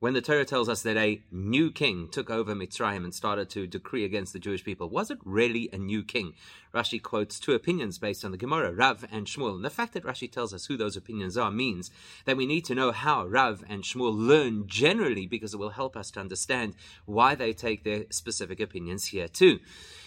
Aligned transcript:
when 0.00 0.14
the 0.14 0.22
Torah 0.22 0.46
tells 0.46 0.68
us 0.68 0.82
that 0.82 0.96
a 0.96 1.22
new 1.30 1.70
king 1.70 2.08
took 2.08 2.30
over 2.30 2.54
Mitzrayim 2.54 3.04
and 3.04 3.14
started 3.14 3.50
to 3.50 3.66
decree 3.66 4.04
against 4.04 4.32
the 4.32 4.38
Jewish 4.38 4.64
people, 4.64 4.88
was 4.88 5.10
it 5.10 5.18
really 5.24 5.68
a 5.74 5.78
new 5.78 6.02
king? 6.02 6.32
Rashi 6.74 7.00
quotes 7.00 7.38
two 7.38 7.52
opinions 7.52 7.98
based 7.98 8.24
on 8.24 8.30
the 8.30 8.38
Gemara, 8.38 8.72
Rav 8.72 9.04
and 9.12 9.26
Shmuel. 9.26 9.56
And 9.56 9.64
the 9.64 9.68
fact 9.68 9.92
that 9.92 10.04
Rashi 10.04 10.30
tells 10.30 10.54
us 10.54 10.66
who 10.66 10.78
those 10.78 10.96
opinions 10.96 11.36
are 11.36 11.50
means 11.50 11.90
that 12.24 12.38
we 12.38 12.46
need 12.46 12.64
to 12.64 12.74
know 12.74 12.92
how 12.92 13.26
Rav 13.26 13.62
and 13.68 13.82
Shmuel 13.82 14.16
learn 14.16 14.66
generally 14.66 15.26
because 15.26 15.52
it 15.52 15.58
will 15.58 15.70
help 15.70 15.98
us 15.98 16.10
to 16.12 16.20
understand 16.20 16.74
why 17.04 17.34
they 17.34 17.52
take 17.52 17.84
their 17.84 18.04
specific 18.08 18.58
opinions 18.58 19.06
here 19.06 19.28
too. 19.28 19.58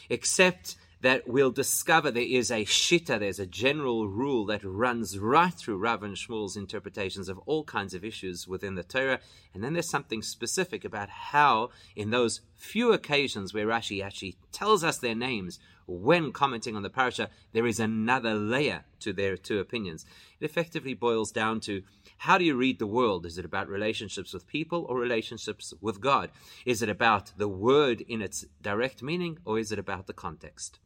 Except 0.10 0.76
that 1.04 1.28
we'll 1.28 1.52
discover 1.52 2.10
there 2.10 2.24
is 2.24 2.50
a 2.50 2.64
shita, 2.64 3.20
there's 3.20 3.38
a 3.38 3.46
general 3.46 4.08
rule 4.08 4.46
that 4.46 4.64
runs 4.64 5.20
right 5.20 5.54
through 5.54 5.76
Rav 5.76 6.02
and 6.02 6.16
Shmuel's 6.16 6.56
interpretations 6.56 7.28
of 7.28 7.38
all 7.40 7.66
kinds 7.66 7.94
of 7.94 8.06
issues 8.06 8.48
within 8.48 8.76
the 8.76 8.84
Torah. 8.84 9.20
And 9.54 9.62
then 9.62 9.74
there's 9.74 9.90
something 9.90 10.22
specific 10.22 10.86
about 10.86 11.10
how, 11.10 11.72
in 11.94 12.12
those 12.12 12.40
few 12.56 12.94
occasions 12.94 13.54
where 13.54 13.68
Rashi 13.68 14.02
actually 14.02 14.38
tells 14.54 14.82
us 14.82 14.98
their 14.98 15.14
names 15.14 15.60
when 15.88 16.32
commenting 16.32 16.74
on 16.78 16.84
the 16.84 16.90
parasha, 16.90 17.30
there 17.52 17.68
is 17.68 17.82
another 17.82 18.34
layer 18.34 18.86
to 19.02 19.12
their 19.12 19.36
two 19.36 19.60
opinions. 19.60 20.06
It 20.40 20.46
effectively 20.46 20.94
boils 20.94 21.34
down 21.34 21.60
to 21.62 21.84
how 22.20 22.38
do 22.38 22.46
you 22.46 22.56
read 22.56 22.80
the 22.80 22.88
world? 22.88 23.26
Is 23.26 23.38
it 23.38 23.44
about 23.44 23.68
relationships 23.68 24.34
with 24.34 24.48
people 24.48 24.86
or 24.88 24.98
relationships 24.98 25.74
with 25.82 26.00
God? 26.00 26.32
Is 26.66 26.82
it 26.82 26.88
about 26.88 27.34
the 27.36 27.50
word 27.50 28.00
in 28.08 28.22
its 28.22 28.46
direct 28.62 29.04
meaning 29.04 29.40
or 29.44 29.60
is 29.60 29.74
it 29.74 29.80
about 29.80 30.08
the 30.08 30.14
context? 30.14 30.80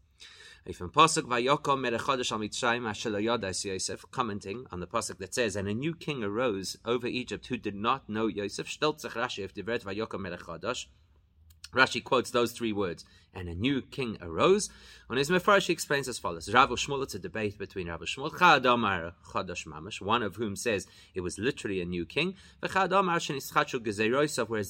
From 0.74 0.90
pasuk 0.92 1.24
Vayokom 1.24 1.80
Merechodesh 1.80 2.34
Al 2.34 2.40
Mitzrayim 2.40 3.66
Yosef, 3.66 4.06
commenting 4.12 4.66
on 4.70 4.82
the 4.82 4.86
pasuk 4.86 5.18
that 5.20 5.34
says, 5.34 5.56
"And 5.56 5.66
a 5.70 5.74
new 5.74 5.96
king 5.96 6.26
arose 6.26 6.76
over 6.84 7.08
Egypt 7.08 7.48
who 7.48 7.56
did 7.56 7.74
not 7.74 8.10
know 8.10 8.28
Yosef." 8.28 8.68
Rashi 8.68 9.46
if 9.46 9.54
divert 9.54 9.84
Vayokom. 9.84 10.86
Rashi 11.72 12.04
quotes 12.04 12.32
those 12.32 12.52
three 12.52 12.74
words, 12.74 13.06
and 13.34 13.48
a 13.48 13.56
new 13.56 13.82
king 13.82 14.18
arose. 14.20 14.70
On 15.10 15.16
his 15.16 15.30
Mefarish, 15.30 15.68
he 15.68 15.74
explains 15.74 16.10
as 16.10 16.20
follows: 16.20 16.54
Rav 16.54 16.70
Shmuel, 16.72 17.04
it's 17.04 17.16
a 17.16 17.20
debate 17.20 17.58
between 17.58 17.88
Rav 17.88 18.02
Shmuel, 18.02 18.32
Chadamar 18.32 19.14
Chadash 19.32 19.66
Mamash, 19.68 20.02
one 20.02 20.22
of 20.22 20.36
whom 20.36 20.58
says 20.58 20.86
it 21.14 21.22
was 21.22 21.40
literally 21.40 21.80
a 21.80 21.86
new 21.86 22.06
king, 22.06 22.36
whereas 22.60 22.74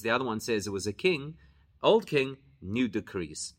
the 0.02 0.10
other 0.10 0.24
one 0.24 0.38
says 0.38 0.68
it 0.68 0.70
was 0.70 0.86
a 0.86 0.92
king, 0.92 1.36
old 1.82 2.06
king, 2.06 2.36
new 2.62 2.86
decrees. 2.86 3.54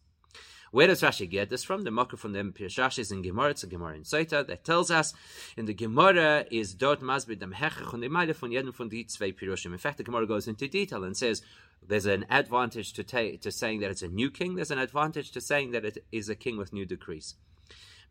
Where 0.71 0.87
does 0.87 1.01
Rashi 1.01 1.27
get 1.29 1.49
this 1.49 1.63
from? 1.63 1.83
The 1.83 1.91
Makar 1.91 2.17
from 2.17 2.33
the 2.33 2.39
Pirush 2.39 2.77
Rashi 2.77 2.99
is 2.99 3.11
in 3.11 3.21
Gemara, 3.23 3.51
it's 3.51 3.63
a 3.63 3.67
Gemara 3.67 3.95
in 3.95 4.03
Soita 4.03 4.45
that 4.45 4.63
tells 4.63 4.91
us 4.91 5.13
in 5.57 5.65
the 5.65 5.73
Gemara 5.73 6.45
is 6.51 6.73
dort 6.73 7.01
masbid 7.01 7.39
dem 7.39 7.53
hechach 7.53 7.93
und 7.93 8.01
die 8.01 8.33
von 8.33 8.51
jedem 8.51 8.73
von 8.73 8.89
zwei. 8.89 9.33
In 9.65 9.77
fact, 9.77 9.97
the 9.97 10.03
Gemara 10.03 10.27
goes 10.27 10.47
into 10.47 10.67
detail 10.67 11.03
and 11.03 11.17
says 11.17 11.41
there's 11.85 12.05
an 12.05 12.25
advantage 12.29 12.93
to, 12.93 13.03
ta- 13.03 13.37
to 13.41 13.51
saying 13.51 13.79
that 13.79 13.89
it's 13.89 14.03
a 14.03 14.07
new 14.07 14.29
king. 14.29 14.55
There's 14.55 14.71
an 14.71 14.79
advantage 14.79 15.31
to 15.31 15.41
saying 15.41 15.71
that 15.71 15.85
it 15.85 16.05
is 16.11 16.29
a 16.29 16.35
king 16.35 16.57
with 16.57 16.71
new 16.71 16.85
decrees. 16.85 17.35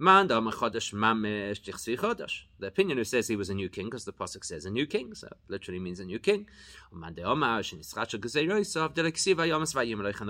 The 0.00 0.36
opinion 2.62 2.98
who 2.98 3.04
says 3.04 3.26
he 3.26 3.34
was 3.34 3.50
a 3.50 3.54
new 3.54 3.68
king, 3.68 3.86
because 3.86 4.04
the 4.04 4.12
pasuk 4.12 4.44
says 4.44 4.64
a 4.64 4.70
new 4.70 4.86
king, 4.86 5.12
so 5.14 5.28
literally 5.48 5.80
means 5.80 5.98
a 5.98 6.04
new 6.04 6.20
king. 6.20 6.46
And 6.92 7.16
the 7.16 7.24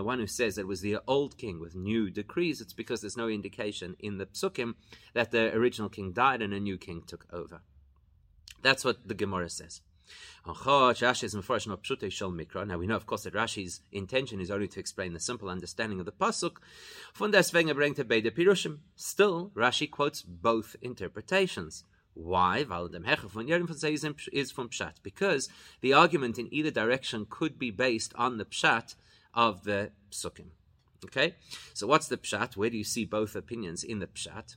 one 0.03 0.19
who 0.19 0.27
says 0.27 0.57
it 0.57 0.67
was 0.67 0.81
the 0.81 0.99
old 1.07 1.37
king 1.37 1.61
with 1.61 1.75
new 1.77 2.11
decrees, 2.11 2.63
it's 2.63 2.73
because 2.73 3.03
there's 3.03 3.19
no 3.19 3.29
indication 3.29 3.95
in 3.99 4.17
the 4.17 4.25
psukim 4.27 4.75
that 5.13 5.33
the 5.33 5.55
original 5.55 5.91
king 5.91 6.13
died 6.13 6.41
and 6.41 6.55
a 6.55 6.61
new 6.61 6.79
king 6.79 7.03
took 7.07 7.27
over. 7.31 7.61
That's 8.63 8.87
what 8.87 9.07
the 9.07 9.15
Gemara 9.15 9.51
says. 9.51 9.83
Now 10.47 10.55
we 12.78 12.87
know, 12.87 12.97
of 12.97 13.06
course, 13.06 13.23
that 13.25 13.34
Rashi's 13.34 13.81
intention 13.92 14.41
is 14.41 14.50
only 14.50 14.69
to 14.69 14.81
explain 14.81 15.12
the 15.12 15.20
simple 15.20 15.48
understanding 15.48 16.00
of 16.00 16.06
the 16.06 16.12
pasuk. 16.12 16.56
Still, 18.97 19.50
Rashi 19.55 19.91
quotes 19.91 20.22
both 20.22 20.77
interpretations. 20.81 21.84
Why? 22.15 22.65
is 22.65 24.50
from 24.50 24.69
pshat. 24.69 24.94
Because 25.03 25.49
the 25.81 25.93
argument 25.93 26.38
in 26.38 26.53
either 26.53 26.71
direction 26.71 27.27
could 27.28 27.59
be 27.59 27.71
based 27.71 28.12
on 28.16 28.38
the 28.38 28.44
pshat 28.44 28.97
of 29.34 29.65
the 29.65 29.93
psukim. 30.10 30.50
Okay, 31.04 31.37
so 31.75 31.87
what's 31.87 32.09
the 32.09 32.16
pshat? 32.16 32.56
Where 32.56 32.71
do 32.71 32.77
you 32.77 32.83
see 32.83 33.04
both 33.04 33.37
opinions 33.37 33.84
in 33.84 34.00
the 34.00 34.09
pshat? 34.09 34.56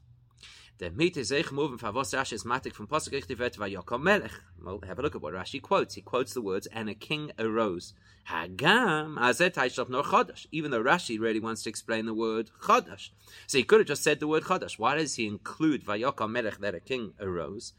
The 0.82 0.90
meat 0.90 1.16
is 1.16 1.32
moving 1.52 1.78
for 1.78 1.92
matik 1.92 2.74
from 2.74 2.88
pasuk 2.88 4.02
melech. 4.02 4.32
Well, 4.64 4.80
have 4.88 4.98
a 4.98 5.02
look 5.04 5.14
at 5.14 5.22
what 5.22 5.36
Rashi 5.36 5.62
quotes. 5.62 5.94
He 5.94 6.02
quotes 6.02 6.34
the 6.34 6.42
words, 6.42 6.66
"And 6.66 6.90
a 6.90 6.96
king 6.96 7.32
arose." 7.38 7.94
Hagam 8.28 9.16
azet 9.20 9.54
aishlof 9.54 9.90
nor 9.90 10.02
chodesh. 10.02 10.48
Even 10.52 10.72
though 10.72 10.82
Rashi 10.82 11.20
really 11.20 11.40
wants 11.40 11.62
to 11.62 11.70
explain 11.70 12.08
the 12.08 12.16
word 12.16 12.50
chodesh, 12.64 13.12
so 13.46 13.60
he 13.60 13.64
could 13.64 13.82
have 13.82 13.90
just 13.90 14.02
said 14.02 14.20
the 14.20 14.28
word 14.28 14.46
chodesh. 14.46 14.80
Why 14.80 14.96
does 14.96 15.14
he 15.18 15.28
include 15.28 15.86
vayokom 15.86 16.32
melech 16.32 16.58
that 16.58 16.74
a 16.74 16.80
king 16.80 17.14
arose? 17.20 17.74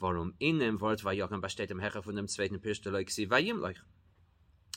Warum 0.00 0.34
in 0.38 0.60
dem 0.60 0.78
Wort 0.78 1.00
Hecher 1.00 2.04
von 2.04 2.14
dem 2.14 2.28
zweiten 2.28 2.60
vayim 2.60 3.74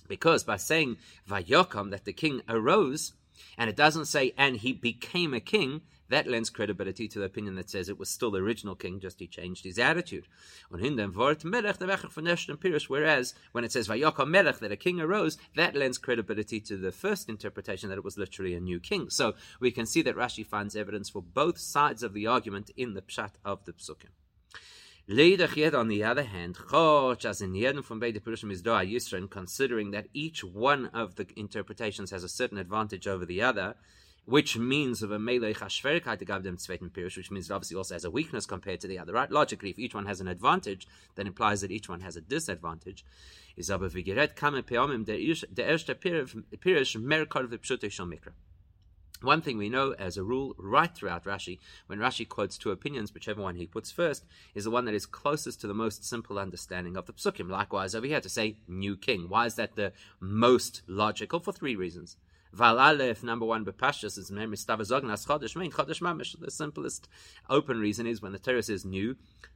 Because 0.07 0.43
by 0.43 0.57
saying 0.57 0.97
vayokom 1.29 1.91
that 1.91 2.05
the 2.05 2.13
king 2.13 2.41
arose, 2.49 3.13
and 3.55 3.69
it 3.69 3.75
doesn't 3.75 4.05
say 4.05 4.33
and 4.35 4.57
he 4.57 4.73
became 4.73 5.35
a 5.35 5.39
king, 5.39 5.83
that 6.09 6.27
lends 6.27 6.49
credibility 6.49 7.07
to 7.07 7.19
the 7.19 7.25
opinion 7.25 7.55
that 7.55 7.69
says 7.69 7.89
it 7.89 7.99
was 7.99 8.09
still 8.09 8.31
the 8.31 8.39
original 8.39 8.75
king, 8.75 8.99
just 8.99 9.19
he 9.19 9.27
changed 9.27 9.63
his 9.63 9.79
attitude. 9.79 10.27
Whereas 10.69 11.03
when 13.51 13.63
it 13.63 13.71
says 13.71 13.87
Vayaka 13.87 14.27
Melech 14.27 14.59
that 14.59 14.71
a 14.71 14.77
king 14.77 14.99
arose, 14.99 15.37
that 15.55 15.75
lends 15.75 15.97
credibility 15.97 16.59
to 16.61 16.77
the 16.77 16.91
first 16.91 17.29
interpretation 17.29 17.89
that 17.89 17.97
it 17.97 18.03
was 18.03 18.17
literally 18.17 18.53
a 18.53 18.59
new 18.59 18.79
king. 18.79 19.09
So 19.09 19.35
we 19.59 19.71
can 19.71 19.85
see 19.85 20.01
that 20.03 20.15
Rashi 20.15 20.45
finds 20.45 20.75
evidence 20.75 21.09
for 21.09 21.21
both 21.21 21.57
sides 21.57 22.03
of 22.03 22.13
the 22.13 22.27
argument 22.27 22.71
in 22.75 22.93
the 22.93 23.01
pshat 23.01 23.31
of 23.43 23.65
the 23.65 23.73
psukim. 23.73 24.11
Leidach 25.09 25.55
yet, 25.55 25.73
on 25.73 25.87
the 25.87 26.03
other 26.03 26.23
hand, 26.23 26.57
as 26.73 27.41
in 27.41 27.81
from 27.81 27.99
Beit 27.99 28.21
Purushim 28.25 28.51
is 28.51 28.61
Doa 28.61 28.85
Yisrael, 28.85 29.29
considering 29.29 29.91
that 29.91 30.07
each 30.13 30.43
one 30.43 30.87
of 30.87 31.15
the 31.15 31.25
interpretations 31.37 32.11
has 32.11 32.25
a 32.25 32.29
certain 32.29 32.57
advantage 32.57 33.07
over 33.07 33.25
the 33.25 33.41
other, 33.41 33.75
which 34.27 34.57
means 34.57 35.01
of 35.01 35.09
a 35.09 35.17
Melech 35.17 35.55
Hashverikheit 35.55 36.21
Gavdem 36.25 36.57
Tzvetin 36.57 36.91
Pirush, 36.91 37.15
which 37.15 37.31
means 37.31 37.49
it 37.49 37.53
obviously 37.53 37.77
also 37.77 37.95
has 37.95 38.03
a 38.03 38.11
weakness 38.11 38.45
compared 38.45 38.81
to 38.81 38.87
the 38.87 38.99
other. 38.99 39.13
Right? 39.13 39.31
Logically, 39.31 39.69
if 39.69 39.79
each 39.79 39.95
one 39.95 40.05
has 40.05 40.19
an 40.19 40.27
advantage, 40.27 40.85
then 41.15 41.27
implies 41.27 41.61
that 41.61 41.71
each 41.71 41.87
one 41.87 42.01
has 42.01 42.17
a 42.17 42.21
disadvantage. 42.21 43.05
Is 43.55 43.71
aber 43.71 43.87
wie 43.87 44.03
gerät 44.03 44.35
kamen 44.35 44.63
Peomim 44.63 45.05
der 45.05 45.63
erste 45.63 45.95
Pirush 45.95 47.01
mehr 47.01 47.25
kol 47.25 47.43
v'pshute 47.43 47.89
shel 47.89 48.05
mikra. 48.05 48.33
One 49.21 49.41
thing 49.41 49.57
we 49.57 49.69
know 49.69 49.93
as 49.97 50.17
a 50.17 50.23
rule 50.23 50.55
right 50.59 50.93
throughout 50.93 51.23
Rashi, 51.23 51.59
when 51.87 51.99
Rashi 51.99 52.27
quotes 52.27 52.57
two 52.57 52.71
opinions, 52.71 53.13
whichever 53.13 53.41
one 53.41 53.55
he 53.55 53.65
puts 53.65 53.91
first, 53.91 54.25
is 54.53 54.65
the 54.65 54.71
one 54.71 54.83
that 54.85 54.93
is 54.93 55.05
closest 55.05 55.61
to 55.61 55.67
the 55.67 55.73
most 55.73 56.03
simple 56.03 56.37
understanding 56.37 56.97
of 56.97 57.05
the 57.05 57.13
psukim. 57.13 57.49
Likewise, 57.49 57.95
over 57.95 58.05
here 58.05 58.21
to 58.21 58.29
say 58.29 58.57
new 58.67 58.97
king. 58.97 59.29
Why 59.29 59.45
is 59.45 59.55
that 59.55 59.77
the 59.77 59.93
most 60.19 60.81
logical? 60.85 61.39
For 61.39 61.53
three 61.53 61.77
reasons. 61.77 62.17
Val 62.53 62.79
Aleph, 62.79 63.23
number 63.23 63.45
one, 63.45 63.65
Bepashas 63.65 64.17
is 64.17 64.31
Mistavazognas 64.31 65.27
Chodesh 65.27 65.55
Mein 65.55 65.71
Chodesh 65.71 66.01
Mamish. 66.01 66.39
The 66.39 66.51
simplest 66.51 67.07
open 67.49 67.79
reason 67.79 68.07
is 68.07 68.21
when 68.21 68.31
the 68.31 68.39
Torah 68.39 68.63
says 68.63 68.85
new, 68.85 69.15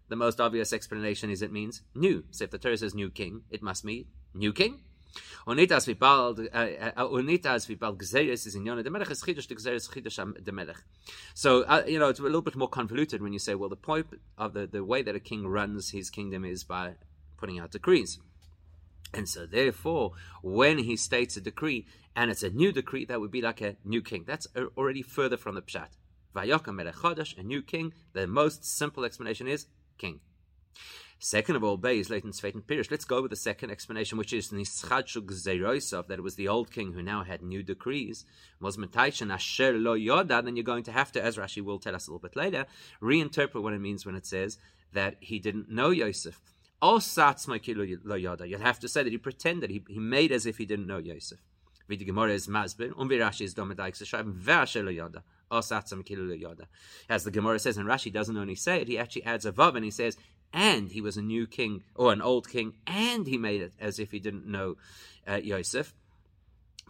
the 0.09 0.15
most 0.15 0.41
obvious 0.41 0.73
explanation 0.73 1.29
is 1.29 1.41
it 1.41 1.51
means 1.51 1.81
new. 1.95 2.23
So 2.31 2.43
if 2.43 2.51
the 2.51 2.57
Torah 2.57 2.77
says 2.77 2.93
new 2.93 3.09
king, 3.09 3.43
it 3.49 3.61
must 3.61 3.85
mean 3.85 4.05
new 4.33 4.53
king. 4.53 4.81
Unitas 5.47 5.87
vipal 5.87 6.39
uh, 6.39 6.57
uh, 6.57 6.91
uh, 7.03 7.09
unitas 7.11 7.65
vipal 7.65 7.97
gzeres 7.97 8.47
is 8.47 8.55
in 8.55 8.63
yona 8.63 8.83
the 8.83 8.89
melech 8.89 9.11
is 9.11 9.21
chidush 9.21 9.47
gzeres 9.47 9.89
chidush 9.89 10.45
the 10.45 10.51
melech. 10.51 10.81
So 11.33 11.63
uh, 11.63 11.83
you 11.85 11.99
know 11.99 12.09
it's 12.09 12.19
a 12.19 12.23
little 12.23 12.41
bit 12.41 12.55
more 12.55 12.69
convoluted 12.69 13.21
when 13.21 13.33
you 13.33 13.39
say 13.39 13.55
well 13.55 13.67
the 13.69 13.75
point 13.75 14.07
of 14.37 14.53
the 14.53 14.67
the 14.67 14.85
way 14.85 15.01
that 15.01 15.15
a 15.15 15.19
king 15.19 15.47
runs 15.47 15.89
his 15.91 16.09
kingdom 16.09 16.45
is 16.45 16.63
by 16.63 16.95
putting 17.37 17.59
out 17.59 17.71
decrees. 17.71 18.19
And 19.13 19.27
so, 19.27 19.45
therefore, 19.45 20.13
when 20.41 20.77
he 20.79 20.95
states 20.95 21.35
a 21.35 21.41
decree 21.41 21.85
and 22.15 22.31
it's 22.31 22.43
a 22.43 22.49
new 22.49 22.71
decree, 22.71 23.05
that 23.05 23.19
would 23.19 23.31
be 23.31 23.41
like 23.41 23.61
a 23.61 23.75
new 23.83 24.01
king. 24.01 24.23
That's 24.25 24.47
already 24.77 25.01
further 25.01 25.37
from 25.37 25.55
the 25.55 25.61
pshat. 25.61 25.89
Vayakam 26.35 26.75
melech 26.75 27.37
a 27.37 27.43
new 27.43 27.61
king. 27.61 27.93
The 28.13 28.25
most 28.27 28.63
simple 28.63 29.03
explanation 29.03 29.47
is 29.47 29.65
king. 29.97 30.21
Second 31.23 31.55
of 31.55 31.63
all, 31.63 31.77
Beis 31.77 32.09
Leighton 32.09 32.31
Sveitin 32.31 32.63
Pirish. 32.63 32.89
Let's 32.89 33.05
go 33.05 33.21
with 33.21 33.29
the 33.29 33.37
second 33.37 33.69
explanation, 33.69 34.17
which 34.17 34.33
is 34.33 34.49
Nischadshuk 34.49 35.27
Zeroisov, 35.27 36.07
that 36.07 36.17
it 36.17 36.23
was 36.23 36.33
the 36.33 36.47
old 36.47 36.71
king 36.71 36.93
who 36.93 37.03
now 37.03 37.23
had 37.23 37.43
new 37.43 37.61
decrees. 37.61 38.25
Was 38.59 38.75
Metaishan 38.75 39.31
Asher 39.31 39.73
Lo 39.73 39.95
Yoda, 39.95 40.43
then 40.43 40.55
you're 40.55 40.63
going 40.63 40.83
to 40.85 40.91
have 40.91 41.11
to, 41.11 41.23
as 41.23 41.37
Rashi 41.37 41.63
will 41.63 41.77
tell 41.77 41.95
us 41.95 42.07
a 42.07 42.09
little 42.09 42.27
bit 42.27 42.35
later, 42.35 42.65
reinterpret 43.03 43.61
what 43.61 43.73
it 43.73 43.79
means 43.79 44.03
when 44.03 44.15
it 44.15 44.25
says 44.25 44.57
that 44.93 45.17
he 45.19 45.37
didn't 45.37 45.69
know 45.69 45.91
Yosef. 45.91 46.41
You'll 46.81 48.59
have 48.59 48.79
to 48.79 48.87
say 48.87 49.03
that 49.03 49.11
he 49.11 49.17
pretended, 49.17 49.69
he, 49.69 49.83
he 49.87 49.99
made 49.99 50.31
as 50.31 50.45
if 50.45 50.57
he 50.57 50.65
didn't 50.65 50.87
know 50.87 50.97
Yosef. 50.97 51.39
As 51.89 51.97
the 51.97 52.05
Gemara 52.05 52.39
says, 57.59 57.77
and 57.77 57.87
Rashi 57.87 58.13
doesn't 58.13 58.37
only 58.37 58.55
say 58.55 58.81
it, 58.81 58.87
he 58.87 58.97
actually 58.97 59.23
adds 59.25 59.45
a 59.45 59.51
vav 59.51 59.75
and 59.75 59.83
he 59.83 59.91
says, 59.91 60.17
and 60.53 60.89
he 60.89 61.01
was 61.01 61.17
a 61.17 61.21
new 61.21 61.47
king 61.47 61.83
or 61.95 62.13
an 62.13 62.21
old 62.21 62.49
king, 62.49 62.73
and 62.87 63.27
he 63.27 63.37
made 63.37 63.61
it 63.61 63.73
as 63.79 63.99
if 63.99 64.11
he 64.11 64.19
didn't 64.19 64.45
know 64.47 64.75
uh, 65.27 65.35
Yosef. 65.35 65.93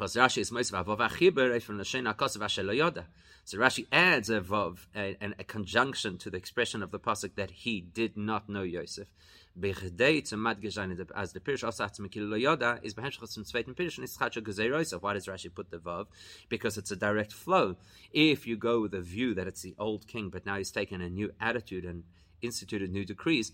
So 0.07 0.19
Rashi 3.57 3.86
adds 3.92 4.30
a 4.31 4.42
vav, 4.42 4.77
a, 4.95 5.18
a, 5.21 5.44
conjunction 5.44 6.18
to 6.18 6.31
the 6.31 6.38
expression 6.38 6.81
of 6.81 6.89
the 6.89 7.00
pasuk 7.00 7.36
that 7.36 7.51
he 7.51 7.81
did 7.81 8.18
not 8.18 8.50
know 8.50 8.63
Yosef. 8.63 9.07
To 9.62 9.69
as 9.69 9.74
the 11.33 11.39
pirish 11.39 11.63
also 11.63 11.88
mikil 12.00 12.24
lo 12.24 12.38
yoda 12.38 12.83
is 12.83 12.95
behemshchus 12.95 13.36
from 13.36 13.44
zweiten 13.44 13.75
pirish 13.75 13.98
and 13.98 14.06
it's 14.06 14.18
chacha 14.18 14.42
gezeroisa. 14.42 15.00
Why 15.00 15.13
does 15.13 15.27
Rashi 15.27 15.53
put 15.53 15.69
the 15.69 15.77
vav? 15.77 16.07
Because 16.50 16.80
it's 16.80 16.89
a 16.89 16.95
direct 16.95 17.31
flow. 17.31 17.75
If 18.12 18.47
you 18.47 18.57
go 18.57 18.81
with 18.81 18.94
the 18.94 19.01
view 19.01 19.36
that 19.36 19.45
it's 19.45 19.62
the 19.62 19.75
old 19.77 20.07
king, 20.07 20.30
but 20.30 20.47
now 20.47 20.57
he's 20.57 20.71
taken 20.71 21.01
a 21.01 21.09
new 21.09 21.31
attitude 21.39 21.86
and 21.86 22.06
instituted 22.42 22.92
new 22.92 23.06
decrees, 23.06 23.51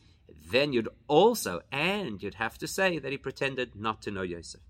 then 0.49 0.71
you'd 0.71 0.87
also 1.09 1.61
and 1.73 2.23
you'd 2.23 2.35
have 2.35 2.57
to 2.59 2.67
say 2.67 2.99
that 2.99 3.11
he 3.11 3.17
pretended 3.17 3.75
not 3.75 4.01
to 4.03 4.11
know 4.11 4.21
Yosef. 4.21 4.61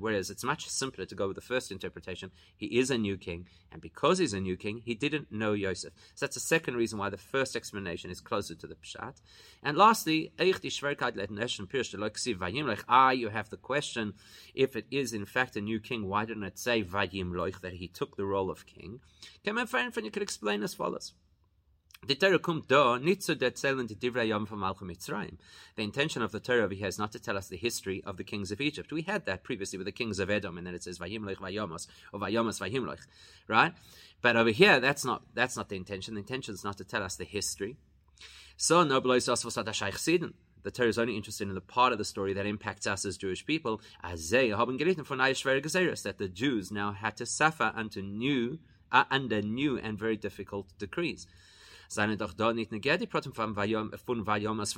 Whereas 0.00 0.30
it's 0.30 0.44
much 0.44 0.68
simpler 0.68 1.04
to 1.04 1.14
go 1.14 1.28
with 1.28 1.34
the 1.36 1.40
first 1.40 1.70
interpretation. 1.70 2.30
He 2.56 2.78
is 2.78 2.90
a 2.90 2.98
new 2.98 3.16
king, 3.16 3.46
and 3.72 3.80
because 3.80 4.18
he's 4.18 4.32
a 4.32 4.40
new 4.40 4.56
king, 4.56 4.82
he 4.84 4.94
didn't 4.94 5.30
know 5.32 5.52
Yosef. 5.52 5.92
So 6.14 6.26
that's 6.26 6.34
the 6.34 6.40
second 6.40 6.76
reason 6.76 6.98
why 6.98 7.10
the 7.10 7.16
first 7.16 7.56
explanation 7.56 8.10
is 8.10 8.20
closer 8.20 8.54
to 8.54 8.66
the 8.66 8.74
Pshat. 8.74 9.20
And 9.62 9.76
lastly, 9.76 10.32
ah, 12.88 13.10
you 13.10 13.28
have 13.28 13.50
the 13.50 13.56
question 13.56 14.14
if 14.54 14.76
it 14.76 14.86
is 14.90 15.12
in 15.12 15.26
fact 15.26 15.56
a 15.56 15.60
new 15.60 15.80
king, 15.80 16.06
why 16.06 16.24
didn't 16.24 16.44
it 16.44 16.58
say 16.58 16.82
Vayim 16.82 17.32
Loich 17.32 17.60
that 17.60 17.74
he 17.74 17.88
took 17.88 18.16
the 18.16 18.24
role 18.24 18.50
of 18.50 18.66
king? 18.66 19.00
Come 19.44 19.58
on, 19.58 19.68
you 20.04 20.10
could 20.10 20.22
explain 20.22 20.62
as 20.62 20.74
follows. 20.74 21.14
The 22.06 22.14
Torah 22.14 22.98
nicht 23.00 23.22
zu 23.22 23.34
erzählen 23.34 23.86
die 23.86 23.96
Divrei 23.96 24.28
Yom 24.28 24.46
Malchum 24.50 24.88
Mitzrayim. 24.88 25.36
The 25.74 25.82
intention 25.82 26.22
of 26.22 26.30
the 26.32 26.40
Torah 26.40 26.72
here 26.72 26.86
is 26.86 26.96
not 26.96 27.12
to 27.12 27.18
tell 27.18 27.36
us 27.36 27.48
the 27.48 27.56
history 27.56 28.02
of 28.06 28.16
the 28.16 28.24
kings 28.24 28.52
of 28.52 28.60
Egypt. 28.60 28.92
We 28.92 29.02
had 29.02 29.26
that 29.26 29.42
previously 29.42 29.78
with 29.78 29.86
the 29.86 29.92
kings 29.92 30.18
of 30.20 30.30
Edom, 30.30 30.56
and 30.56 30.66
then 30.66 30.74
it 30.74 30.84
says 30.84 30.98
Vayimlech 31.00 31.36
Vayomos 31.36 31.86
or 32.12 32.20
Vayomos 32.20 32.60
Vayimlech, 32.60 33.00
right? 33.48 33.74
But 34.22 34.36
over 34.36 34.50
here, 34.50 34.80
that's 34.80 35.04
not 35.04 35.22
that's 35.34 35.56
not 35.56 35.68
the 35.68 35.76
intention. 35.76 36.14
The 36.14 36.20
intention 36.20 36.54
is 36.54 36.64
not 36.64 36.78
to 36.78 36.84
tell 36.84 37.02
us 37.02 37.16
the 37.16 37.24
history. 37.24 37.76
So 38.56 38.84
no 38.84 39.00
The 39.00 40.70
Torah 40.72 40.88
is 40.88 40.98
only 40.98 41.16
interested 41.16 41.48
in 41.48 41.54
the 41.54 41.60
part 41.60 41.92
of 41.92 41.98
the 41.98 42.04
story 42.04 42.32
that 42.32 42.46
impacts 42.46 42.86
us 42.86 43.04
as 43.04 43.16
Jewish 43.18 43.44
people. 43.44 43.82
That 44.02 44.16
the 46.18 46.30
Jews 46.32 46.70
now 46.70 46.92
had 46.92 47.16
to 47.16 47.26
suffer 47.26 47.72
under 47.74 48.02
new, 48.02 48.60
uh, 48.90 49.04
under 49.10 49.42
new 49.42 49.78
and 49.78 49.98
very 49.98 50.16
difficult 50.16 50.68
decrees 50.78 51.26
doch 52.18 52.34
da 52.34 52.52
nicht 52.52 52.70
von 52.70 53.54
Vayom 53.54 54.60
as 54.60 54.74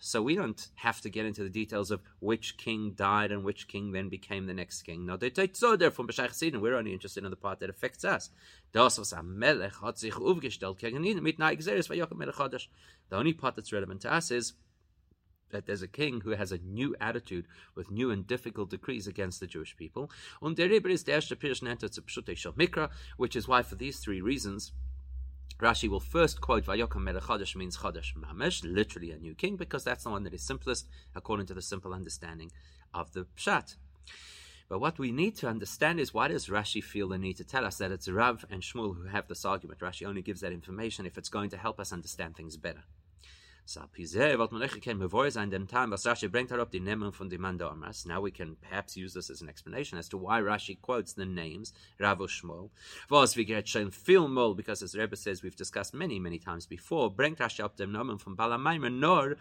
So 0.00 0.22
we 0.22 0.36
don't 0.36 0.70
have 0.76 1.00
to 1.00 1.10
get 1.10 1.26
into 1.26 1.42
the 1.42 1.50
details 1.50 1.90
of 1.90 2.00
which 2.20 2.56
king 2.56 2.92
died 2.94 3.32
and 3.32 3.44
which 3.44 3.66
king 3.66 3.92
then 3.92 4.08
became 4.08 4.46
the 4.46 4.54
next 4.54 4.82
king. 4.82 5.04
No, 5.04 5.16
they 5.16 5.30
take 5.30 5.56
so 5.56 5.76
from 5.90 6.06
Beshach 6.06 6.32
Sidon. 6.32 6.60
We're 6.60 6.76
only 6.76 6.92
interested 6.92 7.24
in 7.24 7.30
the 7.30 7.36
part 7.36 7.58
that 7.60 7.70
affects 7.70 8.04
us. 8.04 8.30
Das 8.72 8.98
was 8.98 9.12
am 9.12 9.38
Melech 9.38 9.80
hat 9.82 9.98
sich 9.98 10.14
aufgestellt 10.14 10.78
gegen 10.78 11.04
ihn 11.04 11.22
mit 11.22 11.38
Melech. 11.38 12.68
The 13.10 13.16
only 13.16 13.32
part 13.34 13.56
that's 13.56 13.72
relevant 13.72 14.02
to 14.02 14.12
us 14.12 14.30
is 14.30 14.54
that 15.50 15.66
there's 15.66 15.82
a 15.82 15.88
king 15.88 16.20
who 16.20 16.32
has 16.32 16.52
a 16.52 16.58
new 16.58 16.94
attitude 17.00 17.46
with 17.74 17.90
new 17.90 18.10
and 18.10 18.26
difficult 18.26 18.70
decrees 18.70 19.06
against 19.06 19.40
the 19.40 19.46
Jewish 19.46 19.76
people. 19.76 20.10
Und 20.40 20.58
der 20.58 20.68
ist 20.90 21.06
der 21.06 21.16
erste 21.16 21.36
Pirsch 21.36 21.62
nennt 21.62 21.82
er 21.82 21.90
zu 21.90 22.02
Mikra, 22.56 22.90
which 23.16 23.36
is 23.36 23.48
why 23.48 23.62
for 23.62 23.76
these 23.76 24.00
three 24.00 24.20
reasons 24.20 24.72
Rashi 25.60 25.88
will 25.88 26.00
first 26.00 26.40
quote 26.40 26.64
Vayokam 26.64 27.02
Melech 27.02 27.56
means 27.56 27.76
Chodesh 27.78 28.14
Mamish, 28.16 28.62
literally 28.64 29.12
a 29.12 29.18
new 29.18 29.34
king, 29.34 29.56
because 29.56 29.84
that's 29.84 30.04
the 30.04 30.10
one 30.10 30.24
that 30.24 30.34
is 30.34 30.42
simplest 30.42 30.88
according 31.14 31.46
to 31.46 31.54
the 31.54 31.62
simple 31.62 31.94
understanding 31.94 32.50
of 32.92 33.12
the 33.12 33.26
Pshat. 33.36 33.76
But 34.68 34.80
what 34.80 34.98
we 34.98 35.12
need 35.12 35.36
to 35.36 35.48
understand 35.48 36.00
is 36.00 36.12
why 36.12 36.28
does 36.28 36.48
Rashi 36.48 36.82
feel 36.82 37.08
the 37.08 37.18
need 37.18 37.36
to 37.36 37.44
tell 37.44 37.64
us 37.64 37.78
that 37.78 37.92
it's 37.92 38.08
Rav 38.08 38.44
and 38.50 38.62
Shmuel 38.62 38.96
who 38.96 39.04
have 39.04 39.28
this 39.28 39.44
argument? 39.44 39.80
Rashi 39.80 40.06
only 40.06 40.22
gives 40.22 40.40
that 40.40 40.52
information 40.52 41.06
if 41.06 41.16
it's 41.16 41.28
going 41.28 41.50
to 41.50 41.56
help 41.56 41.78
us 41.78 41.92
understand 41.92 42.34
things 42.34 42.56
better. 42.56 42.82
Now 43.66 43.88
we 48.20 48.30
can 48.30 48.56
perhaps 48.56 48.96
use 48.96 49.14
this 49.14 49.30
as 49.30 49.40
an 49.40 49.48
explanation 49.48 49.96
as 49.96 50.08
to 50.10 50.18
why 50.18 50.40
Rashi 50.40 50.78
quotes 50.80 51.14
the 51.14 51.24
names 51.24 51.72
Rav 51.98 52.18
Shmuel. 52.18 52.68
Was 53.08 53.36
we 53.36 53.44
get 53.44 53.66
shown 53.66 53.90
viel 53.90 54.54
because 54.54 54.82
as 54.82 54.94
Rebbe 54.94 55.16
says 55.16 55.42
we've 55.42 55.56
discussed 55.56 55.94
many 55.94 56.20
many 56.20 56.38
times 56.38 56.66
before. 56.66 57.10
Bringt 57.10 57.38
Rashi 57.38 57.64
up 57.64 57.76
dem 57.76 57.90
Namen 57.90 58.18
von 58.20 58.36
Balamaimer 58.36 58.90
nor 58.92 59.36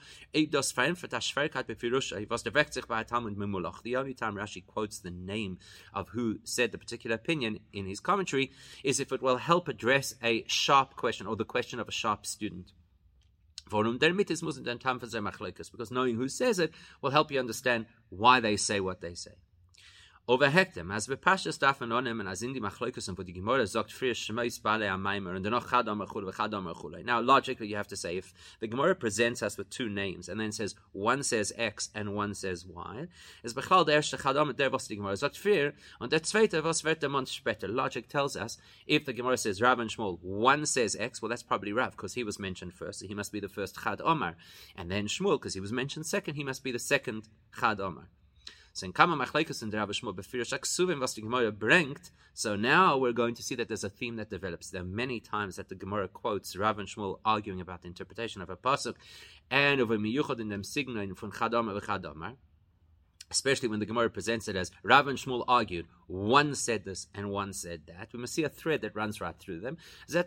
das 0.50 0.72
vereinfacht 0.72 1.12
das 1.12 1.26
Schwierigkeit 1.28 1.68
befirusha. 1.68 2.26
Was 2.30 2.44
der 2.44 2.72
sich 2.72 2.88
bei 2.88 3.04
Talmud 3.04 3.38
Mimulach. 3.38 3.82
The 3.84 3.98
only 3.98 4.14
time 4.14 4.36
Rashi 4.36 4.66
quotes 4.66 5.00
the 5.00 5.12
name 5.12 5.58
of 5.94 6.10
who 6.14 6.40
said 6.46 6.72
the 6.72 6.78
particular 6.78 7.16
opinion 7.18 7.60
in 7.74 7.86
his 7.88 8.00
commentary 8.00 8.52
is 8.86 9.02
if 9.02 9.12
it 9.12 9.22
will 9.22 9.38
help 9.38 9.68
address 9.68 10.16
a 10.24 10.46
sharp 10.48 10.96
question 10.96 11.28
or 11.28 11.36
the 11.36 11.44
question 11.44 11.78
of 11.78 11.90
a 11.90 11.92
sharp 11.92 12.26
student. 12.26 12.72
Because 13.70 14.00
knowing 15.92 16.16
who 16.16 16.30
says 16.30 16.60
it 16.60 16.74
will 17.02 17.12
help 17.12 17.32
you 17.32 17.40
understand 17.40 17.86
why 18.10 18.40
they 18.40 18.58
say 18.58 18.80
what 18.80 19.02
they 19.02 19.16
say. 19.16 19.34
Overhektem, 20.26 20.90
as 20.96 21.10
we 21.10 21.18
pashas 21.18 21.60
dafen 21.60 21.90
onem 21.90 22.22
and 22.22 22.30
as 22.30 22.42
in 22.42 22.56
machloikus 22.56 23.10
and 23.10 23.18
die 23.18 23.34
Gemara 23.34 23.68
sagt 23.68 23.92
frisch 23.92 24.30
shmeis 24.30 24.64
bale 24.64 24.88
amaimer 24.88 25.36
and 25.36 25.44
noch 25.44 25.70
chad 25.70 25.86
amar 25.90 26.08
chule 26.08 26.34
chad 26.34 26.54
amar 26.54 26.74
chule. 26.76 27.04
Now 27.04 27.20
logically 27.20 27.68
you 27.68 27.76
have 27.76 27.90
to 27.90 27.98
say 27.98 28.16
if 28.16 28.34
the 28.62 28.68
Gemara 28.68 28.96
presents 28.96 29.44
us 29.44 29.58
with 29.58 29.70
two 29.70 29.90
names 29.90 30.30
and 30.30 30.40
then 30.40 30.54
says 30.54 30.76
one 30.94 31.24
says 31.24 31.52
X 31.58 31.90
and 31.94 32.16
one 32.16 32.36
says 32.36 32.66
Y, 32.66 33.08
is 33.44 33.54
bechal 33.54 33.86
der 33.86 33.98
erste 33.98 34.18
chad 34.18 34.38
amar 34.38 34.54
der 34.54 34.70
was 34.70 34.88
die 34.88 34.96
Gemara 34.96 35.18
sagt 35.18 35.36
fir 35.36 35.74
and 36.00 36.10
der 36.10 36.20
zweite 36.20 36.64
was 36.64 36.86
wird 36.86 37.02
der 37.02 37.10
später. 37.10 37.68
Logic 37.68 38.08
tells 38.08 38.38
us 38.38 38.58
if 38.88 39.04
the 39.04 39.12
Gemara 39.12 39.36
says 39.36 39.62
Rav 39.62 39.80
and 39.80 39.90
Shmuel, 39.90 40.20
one 40.22 40.66
says 40.66 40.96
X, 40.98 41.22
well 41.22 41.28
that's 41.28 41.44
probably 41.44 41.74
Rav 41.74 41.98
because 41.98 42.14
he 42.14 42.24
was 42.24 42.40
mentioned 42.40 42.74
first, 42.74 43.02
so 43.02 43.08
he 43.08 43.14
must 43.14 43.34
be 43.34 43.42
the 43.42 43.50
first 43.50 43.84
chad 43.84 44.00
amar, 44.06 44.38
and 44.78 44.90
then 44.90 45.08
Shmuel 45.08 45.34
because 45.34 45.54
he 45.54 45.60
was 45.60 45.74
mentioned 45.74 46.06
second, 46.06 46.36
he 46.36 46.46
must 46.46 46.64
be 46.64 46.72
the 46.72 46.80
second 46.80 47.28
chad 47.60 47.82
amar. 47.82 48.08
So 48.76 48.88
in 48.88 48.92
Kama 48.92 49.24
Machlekes 49.24 49.62
and 49.62 49.72
Rav 49.72 49.90
Shmuel 49.90 50.16
Befir 50.16 50.42
Suvim 50.42 51.00
was 51.00 51.14
the 51.14 51.22
Gemara 51.22 51.52
bringt. 51.52 52.10
So 52.34 52.56
now 52.56 52.98
we're 52.98 53.12
going 53.12 53.36
to 53.36 53.44
see 53.44 53.54
that 53.54 53.68
there's 53.68 53.84
a 53.84 53.90
theme 53.90 54.16
that 54.16 54.32
develops. 54.32 54.72
There 54.72 54.82
are 54.82 54.86
many 54.86 55.20
times 55.20 55.58
that 55.58 55.70
the 55.70 55.76
Gemara 55.76 56.08
quotes 56.08 56.56
Rav 56.56 56.80
and 56.80 56.88
Shmuel 56.88 57.20
arguing 57.24 57.62
about 57.62 57.84
the 57.84 57.88
interpretation 57.88 58.42
of 58.42 58.50
a 58.50 58.56
pasuk, 58.56 58.96
and 59.52 59.80
over 59.80 59.96
miyuchad 60.00 60.40
in 60.40 60.50
them 60.50 60.64
signaling 60.64 61.14
from 61.14 61.32
Chadamar 61.32 61.80
v'Chadamar 61.80 62.34
especially 63.34 63.68
when 63.68 63.80
the 63.80 63.88
Gemara 63.88 64.12
presents 64.12 64.48
it 64.48 64.56
as 64.56 64.70
Rav 64.84 65.08
and 65.08 65.18
Shmuel 65.18 65.44
argued, 65.48 65.88
one 66.06 66.54
said 66.54 66.86
this 66.86 67.08
and 67.16 67.32
one 67.32 67.52
said 67.52 67.82
that. 67.88 68.10
We 68.14 68.20
must 68.20 68.36
see 68.36 68.44
a 68.44 68.50
thread 68.50 68.82
that 68.82 68.96
runs 68.96 69.20
right 69.20 69.36
through 69.40 69.62
them. 69.62 69.78
You'll 70.08 70.24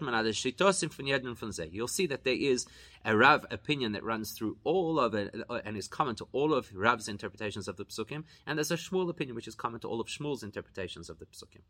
see 1.89 2.07
that 2.07 2.25
there 2.25 2.35
is 2.35 2.67
a 3.05 3.17
Rav 3.17 3.47
opinion 3.53 3.93
that 3.93 4.03
runs 4.03 4.33
through 4.33 4.57
all 4.65 4.99
of 4.99 5.15
it 5.15 5.33
uh, 5.49 5.61
and 5.65 5.77
is 5.77 5.87
common 5.87 6.17
to 6.17 6.27
all 6.33 6.53
of 6.53 6.75
Rav's 6.75 7.07
interpretations 7.07 7.69
of 7.69 7.77
the 7.77 7.85
Psukim, 7.85 8.25
and 8.45 8.59
there's 8.59 8.73
a 8.73 8.77
Shmuel 8.77 9.09
opinion 9.09 9.37
which 9.37 9.47
is 9.47 9.55
common 9.55 9.79
to 9.81 9.89
all 9.89 10.01
of 10.01 10.09
Shmuel's 10.09 10.43
interpretations 10.43 11.09
of 11.09 11.21
the 11.21 11.27
Psukim. 11.27 11.63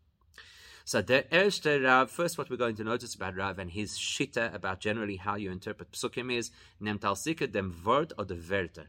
So 0.85 1.01
the 1.01 1.25
erste 1.31 1.83
Rav, 1.83 2.09
first 2.09 2.37
what 2.37 2.49
we're 2.49 2.55
going 2.55 2.77
to 2.77 2.83
notice 2.83 3.13
about 3.13 3.35
Rav 3.35 3.59
and 3.59 3.69
his 3.69 3.97
shita 3.97 4.55
about 4.55 4.79
generally 4.79 5.17
how 5.17 5.35
you 5.35 5.51
interpret 5.51 5.91
psukim 5.91 6.33
is 6.33 6.49
nemt 6.81 7.03
al 7.03 7.15
dem 7.51 7.75
word 7.85 8.13
or 8.17 8.23
the 8.23 8.35
werte. 8.35 8.87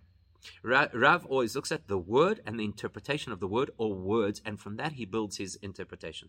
Rav 0.62 1.26
always 1.26 1.54
looks 1.54 1.73
at 1.73 1.88
the 1.88 1.99
word 1.99 2.40
and 2.47 2.59
the 2.59 2.64
interpretation 2.64 3.33
of 3.33 3.40
the 3.40 3.49
word 3.49 3.71
or 3.76 3.95
words, 3.95 4.40
and 4.45 4.61
from 4.61 4.76
that 4.76 4.92
he 4.92 5.04
builds 5.04 5.37
his 5.37 5.57
interpretation. 5.57 6.28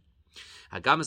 Even 0.71 1.01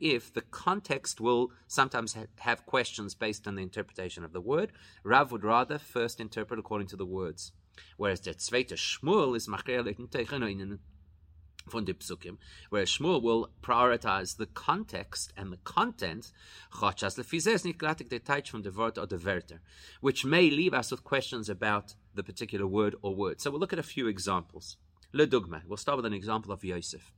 if 0.00 0.32
the 0.32 0.42
context 0.50 1.20
will 1.20 1.52
sometimes 1.66 2.16
have 2.40 2.66
questions 2.66 3.14
based 3.14 3.46
on 3.46 3.54
the 3.54 3.62
interpretation 3.62 4.24
of 4.24 4.32
the 4.32 4.40
word, 4.40 4.72
Rav 5.04 5.30
would 5.32 5.44
rather 5.44 5.78
first 5.78 6.20
interpret 6.20 6.58
according 6.58 6.88
to 6.88 6.96
the 6.96 7.06
words. 7.06 7.52
Whereas 7.96 8.20
the 8.20 8.34
Tzveite 8.34 8.72
Shmuel 8.72 9.36
is 9.36 9.48
von 11.68 11.84
the 11.84 11.94
Psukim, 11.94 12.38
where 12.70 12.84
Shmuel 12.84 13.22
will 13.22 13.50
prioritize 13.62 14.36
the 14.36 14.46
context 14.46 15.32
and 15.36 15.52
the 15.52 15.58
content, 15.58 16.32
from 16.70 18.62
the 18.62 18.72
word 18.72 18.98
or 18.98 19.06
the 19.06 19.16
verter, 19.16 19.60
which 20.00 20.24
may 20.24 20.50
leave 20.50 20.74
us 20.74 20.90
with 20.90 21.04
questions 21.04 21.48
about 21.48 21.94
the 22.14 22.22
particular 22.22 22.66
word 22.66 22.94
or 23.02 23.14
word. 23.14 23.40
So 23.40 23.50
we'll 23.50 23.60
look 23.60 23.72
at 23.72 23.78
a 23.78 23.82
few 23.82 24.06
examples. 24.06 24.76
Le 25.12 25.26
dogma. 25.26 25.62
We'll 25.66 25.76
start 25.76 25.96
with 25.96 26.06
an 26.06 26.14
example 26.14 26.52
of 26.52 26.64
Yosef. 26.64 27.12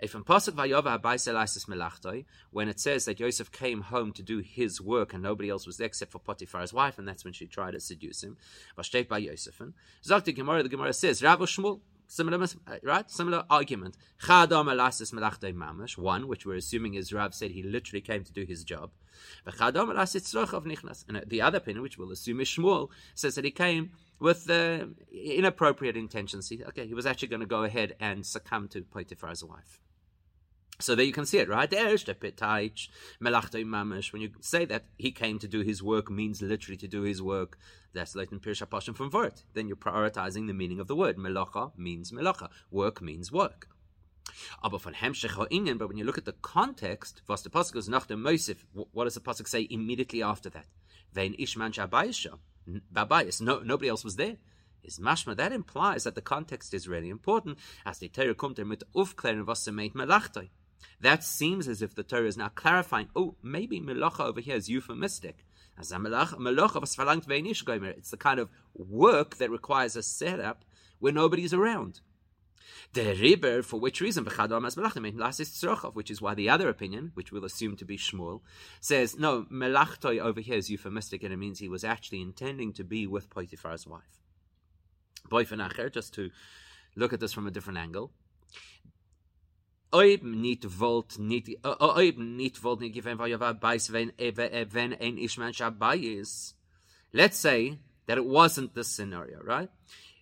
If 0.00 0.14
in 0.14 0.22
Pasuk 0.22 0.52
Vayova 0.52 1.00
Melachtoi, 1.00 2.24
when 2.52 2.68
it 2.68 2.78
says 2.78 3.04
that 3.06 3.18
Yosef 3.18 3.50
came 3.50 3.80
home 3.80 4.12
to 4.12 4.22
do 4.22 4.38
his 4.38 4.80
work 4.80 5.12
and 5.12 5.22
nobody 5.22 5.50
else 5.50 5.66
was 5.66 5.76
there 5.76 5.88
except 5.88 6.12
for 6.12 6.20
Potiphar's 6.20 6.72
wife, 6.72 6.98
and 6.98 7.08
that's 7.08 7.24
when 7.24 7.32
she 7.32 7.46
tried 7.46 7.72
to 7.72 7.80
seduce 7.80 8.22
him, 8.22 8.36
Vashteit 8.78 9.08
by 9.08 9.18
Yosef. 9.18 9.60
Zok 10.04 10.24
the 10.24 10.32
Gemara, 10.32 10.62
the 10.62 10.68
Gemara 10.68 10.92
says, 10.92 11.22
Rav 11.22 11.40
Shmuel, 11.40 11.80
Similar, 12.10 12.42
uh, 12.42 12.76
right? 12.82 13.10
Similar 13.10 13.44
argument. 13.50 13.98
One, 15.98 16.26
which 16.26 16.46
we're 16.46 16.56
assuming 16.56 16.94
is 16.94 17.12
Rav 17.12 17.34
said 17.34 17.50
he 17.50 17.62
literally 17.62 18.00
came 18.00 18.24
to 18.24 18.32
do 18.32 18.44
his 18.44 18.64
job. 18.64 18.90
And 19.44 19.54
the 21.26 21.42
other 21.42 21.58
opinion, 21.58 21.82
which 21.82 21.98
we'll 21.98 22.10
assume 22.10 22.40
is 22.40 22.48
Shmuel, 22.48 22.88
says 23.14 23.34
that 23.34 23.44
he 23.44 23.50
came 23.50 23.90
with 24.18 24.48
uh, 24.48 24.86
inappropriate 25.12 25.98
intentions. 25.98 26.50
Okay, 26.68 26.86
he 26.86 26.94
was 26.94 27.04
actually 27.04 27.28
going 27.28 27.40
to 27.40 27.46
go 27.46 27.64
ahead 27.64 27.94
and 28.00 28.24
succumb 28.24 28.68
to 28.68 28.80
Potiphar's 28.80 29.44
wife. 29.44 29.78
So 30.80 30.94
there 30.94 31.04
you 31.04 31.12
can 31.12 31.26
see 31.26 31.38
it, 31.38 31.48
right? 31.48 31.70
When 31.72 31.88
you 34.22 34.30
say 34.40 34.64
that 34.64 34.84
he 34.96 35.10
came 35.10 35.38
to 35.40 35.48
do 35.48 35.60
his 35.62 35.82
work 35.82 36.08
means 36.08 36.40
literally 36.40 36.76
to 36.76 36.86
do 36.86 37.02
his 37.02 37.20
work, 37.20 37.58
that's 37.92 38.14
in 38.14 38.38
Pirsha 38.38 38.66
Pashim 38.66 38.96
from 38.96 39.10
Vort. 39.10 39.42
Then 39.54 39.66
you're 39.66 39.76
prioritizing 39.76 40.46
the 40.46 40.52
meaning 40.52 40.78
of 40.78 40.86
the 40.86 40.94
word. 40.94 41.16
Melacha 41.16 41.72
means 41.76 42.12
melacha. 42.12 42.48
Work 42.70 43.02
means 43.02 43.32
work. 43.32 43.68
Aber 44.62 44.78
von 44.78 44.94
but 45.78 45.88
when 45.88 45.96
you 45.96 46.04
look 46.04 46.18
at 46.18 46.26
the 46.26 46.32
context, 46.42 47.22
was 47.26 47.42
the 47.42 47.50
pasuk 47.50 47.74
Mosif, 48.10 48.58
what 48.92 49.04
does 49.04 49.14
the 49.14 49.20
pasuk 49.20 49.48
say 49.48 49.66
immediately 49.70 50.22
after 50.22 50.48
that? 50.50 50.66
Vein 51.12 51.34
ishman 51.38 51.72
babayis. 52.92 53.40
No, 53.40 53.60
nobody 53.60 53.88
else 53.88 54.04
was 54.04 54.16
there. 54.16 54.36
Is 54.84 54.98
mashma 55.00 55.36
that 55.36 55.52
implies 55.52 56.04
that 56.04 56.14
the 56.14 56.20
context 56.20 56.72
is 56.72 56.86
really 56.86 57.10
important, 57.10 57.58
as 57.84 57.98
the 57.98 58.08
Torah 58.08 58.34
kommt 58.34 58.58
er 58.58 58.64
mit 58.64 58.84
aufklären 58.94 59.46
was 59.46 59.64
sie 59.64 59.72
meint 59.72 59.94
melachtoi. 59.94 60.50
That 61.00 61.24
seems 61.24 61.68
as 61.68 61.82
if 61.82 61.94
the 61.94 62.02
Torah 62.02 62.26
is 62.26 62.36
now 62.36 62.48
clarifying, 62.48 63.08
oh, 63.14 63.36
maybe 63.42 63.80
melacha 63.80 64.20
over 64.20 64.40
here 64.40 64.56
is 64.56 64.68
euphemistic. 64.68 65.44
It's 65.78 65.90
the 65.90 68.16
kind 68.18 68.40
of 68.40 68.48
work 68.74 69.36
that 69.36 69.50
requires 69.50 69.96
a 69.96 70.02
setup 70.02 70.64
where 70.98 71.12
nobody's 71.12 71.54
around. 71.54 72.00
The 72.94 73.16
riber, 73.20 73.62
for 73.62 73.78
which 73.78 74.00
reason, 74.00 74.24
which 74.24 76.10
is 76.10 76.20
why 76.20 76.34
the 76.34 76.48
other 76.48 76.68
opinion, 76.68 77.10
which 77.14 77.30
we'll 77.30 77.44
assume 77.44 77.76
to 77.76 77.84
be 77.84 77.96
Shmuel, 77.96 78.40
says 78.80 79.18
no, 79.18 79.44
melachtoi 79.44 80.20
over 80.20 80.40
here 80.40 80.56
is 80.56 80.70
euphemistic 80.70 81.22
and 81.22 81.32
it 81.32 81.36
means 81.36 81.58
he 81.58 81.68
was 81.68 81.84
actually 81.84 82.22
intending 82.22 82.72
to 82.72 82.84
be 82.84 83.06
with 83.06 83.30
Potiphar's 83.30 83.86
wife. 83.86 84.22
Boyfenacher, 85.30 85.92
just 85.92 86.14
to 86.14 86.30
look 86.96 87.12
at 87.12 87.20
this 87.20 87.32
from 87.32 87.46
a 87.46 87.50
different 87.50 87.78
angle. 87.78 88.10
Oib 89.92 90.22
nit 90.22 90.64
volt 90.64 91.18
nit 91.18 91.48
oib 91.64 92.18
nit 92.18 92.58
volt 92.58 92.80
nit 92.80 92.92
given 92.92 93.16
weil 93.18 93.38
war 93.38 93.54
bais 93.54 93.90
wenn 93.90 94.12
wenn 94.18 94.94
ein 94.94 95.16
ishman 95.16 95.52
shabayis. 95.52 96.54
Let's 97.12 97.38
say 97.38 97.78
that 98.06 98.18
it 98.18 98.24
wasn't 98.24 98.74
this 98.74 98.88
scenario, 98.88 99.40
right? 99.42 99.70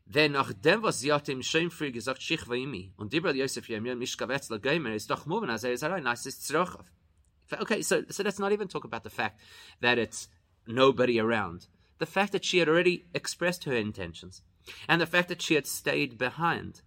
Then 0.06 0.32
nachdem 0.32 0.82
was 0.82 1.00
sie 1.00 1.12
hat 1.12 1.28
ihm 1.28 1.42
schön 1.42 1.70
früh 1.70 1.90
gesagt, 1.90 2.22
Schich 2.22 2.46
war 2.46 2.54
imi. 2.56 2.92
Und 2.96 3.12
Dibra 3.12 3.32
Yosef 3.34 3.68
Yemir 3.68 3.96
Mishkavetzler 3.96 4.60
Gamer 4.60 4.94
ist 4.94 5.10
doch 5.10 5.26
moving 5.26 5.50
as 5.50 5.64
er 5.64 5.72
ist 5.72 5.82
allein, 5.82 6.04
nice 6.04 6.26
ist 6.26 6.54
Okay, 7.52 7.82
so, 7.82 8.02
so 8.08 8.22
let's 8.22 8.38
not 8.38 8.52
even 8.52 8.68
talk 8.68 8.84
about 8.84 9.02
the 9.02 9.10
fact 9.10 9.40
that 9.80 9.98
it's 9.98 10.28
nobody 10.66 11.18
around. 11.20 11.66
The 11.98 12.06
fact 12.06 12.32
that 12.32 12.44
she 12.44 12.58
had 12.58 12.68
already 12.68 13.06
expressed 13.14 13.64
her 13.64 13.74
intentions. 13.74 14.42
And 14.88 15.00
the 15.00 15.06
fact 15.06 15.28
that 15.28 15.42
she 15.42 15.54
had 15.54 15.66
stayed 15.66 16.18
behind 16.18 16.82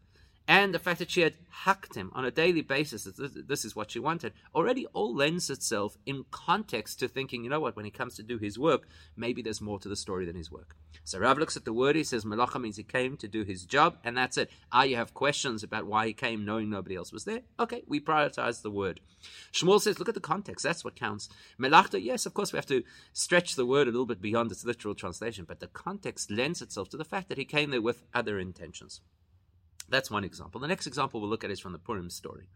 and 0.50 0.74
the 0.74 0.79
fact 0.79 0.98
that 0.98 1.12
she 1.12 1.22
had 1.22 1.36
hacked 1.51 1.94
him 1.94 2.10
on 2.15 2.25
a 2.25 2.32
daily 2.32 2.63
basis, 2.63 3.03
this 3.03 3.63
is 3.63 3.75
what 3.75 3.91
she 3.91 4.00
wanted, 4.00 4.34
already 4.56 4.88
all 4.94 5.15
lends 5.15 5.48
itself 5.51 5.96
in 6.08 6.25
context 6.32 7.00
to 7.00 7.08
thinking, 7.08 7.44
you 7.44 7.51
know 7.51 7.60
what, 7.60 7.75
when 7.75 7.86
he 7.86 7.91
comes 7.91 8.15
to 8.15 8.24
do 8.24 8.39
his 8.39 8.58
work, 8.58 8.88
maybe 9.15 9.44
there's 9.44 9.62
more 9.62 9.77
to 9.77 9.88
the 9.88 9.96
story 9.96 10.25
than 10.25 10.36
his 10.36 10.51
work. 10.51 10.75
So 11.03 11.20
Rav 11.20 11.38
looks 11.38 11.56
at 11.56 11.65
the 11.65 11.74
word, 11.74 11.96
he 11.96 12.03
says, 12.03 12.25
Malacha 12.25 12.60
means 12.60 12.77
he 12.77 12.84
came 12.84 13.15
to 13.18 13.27
do 13.27 13.44
his 13.44 13.63
job, 13.63 13.98
and 14.03 14.18
that's 14.18 14.39
it. 14.39 14.50
Ah, 14.72 14.82
you 14.82 14.96
have 14.96 15.13
questions 15.13 15.62
about 15.62 15.86
why 15.86 16.08
he 16.08 16.13
came 16.13 16.46
knowing 16.46 16.72
nobody 16.72 16.96
else 16.96 17.13
was 17.13 17.25
there? 17.25 17.41
Okay, 17.60 17.84
we 17.88 18.00
prioritize 18.00 18.63
the 18.63 18.72
word. 18.72 19.01
Shmuel 19.53 19.79
says, 19.79 20.00
look 20.00 20.10
at 20.10 20.15
the 20.15 20.20
context, 20.20 20.63
that's 20.63 20.84
what 20.84 20.96
counts. 20.96 21.29
Melachta, 21.60 22.03
yes, 22.03 22.25
of 22.25 22.34
course, 22.34 22.51
we 22.51 22.58
have 22.58 22.65
to 22.65 22.84
stretch 23.13 23.56
the 23.56 23.68
word 23.68 23.88
a 23.88 23.91
little 23.91 24.08
bit 24.08 24.20
beyond 24.20 24.51
its 24.51 24.65
literal 24.65 24.96
translation, 24.96 25.46
but 25.48 25.60
the 25.60 25.68
context 25.68 26.32
lends 26.32 26.60
itself 26.60 26.89
to 26.89 26.98
the 26.98 27.06
fact 27.06 27.29
that 27.29 27.38
he 27.38 27.46
came 27.46 27.70
there 27.70 27.84
with 27.84 28.01
other 28.15 28.39
intentions. 28.39 29.01
That's 29.89 30.12
one 30.12 30.24
example. 30.24 30.62
The 30.62 30.67
next 30.67 30.88
example 30.88 31.19
we'll 31.19 31.29
look 31.29 31.43
at 31.43 31.51
is 31.51 31.60
from 31.60 31.74
the 31.74 31.79
Purim 31.79 32.10
story. 32.10 32.48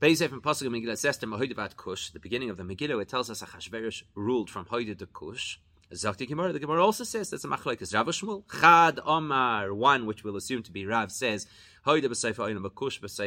Beizef 0.00 0.32
and 0.32 0.42
Pasuk 0.42 0.66
Megillah 0.66 1.76
Kush, 1.76 2.10
the 2.10 2.18
beginning 2.18 2.50
of 2.50 2.56
the 2.56 2.64
Megillah, 2.64 3.02
it 3.02 3.08
tells 3.08 3.30
us 3.30 3.42
Achashverosh 3.42 4.02
ruled 4.14 4.50
from 4.50 4.64
Hoida 4.66 4.98
to 4.98 5.06
Kush. 5.06 5.58
Zakti 5.92 6.26
the 6.52 6.58
Gemara 6.58 6.84
also 6.84 7.04
says 7.04 7.28
that's 7.30 7.44
a 7.44 7.48
machlekes 7.48 7.94
Rav 7.94 8.06
Shmuel. 8.06 8.44
Chad 8.60 8.98
Omar, 9.04 9.74
one 9.74 10.06
which 10.06 10.24
we'll 10.24 10.36
assume 10.36 10.62
to 10.62 10.72
be 10.72 10.86
Rav, 10.86 11.12
says 11.12 11.46
Hoida 11.86 12.06
b'Seifa 12.06 12.70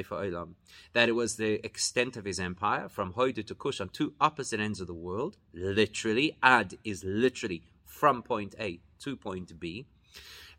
Olam. 0.03 0.53
That 0.93 1.07
it 1.07 1.11
was 1.11 1.35
the 1.35 1.63
extent 1.65 2.17
of 2.17 2.25
his 2.25 2.39
empire 2.39 2.89
from 2.89 3.13
Hoida 3.13 3.45
to 3.45 3.55
Kush 3.55 3.79
on 3.79 3.89
two 3.89 4.13
opposite 4.19 4.59
ends 4.59 4.81
of 4.81 4.87
the 4.87 4.93
world. 4.93 5.37
Literally, 5.53 6.37
Ad 6.41 6.77
is 6.83 7.03
literally 7.03 7.63
from 7.85 8.23
point 8.23 8.55
A 8.59 8.79
to 8.99 9.15
point 9.15 9.59
B. 9.59 9.85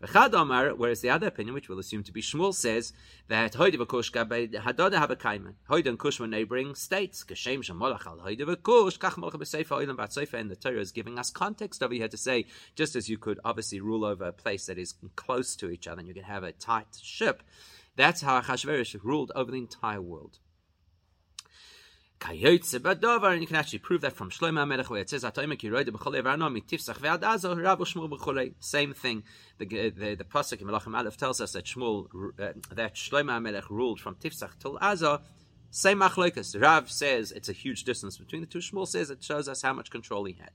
Chad 0.04 0.34
Omar, 0.34 0.74
whereas 0.74 1.00
the 1.00 1.08
other 1.08 1.28
opinion, 1.28 1.54
which 1.54 1.68
we'll 1.68 1.78
assume 1.78 2.02
to 2.04 2.12
be 2.12 2.20
Shmuel, 2.20 2.54
says 2.54 2.92
that 3.28 3.54
Hoide 3.54 3.76
v'Kush 3.76 4.12
Hadada 4.12 4.98
have 4.98 5.10
a 5.10 5.16
kaiman. 5.16 5.54
Hoide 5.70 5.86
and 5.86 5.98
Kush 5.98 6.20
were 6.20 6.26
neighboring 6.26 6.74
states. 6.74 7.24
Kashem 7.24 7.60
Shamolach 7.60 8.06
al 8.06 8.18
Hoide 8.18 8.40
v'Kush 8.40 8.98
Kach 8.98 9.14
Molach 9.14 9.32
Oilam 9.32 9.96
Batseifa. 9.96 10.34
And 10.34 10.50
the 10.50 10.56
Torah 10.56 10.80
is 10.80 10.92
giving 10.92 11.18
us 11.18 11.30
context 11.30 11.82
over 11.82 11.94
here 11.94 12.08
to 12.08 12.16
say, 12.16 12.44
just 12.74 12.94
as 12.94 13.08
you 13.08 13.16
could 13.16 13.40
obviously 13.42 13.80
rule 13.80 14.04
over 14.04 14.24
a 14.24 14.32
place 14.32 14.66
that 14.66 14.78
is 14.78 14.94
close 15.16 15.56
to 15.56 15.70
each 15.70 15.86
other, 15.86 16.00
and 16.00 16.08
you 16.08 16.14
can 16.14 16.24
have 16.24 16.42
a 16.42 16.52
tight 16.52 16.98
ship. 17.02 17.42
That's 17.96 18.20
how 18.20 18.38
Achashverosh 18.40 19.02
ruled 19.02 19.32
over 19.34 19.50
the 19.50 19.58
entire 19.58 20.02
world. 20.02 20.38
Kayotze 22.20 22.80
Badovar, 22.80 23.32
and 23.32 23.42
you 23.42 23.46
can 23.46 23.56
actually 23.56 23.80
prove 23.80 24.00
that 24.00 24.14
from 24.14 24.30
Shlomo 24.30 24.66
Melech, 24.66 24.88
where 24.88 25.00
it 25.00 25.10
says, 25.10 25.22
Atoimek 25.22 25.60
Yeroide 25.60 25.88
B'cholei 25.88 26.22
V'arno 26.22 26.50
Mitifsach 26.50 26.98
Ve'ad 26.98 27.22
Azo 27.22 27.54
Rav 27.54 27.78
Shmuel 27.80 28.10
B'cholei. 28.10 28.54
Same 28.58 28.94
thing. 28.94 29.22
The 29.58 29.66
the, 29.66 30.14
the 30.14 30.24
pasuk 30.24 30.60
in 30.60 30.66
Melachim 30.66 30.96
Aleph 30.96 31.16
tells 31.16 31.40
us 31.40 31.52
that 31.52 31.66
Shmuel 31.66 32.06
uh, 32.40 32.52
that 32.72 32.94
Shlomo 32.94 33.40
Melech 33.42 33.68
ruled 33.68 34.00
from 34.00 34.14
Tifsach 34.14 34.58
till 34.58 34.78
Azo. 34.80 35.20
Same 35.70 35.98
machlokas. 35.98 36.60
Rav 36.60 36.90
says 36.90 37.32
it's 37.32 37.50
a 37.50 37.52
huge 37.52 37.84
distance 37.84 38.16
between 38.16 38.40
the 38.40 38.46
two. 38.46 38.60
Shmuel 38.60 38.88
says 38.88 39.10
it 39.10 39.22
shows 39.22 39.46
us 39.46 39.60
how 39.60 39.74
much 39.74 39.90
control 39.90 40.24
he 40.24 40.34
had. 40.34 40.52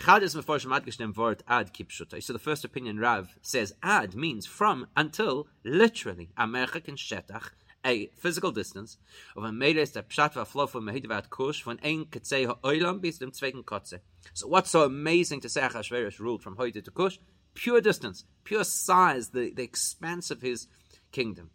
So 0.00 0.28
the 0.28 2.40
first 2.42 2.64
opinion 2.64 2.98
Rav 2.98 3.34
says 3.42 3.74
ad 3.82 4.14
means 4.14 4.46
from 4.46 4.86
until 4.96 5.46
literally. 5.62 6.30
Amerchak 6.38 6.88
and 6.88 6.96
shetach 6.96 7.50
a 7.84 8.06
physical 8.16 8.52
distance 8.52 8.98
of 9.36 9.44
a 9.44 9.52
meres 9.52 9.92
der 9.92 10.02
pshat 10.02 10.34
va 10.34 10.44
flow 10.44 10.66
from 10.66 10.84
mehidavat 10.84 11.30
kush 11.30 11.62
von 11.62 11.78
ein 11.82 12.04
katzei 12.06 12.46
ha'olam 12.46 13.00
bis 13.00 13.18
dem 13.18 13.32
zweiten 13.32 13.64
kotze. 13.64 14.00
So 14.34 14.46
what's 14.48 14.70
so 14.70 14.82
amazing 14.82 15.40
to 15.40 15.48
say 15.48 15.62
Achashverosh 15.62 16.18
ruled 16.18 16.42
from 16.42 16.56
Hoide 16.56 16.84
to 16.84 16.90
Kush? 16.90 17.18
Pure 17.54 17.80
distance, 17.80 18.24
pure 18.44 18.64
size, 18.64 19.30
the, 19.30 19.50
the 19.50 19.62
expanse 19.62 20.30
of 20.30 20.42
his 20.42 20.68
kingdom. 21.10 21.50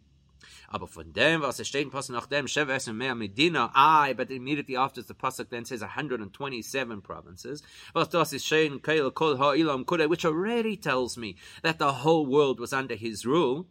Aber 0.68 0.86
von 0.86 1.12
dem, 1.12 1.42
was 1.42 1.60
es 1.60 1.68
steht 1.68 1.90
Pasuk 1.90 2.10
nach 2.10 2.26
dem, 2.26 2.46
Sheves 2.46 2.88
and 2.88 2.98
Mea 2.98 3.14
Medina, 3.14 3.70
I, 3.74 4.14
but 4.14 4.30
immediately 4.30 4.76
after 4.76 5.00
the 5.00 5.14
Pasuk 5.14 5.48
then 5.48 5.64
says 5.64 5.80
127 5.80 7.00
provinces, 7.02 7.62
was 7.94 8.08
das 8.08 8.32
ist 8.32 8.44
schön, 8.44 8.80
Keil 8.80 9.10
Kol 9.12 9.36
Kure, 9.36 10.08
which 10.08 10.24
already 10.24 10.76
tells 10.76 11.16
me 11.16 11.36
that 11.62 11.78
the 11.78 11.92
whole 11.92 12.26
world 12.26 12.58
was 12.58 12.72
under 12.72 12.96
his 12.96 13.24
rule, 13.24 13.66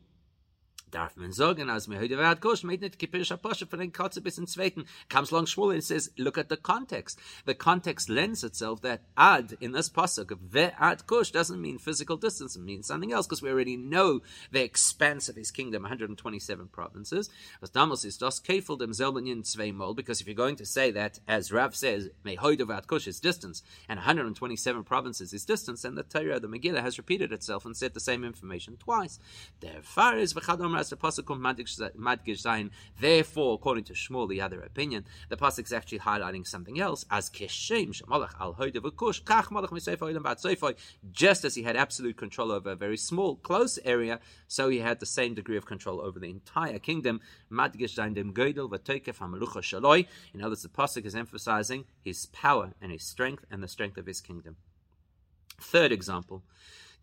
darf 0.95 1.17
man 1.17 1.33
sagen, 1.33 1.69
als 1.69 1.87
mir 1.87 1.99
heute 1.99 2.17
wird 2.17 2.39
kosh, 2.39 2.63
meint 2.63 2.81
nicht 2.81 2.97
kipirisch 2.97 3.31
apostel 3.31 3.67
von 3.67 3.79
den 3.79 3.91
Kotze 3.91 4.21
bis 4.21 4.37
in 4.37 4.47
Zweiten. 4.47 4.85
Comes 5.09 5.31
along 5.31 5.45
Shmuel 5.45 5.73
and 5.73 5.83
says, 5.83 6.09
look 6.17 6.37
at 6.37 6.47
the 6.47 6.55
context. 6.55 7.19
The 7.45 7.53
context 7.53 8.07
lends 8.07 8.45
itself 8.45 8.81
that 8.81 9.01
ad 9.17 9.57
in 9.59 9.73
this 9.73 9.89
pasuk, 9.89 10.37
ve 10.39 10.71
ad 10.79 11.05
kosh, 11.05 11.31
doesn't 11.31 11.61
mean 11.61 11.79
physical 11.79 12.15
distance, 12.15 12.55
it 12.55 12.61
means 12.61 12.87
something 12.87 13.11
else, 13.11 13.27
because 13.27 13.41
we 13.41 13.49
already 13.49 13.75
know 13.75 14.21
the 14.53 14.63
expanse 14.63 15.27
of 15.27 15.35
his 15.35 15.51
kingdom, 15.51 15.83
127 15.83 16.69
provinces. 16.69 17.29
Was 17.59 17.71
damals 17.71 18.05
ist 18.05 18.21
das 18.21 18.41
kefel 18.41 18.77
dem 18.77 18.93
selben 18.93 19.27
in 19.27 19.43
zweimal, 19.43 19.93
because 19.95 20.21
if 20.21 20.27
you're 20.27 20.33
going 20.33 20.55
to 20.55 20.65
say 20.65 20.91
that, 20.91 21.19
as 21.27 21.51
Rav 21.51 21.75
says, 21.75 22.09
me 22.23 22.37
heute 22.37 22.69
wird 22.69 22.87
kosh 22.87 23.07
is 23.07 23.19
distance, 23.19 23.63
and 23.89 23.99
127 23.99 24.83
provinces 24.85 25.33
is 25.33 25.43
distance, 25.43 25.83
and 25.83 25.97
the 25.97 26.03
Torah, 26.03 26.39
the 26.39 26.47
Megillah, 26.47 26.81
has 26.81 26.97
repeated 26.97 27.33
itself 27.33 27.65
and 27.65 27.75
said 27.75 27.93
the 27.93 27.99
same 27.99 28.23
information 28.23 28.77
twice. 28.77 29.19
Is 29.61 30.33
as 30.86 30.89
the 30.89 30.98
pasuk 30.98 31.25
comes 31.25 31.42
madgish 31.42 32.42
zayin. 32.44 32.70
Therefore, 33.00 33.56
according 33.56 33.86
to 33.86 33.94
Shmuel, 33.94 34.30
the 34.30 34.42
other 34.42 34.62
opinion, 34.62 35.06
the 35.30 35.38
pasuk 35.38 35.65
is 35.65 35.74
actually 35.74 36.00
highlighting 36.00 36.46
something 36.46 36.80
else 36.80 37.06
as 37.10 37.30
kishem 37.30 37.89
shemalach 37.89 38.39
al 38.39 38.54
hoidev 38.54 38.92
kach 38.92 39.48
malach 39.48 40.75
Just 41.12 41.46
as 41.46 41.56
he 41.56 41.63
had 41.63 41.75
absolute 41.75 42.18
control 42.18 42.51
over 42.51 42.72
a 42.72 42.75
very 42.75 42.98
small, 42.98 43.36
close 43.36 43.80
area, 43.84 44.20
so 44.48 44.70
he 44.70 44.80
had 44.80 45.00
the 45.00 45.06
same 45.06 45.34
degree 45.34 45.58
of 45.58 45.65
control 45.65 46.01
over 46.01 46.20
the 46.20 46.30
entire 46.30 46.80
kingdom. 46.80 47.22
Madgish 47.51 47.96
zayin 47.96 48.13
dem 48.13 48.34
goydel 48.34 48.70
v'toikef 48.70 49.18
hamalucha 49.18 49.62
shaloi. 49.62 50.06
In 50.34 50.42
other 50.42 50.51
words, 50.51 50.63
the 50.63 50.70
pasuk 50.70 51.06
is 51.06 51.15
emphasizing 51.15 51.86
his 52.04 52.27
power 52.27 52.74
and 52.82 52.92
his 52.92 53.04
strength 53.04 53.46
and 53.50 53.63
the 53.63 53.68
strength 53.68 53.98
of 53.98 54.06
his 54.06 54.22
kingdom. 54.22 54.58
Third 55.60 55.92
example. 55.92 56.44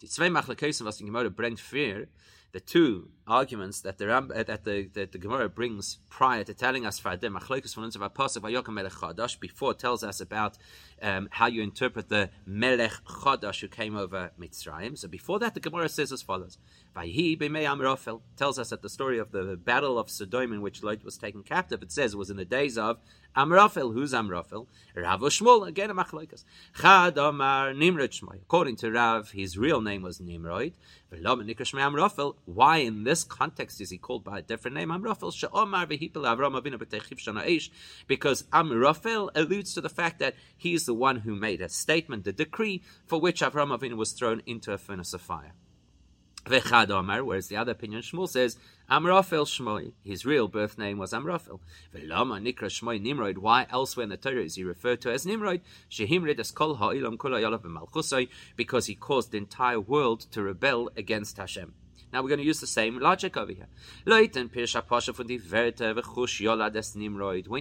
Die 0.03 0.09
zwei 0.09 0.31
Machlakosen, 0.31 0.85
was 0.85 0.97
die 0.99 1.05
Gemara 1.05 1.29
bringt 1.29 1.61
für, 1.61 2.09
the 2.53 2.61
two 2.61 3.09
arguments 3.27 3.81
that 3.81 3.97
the 3.97 4.07
Ram, 4.07 4.29
that 4.29 4.65
the 4.65 4.89
that 4.93 5.13
the 5.13 5.19
Gemara 5.19 5.49
brings 5.49 5.99
prior 6.11 6.45
to 6.45 6.53
telling 6.53 6.85
us 6.85 7.01
Fadim 7.01 7.39
Machlokes 7.39 7.75
from 7.75 7.85
of 7.85 7.93
Pasuk 8.15 8.43
Vayokam 8.43 8.75
Melech 8.75 8.93
Chadash 8.93 9.41
before 9.41 9.73
tells 9.73 10.05
us 10.05 10.21
about 10.21 10.59
um, 11.01 11.29
how 11.31 11.47
you 11.47 11.63
interpret 11.63 12.11
the 12.11 12.29
Melech 12.45 12.93
Chadash 13.07 13.61
who 13.61 13.69
came 13.69 13.97
over 13.97 14.33
Mitzrayim. 14.39 14.99
So 14.99 15.09
before 15.09 15.39
that, 15.39 15.55
the 15.55 15.61
Gemara 15.61 15.89
says 15.89 16.13
as 16.13 16.21
follows: 16.21 16.59
Vayhi 16.95 17.39
b'mei 17.39 18.21
tells 18.37 18.59
us 18.59 18.69
that 18.69 18.83
the 18.83 18.91
story 18.91 19.19
of 19.19 19.33
the 19.33 19.57
battle 19.57 19.99
of 19.99 20.11
Sodom 20.11 20.53
in 20.53 20.61
which 20.61 20.83
Lot 20.83 21.05
was 21.05 21.17
taken 21.17 21.43
captive. 21.43 21.83
It 21.83 21.91
says 21.91 22.13
it 22.13 22.19
was 22.19 22.31
in 22.31 22.37
the 22.37 22.45
days 22.45 22.77
of 22.77 22.99
Amrafel. 23.37 23.95
Who's 23.95 24.13
Amrafel? 24.13 24.67
Rav 24.95 25.21
Shmuel 25.21 25.67
again 25.67 25.91
a 25.91 25.95
Machlokes. 25.95 26.45
Chad 26.79 27.17
Omar 27.17 27.73
Nimrod 27.73 28.11
Shmoy. 28.11 28.43
According 28.43 28.77
to 28.77 28.93
Rav, 28.93 29.31
his 29.31 29.57
real 29.57 29.81
name 29.81 30.03
was 30.03 30.21
Nimrod. 30.21 30.73
Why 32.45 32.77
in 32.79 33.05
this 33.05 33.25
context 33.25 33.81
is 33.81 33.91
he 33.91 33.99
called 33.99 34.25
by 34.25 34.41
a 34.41 34.43
different 34.43 34.77
name? 34.77 34.91
Amrafel 34.91 35.33
she'omar 35.33 35.87
v'hipel 35.87 36.25
Avram 36.25 36.61
Avinu 36.61 36.77
b'teichiv 36.77 37.19
shana 37.19 37.71
because 38.07 38.43
Amrafel 38.45 39.31
alludes 39.35 39.73
to 39.75 39.81
the 39.81 39.89
fact 39.89 40.19
that 40.19 40.35
he 40.57 40.75
is 40.75 40.85
the 40.87 40.95
one 40.95 41.21
who 41.21 41.35
made 41.35 41.61
a 41.61 41.69
statement, 41.69 42.25
the 42.25 42.33
decree 42.33 42.83
for 43.07 43.21
which 43.21 43.41
Avram 43.41 43.77
Avinu 43.77 43.97
was 43.97 44.13
thrown 44.13 44.43
into 44.47 44.73
a 44.73 44.79
furnace 44.79 45.15
of 45.15 45.23
fire. 45.23 45.55
Vechad 46.45 47.25
whereas 47.25 47.47
the 47.49 47.57
other 47.57 47.73
opinion, 47.73 48.03
Shmuel 48.03 48.29
says, 48.29 48.59
Amrafel 48.91 49.47
Shmoy, 49.47 49.93
his 50.05 50.27
real 50.27 50.49
birth 50.49 50.77
name 50.77 50.99
was 50.99 51.13
Amrafel. 51.13 51.61
Velama 51.95 52.43
Nikra 52.43 53.01
Nimrod, 53.01 53.39
why 53.39 53.67
elsewhere 53.71 54.05
in 54.05 54.11
the 54.11 54.17
Torah 54.17 54.43
is 54.43 54.57
he 54.57 54.65
referred 54.65 55.01
to 55.03 55.13
as 55.13 55.25
Nimrod? 55.25 55.61
Shehimrid 55.91 56.41
es 56.41 56.51
kol 56.51 56.77
ha'ilam 56.77 57.17
kula 57.17 57.41
yalav 57.41 58.29
because 58.57 58.87
he 58.87 58.95
caused 58.95 59.31
the 59.31 59.39
entire 59.39 59.81
world 59.81 60.21
to 60.33 60.43
rebel 60.43 60.91
against 60.97 61.37
Hashem. 61.37 61.75
Now 62.13 62.23
we're 62.23 62.29
going 62.29 62.41
to 62.41 62.45
use 62.45 62.61
the 62.61 62.67
same 62.67 62.99
logic 62.99 63.37
over 63.37 63.53
here. 63.53 63.69
When 64.05 64.23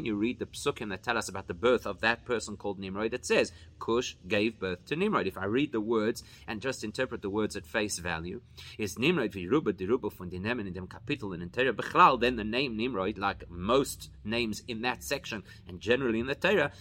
you 0.05 0.15
read 0.15 0.39
the 0.39 0.46
psukim 0.46 0.89
that 0.89 1.03
tell 1.03 1.17
us 1.17 1.29
about 1.29 1.48
the 1.48 1.53
birth 1.53 1.86
of 1.88 2.01
that 2.01 2.25
person 2.25 2.58
called 2.58 2.77
Nimrod, 2.79 3.13
it 3.13 3.25
says 3.25 3.53
Cush 3.79 4.15
gave 4.27 4.60
birth 4.60 4.86
to 4.88 4.96
Nimrod. 4.98 5.27
If 5.27 5.38
I 5.38 5.46
read 5.46 5.72
the 5.72 5.79
words 5.79 6.24
and 6.48 6.62
just 6.62 6.84
interpret 6.84 7.22
the 7.22 7.29
words 7.29 7.55
at 7.55 7.65
face 7.65 8.00
value, 8.00 8.41
is 8.77 9.00
Nimrod 9.00 9.31
viruba 9.31 9.72
diruba 9.74 10.12
von 10.12 10.29
den 10.29 10.46
in 10.46 10.74
dem 10.74 10.88
Kapitel 10.88 11.34
in 11.34 11.39
the 11.39 11.48
Torah 11.48 11.74
bechlal, 11.74 12.20
then 12.20 12.36
the 12.36 12.43
name 12.43 12.75
Nimrod, 12.75 13.17
like 13.17 13.50
most 13.50 14.10
names 14.25 14.63
in 14.67 14.81
that 14.81 15.03
section 15.03 15.43
and 15.67 15.79
generally 15.79 16.20
in 16.20 16.27
the 16.27 16.36
Torah, 16.36 16.72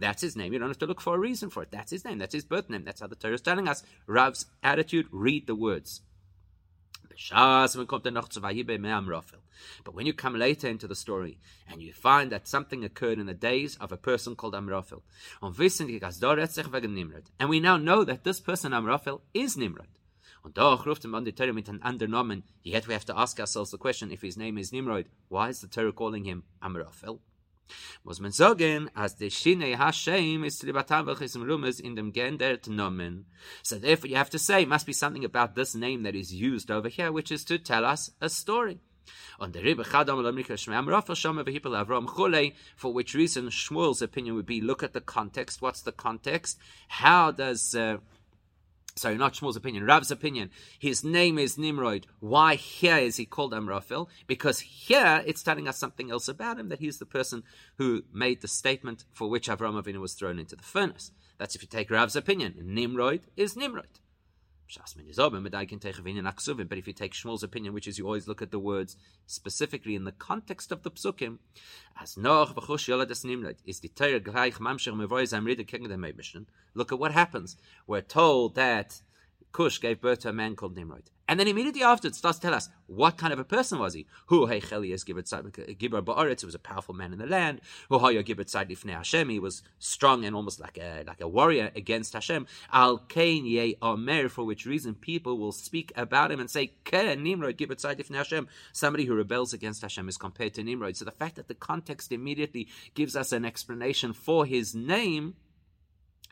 That's 0.00 0.22
his 0.22 0.36
name. 0.36 0.52
You 0.52 0.58
don't 0.58 0.68
have 0.68 0.78
to 0.78 0.86
look 0.86 1.00
for 1.00 1.14
a 1.14 1.18
reason 1.18 1.50
for 1.50 1.62
it. 1.62 1.70
That's 1.70 1.90
his 1.90 2.04
name. 2.04 2.18
That's 2.18 2.34
his 2.34 2.44
birth 2.44 2.70
name. 2.70 2.84
That's 2.84 3.00
how 3.00 3.06
the 3.06 3.16
Torah 3.16 3.34
is 3.34 3.40
telling 3.40 3.68
us. 3.68 3.82
Rav's 4.06 4.46
attitude, 4.62 5.06
read 5.10 5.41
read 5.42 5.46
the 5.46 5.54
words. 5.54 6.02
But 9.84 9.94
when 9.94 10.06
you 10.06 10.12
come 10.14 10.34
later 10.34 10.68
into 10.68 10.88
the 10.88 10.94
story 10.94 11.38
and 11.68 11.82
you 11.82 11.92
find 11.92 12.32
that 12.32 12.48
something 12.48 12.84
occurred 12.84 13.18
in 13.18 13.26
the 13.26 13.34
days 13.34 13.76
of 13.76 13.92
a 13.92 13.96
person 13.96 14.34
called 14.34 14.54
Amrafel, 14.54 15.02
and 17.40 17.50
we 17.50 17.60
now 17.60 17.76
know 17.76 18.04
that 18.04 18.24
this 18.24 18.40
person 18.40 18.72
Amrafel 18.72 19.20
is 19.34 19.56
Nimrod. 19.56 19.88
Und 20.44 20.54
doch 20.54 20.86
ruft 20.86 21.04
him 21.04 21.14
on 21.14 21.22
the 21.22 21.30
Torah 21.30 21.52
mit 21.52 21.68
an 21.68 21.78
anderen 21.84 22.42
Yet 22.64 22.88
we 22.88 22.94
have 22.94 23.04
to 23.04 23.16
ask 23.16 23.38
ourselves 23.38 23.70
the 23.70 23.78
question: 23.78 24.10
If 24.10 24.22
his 24.22 24.36
name 24.36 24.58
is 24.58 24.72
Nimrod, 24.72 25.06
why 25.28 25.50
is 25.50 25.60
the 25.60 25.68
Torah 25.68 25.92
calling 25.92 26.24
him 26.24 26.42
Amrafel? 26.60 27.20
Muss 28.04 28.20
man 28.20 28.32
sagen, 28.32 28.90
als 28.94 29.16
der 29.16 29.30
Shine 29.30 29.78
Hashem 29.78 30.44
ist 30.44 30.62
die 30.62 30.72
Batavachis 30.72 31.36
Rumes 31.36 31.80
in 31.80 31.96
dem 31.96 32.12
Gendert 32.12 32.66
Nomen. 32.68 33.26
So 33.62 33.78
therefore 33.78 34.08
you 34.10 34.16
have 34.16 34.30
to 34.30 34.38
say, 34.38 34.66
must 34.66 34.86
be 34.86 34.92
something 34.92 35.24
about 35.24 35.54
this 35.54 35.74
name 35.74 36.02
that 36.04 36.14
is 36.14 36.32
used 36.32 36.70
over 36.70 36.88
here, 36.88 37.12
which 37.12 37.30
is 37.30 37.44
to 37.46 37.58
tell 37.58 37.84
us 37.84 38.14
a 38.20 38.28
story. 38.28 38.80
On 39.40 39.50
the 39.50 39.62
Rebbe 39.62 39.82
Chadam 39.82 40.20
Lamrika 40.22 40.52
Shmeam 40.52 40.86
Rafa 40.86 41.14
Shama 41.14 41.44
Vehipel 41.44 41.84
Avram 41.84 42.06
Chule, 42.06 42.54
for 42.76 42.92
which 42.92 43.14
reason 43.14 43.48
Shmuel's 43.48 44.02
opinion 44.02 44.34
would 44.36 44.46
be 44.46 44.60
look 44.60 44.82
at 44.82 44.92
the 44.92 45.00
context. 45.00 45.60
What's 45.60 45.82
the 45.82 45.92
context? 45.92 46.58
How 46.88 47.32
does 47.32 47.74
uh, 47.74 47.98
sorry, 48.94 49.16
not 49.16 49.34
Shmuel's 49.34 49.56
opinion, 49.56 49.84
Rav's 49.84 50.10
opinion. 50.10 50.50
His 50.78 51.04
name 51.04 51.38
is 51.38 51.58
Nimrod. 51.58 52.06
Why 52.20 52.54
here 52.54 52.98
is 52.98 53.16
he 53.16 53.24
called 53.24 53.52
Amrafel? 53.52 54.08
Because 54.26 54.60
here 54.60 55.22
it's 55.26 55.42
telling 55.42 55.68
us 55.68 55.78
something 55.78 56.10
else 56.10 56.28
about 56.28 56.58
him, 56.58 56.68
that 56.68 56.80
he's 56.80 56.98
the 56.98 57.06
person 57.06 57.42
who 57.78 58.04
made 58.12 58.40
the 58.40 58.48
statement 58.48 59.04
for 59.12 59.28
which 59.28 59.48
Avram 59.48 59.82
Avinu 59.82 60.00
was 60.00 60.14
thrown 60.14 60.38
into 60.38 60.56
the 60.56 60.62
furnace. 60.62 61.12
That's 61.38 61.54
if 61.54 61.62
you 61.62 61.68
take 61.68 61.90
Rav's 61.90 62.16
opinion. 62.16 62.54
Nimrod 62.62 63.20
is 63.36 63.56
Nimrod. 63.56 64.00
But 64.68 64.78
if 66.78 66.86
you 66.86 66.92
take 66.92 67.12
Shmuel's 67.12 67.42
opinion, 67.42 67.74
which 67.74 67.86
is 67.86 67.98
you 67.98 68.06
always 68.06 68.26
look 68.26 68.42
at 68.42 68.50
the 68.50 68.58
words 68.58 68.96
specifically 69.26 69.94
in 69.94 70.04
the 70.04 70.12
context 70.12 70.72
of 70.72 70.82
the 70.82 70.90
psukim, 70.90 71.38
as 72.00 72.16
noch 72.16 72.54
v'chush 72.54 72.88
yoladas 72.88 73.24
nimrod 73.24 73.56
is 73.66 73.80
the 73.80 73.88
Torah 73.88 74.20
gleich 74.20 74.54
mamshir 74.54 74.94
mevoy 74.94 75.24
zamrida 75.24 75.66
king 75.66 75.88
the 75.88 76.46
Look 76.74 76.92
at 76.92 76.98
what 76.98 77.12
happens. 77.12 77.56
We're 77.86 78.00
told 78.00 78.54
that 78.54 79.02
Cush 79.52 79.80
gave 79.80 80.00
birth 80.00 80.20
to 80.20 80.30
a 80.30 80.32
man 80.32 80.56
called 80.56 80.74
Nimrod. 80.74 81.10
And 81.32 81.40
then 81.40 81.48
immediately 81.48 81.82
after 81.82 82.08
it 82.08 82.14
starts 82.14 82.38
to 82.40 82.46
tell 82.46 82.54
us 82.54 82.68
what 82.88 83.16
kind 83.16 83.32
of 83.32 83.38
a 83.38 83.44
person 83.44 83.78
was 83.78 83.94
he. 83.94 84.06
Who 84.26 84.46
Heichelias 84.46 85.02
Gibber 85.02 86.02
Ba'aretz, 86.02 86.40
he 86.40 86.44
was 86.44 86.54
a 86.54 86.58
powerful 86.58 86.94
man 86.94 87.14
in 87.14 87.18
the 87.18 87.24
land. 87.24 87.62
Who 87.88 87.98
Haya 87.98 88.22
Gibber 88.22 88.44
Tzadifne 88.44 88.92
Hashem, 88.92 89.30
he 89.30 89.38
was 89.38 89.62
strong 89.78 90.26
and 90.26 90.36
almost 90.36 90.60
like 90.60 90.76
a 90.76 91.04
like 91.06 91.22
a 91.22 91.26
warrior 91.26 91.72
against 91.74 92.12
Hashem. 92.12 92.46
Al 92.70 92.98
Kain 92.98 93.46
Ye 93.46 93.76
Omer, 93.80 94.28
for 94.28 94.44
which 94.44 94.66
reason 94.66 94.94
people 94.94 95.38
will 95.38 95.52
speak 95.52 95.90
about 95.96 96.30
him 96.30 96.38
and 96.38 96.50
say, 96.50 96.66
Ke 96.84 97.16
Nimrod 97.18 97.56
Gibber 97.56 97.76
Tzadifne 97.76 98.16
Hashem. 98.16 98.46
Somebody 98.74 99.06
who 99.06 99.14
rebels 99.14 99.54
against 99.54 99.80
Hashem 99.80 100.10
is 100.10 100.18
compared 100.18 100.52
to 100.52 100.62
Nimrod. 100.62 100.98
So 100.98 101.06
the 101.06 101.12
fact 101.12 101.36
that 101.36 101.48
the 101.48 101.54
context 101.54 102.12
immediately 102.12 102.68
gives 102.92 103.16
us 103.16 103.32
an 103.32 103.46
explanation 103.46 104.12
for 104.12 104.44
his 104.44 104.74
name 104.74 105.36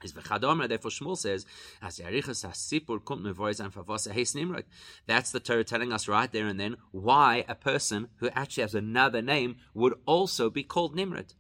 is 0.02 0.12
v'chadomer. 0.12 0.68
Therefore, 0.68 0.90
Shmuel 0.90 1.18
says, 1.18 1.46
"As 1.80 1.98
yarichas 1.98 2.46
hasipur 2.46 3.00
kumt 3.00 3.22
mevoiz 3.22 3.60
and 3.60 3.72
favasa 3.72 4.12
heis 4.12 4.34
nimrod." 4.34 4.64
That's 5.06 5.30
the 5.30 5.40
Torah 5.40 5.64
telling 5.64 5.92
us 5.92 6.08
right 6.08 6.30
there 6.30 6.46
and 6.46 6.58
then 6.58 6.76
why 6.90 7.44
a 7.48 7.54
person 7.54 8.08
who 8.16 8.28
actually 8.30 8.62
has 8.62 8.74
another 8.74 9.22
name 9.22 9.56
would 9.74 9.94
also 10.06 10.50
be 10.50 10.62
called 10.62 10.94
Nimrod. 10.94 11.34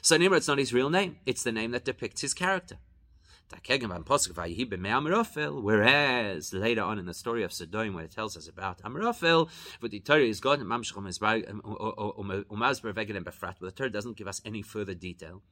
So 0.00 0.16
Nimrod's 0.16 0.48
not 0.48 0.58
his 0.58 0.72
real 0.72 0.90
name; 0.90 1.18
it's 1.26 1.42
the 1.42 1.52
name 1.52 1.72
that 1.72 1.84
depicts 1.84 2.22
his 2.22 2.34
character. 2.34 2.78
Whereas 5.62 6.52
later 6.52 6.82
on 6.82 6.98
in 6.98 7.06
the 7.06 7.14
story 7.14 7.44
of 7.44 7.52
Sodom, 7.52 7.94
where 7.94 8.04
it 8.04 8.10
tells 8.10 8.36
us 8.36 8.48
about 8.48 8.82
Amrafel, 8.82 9.48
with 9.80 9.92
the 9.92 10.00
Torah 10.00 10.24
is 10.24 10.40
God, 10.40 10.60
um, 10.60 10.72
um, 10.72 10.82
um, 10.82 12.44
but 12.48 13.60
the 13.60 13.72
Torah 13.74 13.90
doesn't 13.90 14.16
give 14.16 14.26
us 14.26 14.42
any 14.44 14.62
further 14.62 14.94
detail. 14.94 15.42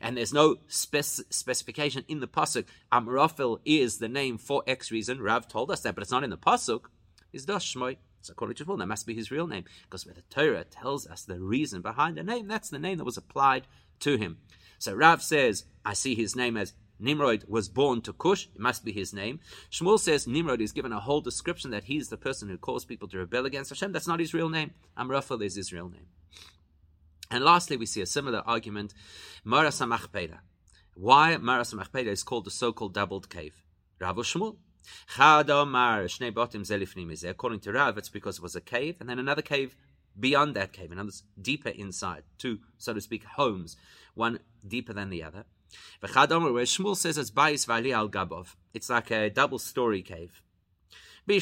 And 0.00 0.16
there's 0.16 0.32
no 0.32 0.56
spec- 0.68 1.04
specification 1.04 2.04
in 2.08 2.20
the 2.20 2.28
pasuk. 2.28 2.64
Amrafel 2.92 3.60
is 3.64 3.98
the 3.98 4.08
name 4.08 4.36
for 4.38 4.62
X 4.66 4.90
reason. 4.90 5.22
Rav 5.22 5.48
told 5.48 5.70
us 5.70 5.80
that, 5.80 5.94
but 5.94 6.02
it's 6.02 6.10
not 6.10 6.24
in 6.24 6.30
the 6.30 6.36
pasuk. 6.36 6.84
Is 7.32 7.46
das 7.46 7.64
Shmoy? 7.64 7.96
So 8.20 8.32
according 8.32 8.56
to 8.56 8.64
Shmuel, 8.64 8.78
that 8.78 8.86
must 8.86 9.06
be 9.06 9.14
his 9.14 9.30
real 9.30 9.46
name 9.46 9.64
because 9.84 10.04
where 10.04 10.14
the 10.14 10.22
Torah 10.22 10.64
tells 10.64 11.06
us 11.06 11.22
the 11.22 11.40
reason 11.40 11.82
behind 11.82 12.16
the 12.16 12.22
name, 12.22 12.48
that's 12.48 12.68
the 12.68 12.78
name 12.78 12.98
that 12.98 13.04
was 13.04 13.16
applied 13.16 13.66
to 14.00 14.16
him. 14.16 14.38
So 14.78 14.94
Rav 14.94 15.22
says, 15.22 15.64
I 15.84 15.94
see 15.94 16.14
his 16.14 16.36
name 16.36 16.56
as 16.56 16.74
Nimrod 17.00 17.44
was 17.46 17.68
born 17.68 18.00
to 18.02 18.12
Cush, 18.12 18.48
it 18.54 18.60
must 18.60 18.84
be 18.84 18.92
his 18.92 19.12
name. 19.12 19.40
Shmuel 19.70 20.00
says 20.00 20.26
Nimrod 20.26 20.60
is 20.60 20.72
given 20.72 20.92
a 20.92 21.00
whole 21.00 21.20
description 21.20 21.70
that 21.70 21.84
he's 21.84 22.08
the 22.08 22.16
person 22.16 22.48
who 22.48 22.58
caused 22.58 22.88
people 22.88 23.06
to 23.08 23.18
rebel 23.18 23.46
against 23.46 23.70
Hashem. 23.70 23.92
That's 23.92 24.08
not 24.08 24.20
his 24.20 24.34
real 24.34 24.48
name. 24.48 24.72
Amraphel 24.96 25.42
is 25.42 25.54
his 25.54 25.72
real 25.72 25.88
name. 25.88 26.06
And 27.30 27.44
lastly, 27.44 27.76
we 27.76 27.86
see 27.86 28.00
a 28.00 28.06
similar 28.06 28.42
argument, 28.46 28.94
Maras 29.44 29.80
HaMachpelah. 29.80 30.38
Why 30.94 31.36
Maras 31.36 31.72
HaMachpelah 31.72 32.08
is 32.08 32.22
called 32.24 32.46
the 32.46 32.50
so-called 32.50 32.94
doubled 32.94 33.28
cave? 33.30 33.62
Rav 34.00 34.16
Shmuel. 34.16 34.56
According 37.24 37.60
to 37.60 37.72
Rav, 37.72 37.98
it's 37.98 38.08
because 38.08 38.38
it 38.38 38.42
was 38.42 38.56
a 38.56 38.60
cave, 38.60 38.96
and 38.98 39.08
then 39.08 39.18
another 39.18 39.42
cave 39.42 39.76
beyond 40.18 40.54
that 40.56 40.72
cave, 40.72 40.92
in 40.92 40.98
other 40.98 41.06
words, 41.06 41.22
deeper 41.40 41.68
inside, 41.70 42.24
two, 42.38 42.60
so 42.76 42.92
to 42.94 43.00
speak, 43.00 43.24
homes, 43.24 43.76
one 44.14 44.40
deeper 44.66 44.92
than 44.92 45.10
the 45.10 45.22
other. 45.22 45.44
Where 46.00 46.10
Shmuel 46.10 46.96
says 46.96 47.18
it's 47.18 47.30
Bais 47.30 47.66
Vali 47.66 47.92
al 47.92 48.08
Gabov. 48.08 48.56
It's 48.72 48.88
like 48.90 49.10
a 49.10 49.28
double 49.30 49.58
story 49.58 50.02
cave. 50.02 50.42
To 51.26 51.34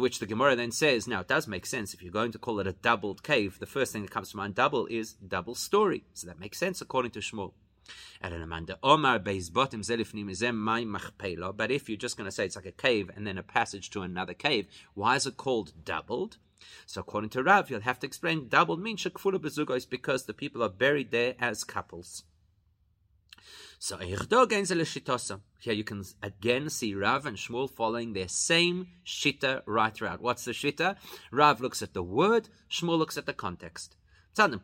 which 0.00 0.18
the 0.18 0.26
Gemara 0.26 0.56
then 0.56 0.72
says, 0.72 1.06
now 1.06 1.20
it 1.20 1.28
does 1.28 1.46
make 1.46 1.66
sense. 1.66 1.92
If 1.92 2.02
you're 2.02 2.10
going 2.10 2.32
to 2.32 2.38
call 2.38 2.60
it 2.60 2.66
a 2.66 2.72
doubled 2.72 3.22
cave, 3.22 3.58
the 3.58 3.66
first 3.66 3.92
thing 3.92 4.00
that 4.00 4.10
comes 4.10 4.30
to 4.30 4.38
mind 4.38 4.54
double 4.54 4.86
is 4.86 5.12
double 5.12 5.54
story. 5.54 6.04
So 6.14 6.26
that 6.28 6.40
makes 6.40 6.56
sense 6.56 6.80
according 6.80 7.10
to 7.10 7.20
Shmuel. 7.20 7.52
But 11.52 11.70
if 11.70 11.88
you're 11.88 11.96
just 11.96 12.16
going 12.16 12.26
to 12.26 12.32
say 12.32 12.44
it's 12.44 12.56
like 12.56 12.66
a 12.66 12.72
cave 12.72 13.10
and 13.14 13.26
then 13.26 13.38
a 13.38 13.42
passage 13.42 13.90
to 13.90 14.02
another 14.02 14.34
cave, 14.34 14.66
why 14.94 15.16
is 15.16 15.26
it 15.26 15.36
called 15.36 15.72
doubled? 15.84 16.38
So 16.86 17.00
according 17.00 17.30
to 17.30 17.42
Rav, 17.42 17.70
you'll 17.70 17.80
have 17.80 17.98
to 18.00 18.06
explain 18.06 18.48
doubled 18.48 18.80
means 18.80 19.02
bezugos 19.04 19.88
because 19.88 20.24
the 20.26 20.34
people 20.34 20.62
are 20.62 20.68
buried 20.68 21.10
there 21.10 21.34
as 21.40 21.64
couples. 21.64 22.22
So 23.80 23.96
here 23.96 24.16
you 25.74 25.82
can 25.82 26.04
again 26.22 26.70
see 26.70 26.94
Rav 26.94 27.26
and 27.26 27.36
Shmuel 27.36 27.68
following 27.68 28.12
their 28.12 28.28
same 28.28 28.86
shita 29.04 29.62
right 29.66 29.92
throughout. 29.92 30.20
What's 30.20 30.44
the 30.44 30.52
shita? 30.52 30.94
Rav 31.32 31.60
looks 31.60 31.82
at 31.82 31.92
the 31.92 32.02
word, 32.04 32.48
Shmuel 32.70 32.96
looks 32.96 33.18
at 33.18 33.26
the 33.26 33.32
context. 33.32 33.96
The 34.34 34.60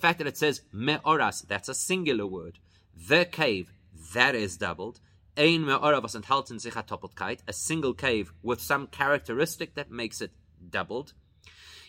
fact 0.00 0.18
that 0.18 0.26
it 0.26 0.36
says 0.36 0.62
me'oras, 0.72 1.42
that's 1.42 1.68
a 1.68 1.74
singular 1.74 2.26
word. 2.26 2.58
The 2.94 3.24
cave, 3.24 3.72
that 4.14 4.34
is 4.34 4.56
doubled. 4.56 5.00
Ein 5.36 5.64
me'ora 5.64 6.00
was 6.00 6.14
enthalten 6.14 6.60
sich 6.60 6.74
a 6.76 7.52
single 7.52 7.94
cave 7.94 8.32
with 8.42 8.60
some 8.60 8.86
characteristic 8.86 9.74
that 9.74 9.90
makes 9.90 10.20
it 10.20 10.32
doubled. 10.70 11.12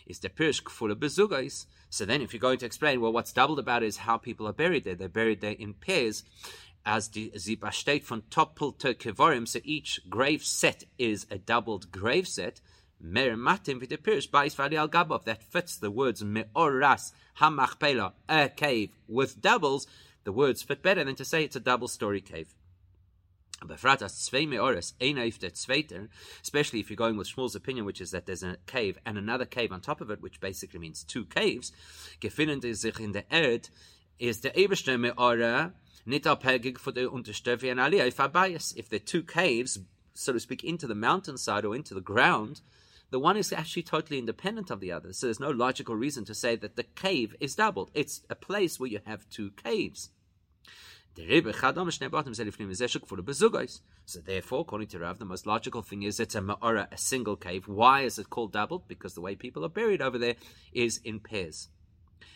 Is 0.06 0.18
the 0.18 0.28
pirish 0.28 0.62
kfula 0.62 0.94
bezugais. 0.94 1.66
So 1.88 2.04
then, 2.04 2.22
if 2.22 2.32
you're 2.32 2.40
going 2.40 2.58
to 2.58 2.66
explain, 2.66 3.00
well, 3.00 3.12
what's 3.12 3.32
doubled 3.32 3.58
about 3.58 3.82
is 3.82 3.98
how 3.98 4.16
people 4.16 4.46
are 4.48 4.52
buried 4.52 4.84
there. 4.84 4.94
They're 4.94 5.08
buried 5.08 5.40
there 5.40 5.52
in 5.52 5.74
pairs, 5.74 6.24
as 6.84 7.08
the 7.08 7.32
Zibastate 7.36 8.04
von 8.04 8.22
Topel 8.30 8.78
to 8.78 8.94
Kevorim. 8.94 9.46
So 9.46 9.60
each 9.64 10.00
grave 10.08 10.44
set 10.44 10.84
is 10.98 11.26
a 11.30 11.38
doubled 11.38 11.90
grave 11.90 12.26
set. 12.26 12.60
Mer 13.02 13.34
matim 13.34 13.80
v'tepirish 13.80 14.28
ba'is 14.30 14.54
v'ali 14.54 14.74
al 14.76 14.88
gabov. 14.88 15.24
That 15.24 15.42
fits 15.42 15.76
the 15.76 15.90
words 15.90 16.22
me'oras 16.22 17.12
hamachpela, 17.38 18.12
a 18.28 18.48
cave 18.50 18.90
with 19.08 19.40
doubles. 19.40 19.86
The 20.24 20.32
words 20.32 20.62
fit 20.62 20.82
better 20.82 21.02
than 21.02 21.16
to 21.16 21.24
say 21.24 21.44
it's 21.44 21.56
a 21.56 21.60
double 21.60 21.88
story 21.88 22.20
cave. 22.20 22.54
Especially 26.42 26.80
if 26.80 26.90
you're 26.90 26.96
going 26.96 27.16
with 27.16 27.28
Shmuel's 27.28 27.54
opinion, 27.54 27.84
which 27.84 28.00
is 28.00 28.10
that 28.10 28.26
there's 28.26 28.42
a 28.42 28.56
cave 28.66 28.98
and 29.04 29.18
another 29.18 29.44
cave 29.44 29.70
on 29.72 29.80
top 29.80 30.00
of 30.00 30.10
it, 30.10 30.22
which 30.22 30.40
basically 30.40 30.78
means 30.78 31.04
two 31.04 31.26
caves. 31.26 31.72
Gefinnen 32.20 32.62
sich 32.74 33.00
in 33.00 33.12
der 33.12 33.24
Erd 33.30 33.68
is 34.18 34.40
the 34.40 34.50
Eberste 34.50 34.98
Me'ora 34.98 35.72
nicht 36.06 36.24
abhängig 36.24 36.78
von 36.78 36.94
der 36.94 37.08
Unterstöfe 37.08 37.70
and 37.70 37.80
Aliyah 37.80 38.06
if 38.06 38.76
If 38.76 38.88
they're 38.88 38.98
two 38.98 39.22
caves, 39.22 39.78
so 40.14 40.32
to 40.32 40.40
speak, 40.40 40.64
into 40.64 40.86
the 40.86 40.94
mountainside 40.94 41.64
or 41.64 41.74
into 41.74 41.94
the 41.94 42.00
ground, 42.00 42.62
the 43.10 43.18
one 43.18 43.36
is 43.36 43.52
actually 43.52 43.82
totally 43.82 44.18
independent 44.18 44.70
of 44.70 44.80
the 44.80 44.92
other. 44.92 45.12
So 45.12 45.26
there's 45.26 45.40
no 45.40 45.50
logical 45.50 45.94
reason 45.94 46.24
to 46.26 46.34
say 46.34 46.56
that 46.56 46.76
the 46.76 46.84
cave 46.84 47.34
is 47.40 47.56
doubled. 47.56 47.90
It's 47.94 48.22
a 48.30 48.34
place 48.34 48.78
where 48.78 48.90
you 48.90 49.00
have 49.04 49.28
two 49.28 49.50
caves. 49.52 50.10
So 54.06 54.20
therefore, 54.20 54.60
according 54.60 54.88
to 54.88 54.98
Rav, 55.00 55.18
the 55.18 55.24
most 55.24 55.46
logical 55.46 55.82
thing 55.82 56.02
is 56.04 56.20
it's 56.20 56.36
a 56.36 56.40
ma'ora, 56.40 56.86
a 56.92 56.96
single 56.96 57.36
cave. 57.36 57.66
Why 57.66 58.02
is 58.02 58.18
it 58.18 58.30
called 58.30 58.52
doubled? 58.52 58.86
Because 58.86 59.14
the 59.14 59.20
way 59.20 59.34
people 59.34 59.64
are 59.64 59.68
buried 59.68 60.00
over 60.00 60.18
there 60.18 60.36
is 60.72 61.00
in 61.04 61.18
pairs. 61.18 61.68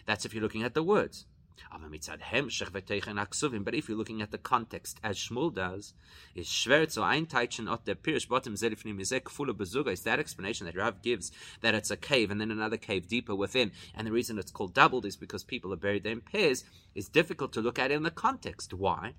That's 0.07 0.25
if 0.25 0.35
you're 0.35 0.43
looking 0.43 0.65
at 0.65 0.75
the 0.75 0.83
words. 0.83 1.27
But 1.71 3.75
if 3.75 3.88
you're 3.88 3.99
looking 3.99 4.23
at 4.23 4.31
the 4.31 4.38
context, 4.38 5.01
as 5.03 5.17
Shmuel 5.17 5.55
does, 5.55 5.95
is 6.35 6.47
schwer 6.47 6.90
zu 6.90 7.01
einteichen 7.01 7.71
ot 7.71 7.85
der 7.85 7.95
Pirish 7.95 8.29
bottom 8.29 8.55
zelifnim 8.55 9.01
is 9.01 9.12
kfula 9.12 9.53
bezuga. 9.53 9.93
Is 9.93 10.03
that 10.03 10.19
explanation 10.19 10.67
that 10.67 10.77
Rav 10.77 11.03
gives 11.03 11.33
that 11.61 11.75
it's 11.75 11.90
a 11.90 11.97
cave 11.97 12.31
and 12.31 12.40
then 12.40 12.51
another 12.51 12.77
cave 12.77 13.09
deeper 13.09 13.35
within, 13.35 13.73
and 13.95 14.07
the 14.07 14.12
reason 14.12 14.38
it's 14.38 14.51
called 14.51 14.75
doubled 14.75 15.07
is 15.07 15.17
because 15.17 15.45
people 15.45 15.73
are 15.73 15.77
buried 15.77 16.05
there 16.05 16.12
in 16.12 16.21
pairs. 16.21 16.64
Is 16.95 17.09
difficult 17.09 17.53
to 17.55 17.61
look 17.61 17.79
at 17.79 17.90
in 17.90 18.03
the 18.03 18.11
context. 18.11 18.73
Why? 18.73 19.14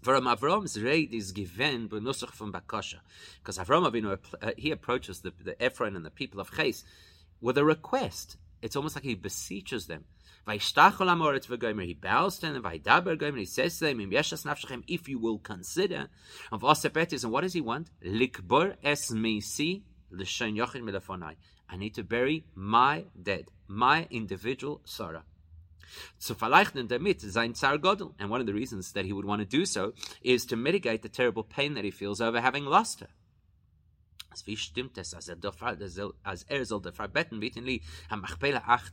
Because 0.00 0.22
Avram 0.22 0.70
Avinu 3.90 4.18
uh, 4.42 4.50
he 4.56 4.70
approaches 4.70 5.20
the, 5.20 5.32
the 5.44 5.60
Ephron 5.62 5.96
and 5.96 6.06
the 6.06 6.10
people 6.10 6.40
of 6.40 6.52
Ches 6.52 6.84
with 7.40 7.58
a 7.58 7.64
request. 7.64 8.36
It's 8.62 8.76
almost 8.76 8.96
like 8.96 9.04
he 9.04 9.14
beseeches 9.14 9.86
them. 9.86 10.04
He 10.48 11.94
bows 11.94 12.38
to 12.38 12.46
them, 12.52 13.36
he 13.36 13.44
says 13.44 13.78
to 13.78 13.84
them, 13.84 14.84
if 14.88 15.08
you 15.08 15.18
will 15.18 15.38
consider, 15.38 16.08
of 16.50 16.62
Osepetis, 16.62 17.22
and 17.22 17.32
what 17.32 17.42
does 17.42 17.52
he 17.52 17.60
want? 17.60 17.90
Likbor 18.04 18.76
es 18.82 19.10
meisi 19.10 19.82
l'shen 20.10 20.56
yochin 20.56 20.82
milafonai. 20.82 21.34
I 21.68 21.76
need 21.76 21.94
to 21.96 22.02
bury 22.02 22.44
my 22.54 23.04
dead, 23.20 23.48
my 23.66 24.06
individual 24.10 24.80
Sarah. 24.84 25.24
So 26.18 26.34
damit 26.34 27.20
sein 27.20 27.54
Tsar 27.54 27.78
Godel. 27.78 28.14
And 28.18 28.30
one 28.30 28.40
of 28.40 28.46
the 28.46 28.54
reasons 28.54 28.92
that 28.92 29.04
he 29.04 29.12
would 29.12 29.24
want 29.24 29.40
to 29.40 29.46
do 29.46 29.66
so 29.66 29.92
is 30.22 30.46
to 30.46 30.56
mitigate 30.56 31.02
the 31.02 31.08
terrible 31.08 31.42
pain 31.42 31.74
that 31.74 31.84
he 31.84 31.90
feels 31.90 32.20
over 32.20 32.40
having 32.40 32.64
lost 32.64 33.00
her. 33.00 33.08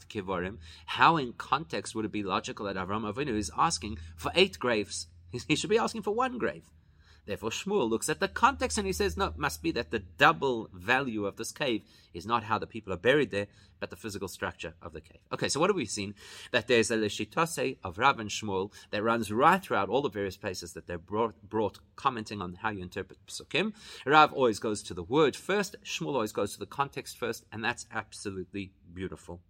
Kevorim? 0.08 0.58
How 0.86 1.18
in 1.18 1.34
context 1.34 1.94
would 1.94 2.06
it 2.06 2.12
be 2.12 2.24
logical 2.24 2.66
that 2.66 2.78
Avram 2.78 3.12
Avinu 3.12 3.36
is 3.36 3.52
asking 3.58 3.98
for 4.16 4.32
eight 4.34 4.58
graves? 4.58 5.08
He 5.32 5.56
should 5.56 5.70
be 5.70 5.78
asking 5.78 6.04
for 6.04 6.16
one 6.16 6.38
grave. 6.38 6.70
Therefore, 7.26 7.50
Shmuel 7.50 7.90
looks 7.90 8.10
at 8.10 8.20
the 8.20 8.28
context 8.28 8.78
and 8.78 8.86
he 8.86 8.94
says, 8.94 9.18
no, 9.18 9.26
it 9.26 9.38
must 9.38 9.64
be 9.64 9.72
that 9.72 9.92
the 9.92 10.00
double 10.00 10.70
value 10.74 11.26
of 11.26 11.38
this 11.38 11.52
cave 11.52 11.84
is 12.14 12.26
not 12.26 12.44
how 12.44 12.60
the 12.60 12.68
people 12.68 12.94
are 12.94 12.98
buried 12.98 13.32
there, 13.32 13.48
but 13.80 13.90
the 13.90 13.96
physical 13.96 14.28
structure 14.28 14.74
of 14.82 14.94
the 14.94 15.02
cave. 15.02 15.20
Okay, 15.34 15.50
so 15.50 15.60
what 15.60 15.70
have 15.70 15.76
we 15.76 15.86
seen? 15.86 16.14
That 16.52 16.68
there's 16.68 16.92
a 16.92 16.98
Leshitase 16.98 17.78
of 17.84 17.98
Rav 17.98 18.20
and 18.20 18.30
Shmuel 18.30 18.72
that 18.92 19.04
runs 19.04 19.32
right 19.32 19.62
throughout 19.62 19.90
all 19.90 20.02
the 20.02 20.10
various 20.10 20.38
places 20.38 20.74
that 20.74 20.88
they're 20.88 20.98
brought, 20.98 21.36
brought 21.48 21.80
commenting 21.96 22.42
on 22.42 22.56
how 22.56 22.70
you 22.70 22.82
interpret 22.82 23.20
Psukim. 23.28 23.74
Rav 24.06 24.32
always 24.32 24.60
goes 24.60 24.84
to 24.84 24.94
the 24.94 25.04
word 25.04 25.36
first, 25.36 25.76
Shmuel 25.84 26.14
always 26.14 26.32
goes 26.32 26.54
to 26.54 26.60
the 26.60 26.66
context 26.66 27.18
first, 27.18 27.46
and 27.52 27.64
that's 27.64 27.86
absolutely 27.92 28.72
beautiful. 28.94 29.42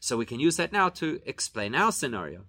So 0.00 0.16
we 0.16 0.26
can 0.26 0.40
use 0.40 0.56
that 0.56 0.72
now 0.72 0.88
to 0.90 1.20
explain 1.24 1.74
our 1.74 1.92
scenario. 1.92 2.44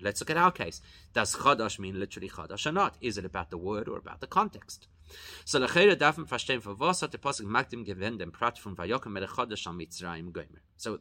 Let's 0.00 0.20
look 0.20 0.30
at 0.30 0.36
our 0.36 0.50
case. 0.52 0.80
Does 1.12 1.34
chadash 1.36 1.78
mean 1.78 1.98
literally 1.98 2.28
chadash 2.28 2.66
or 2.66 2.72
not? 2.72 2.96
Is 3.00 3.16
it 3.16 3.24
about 3.24 3.50
the 3.50 3.58
word 3.58 3.88
or 3.88 3.96
about 3.96 4.20
the 4.20 4.26
context? 4.26 4.86
So 5.44 5.58
the 5.58 5.68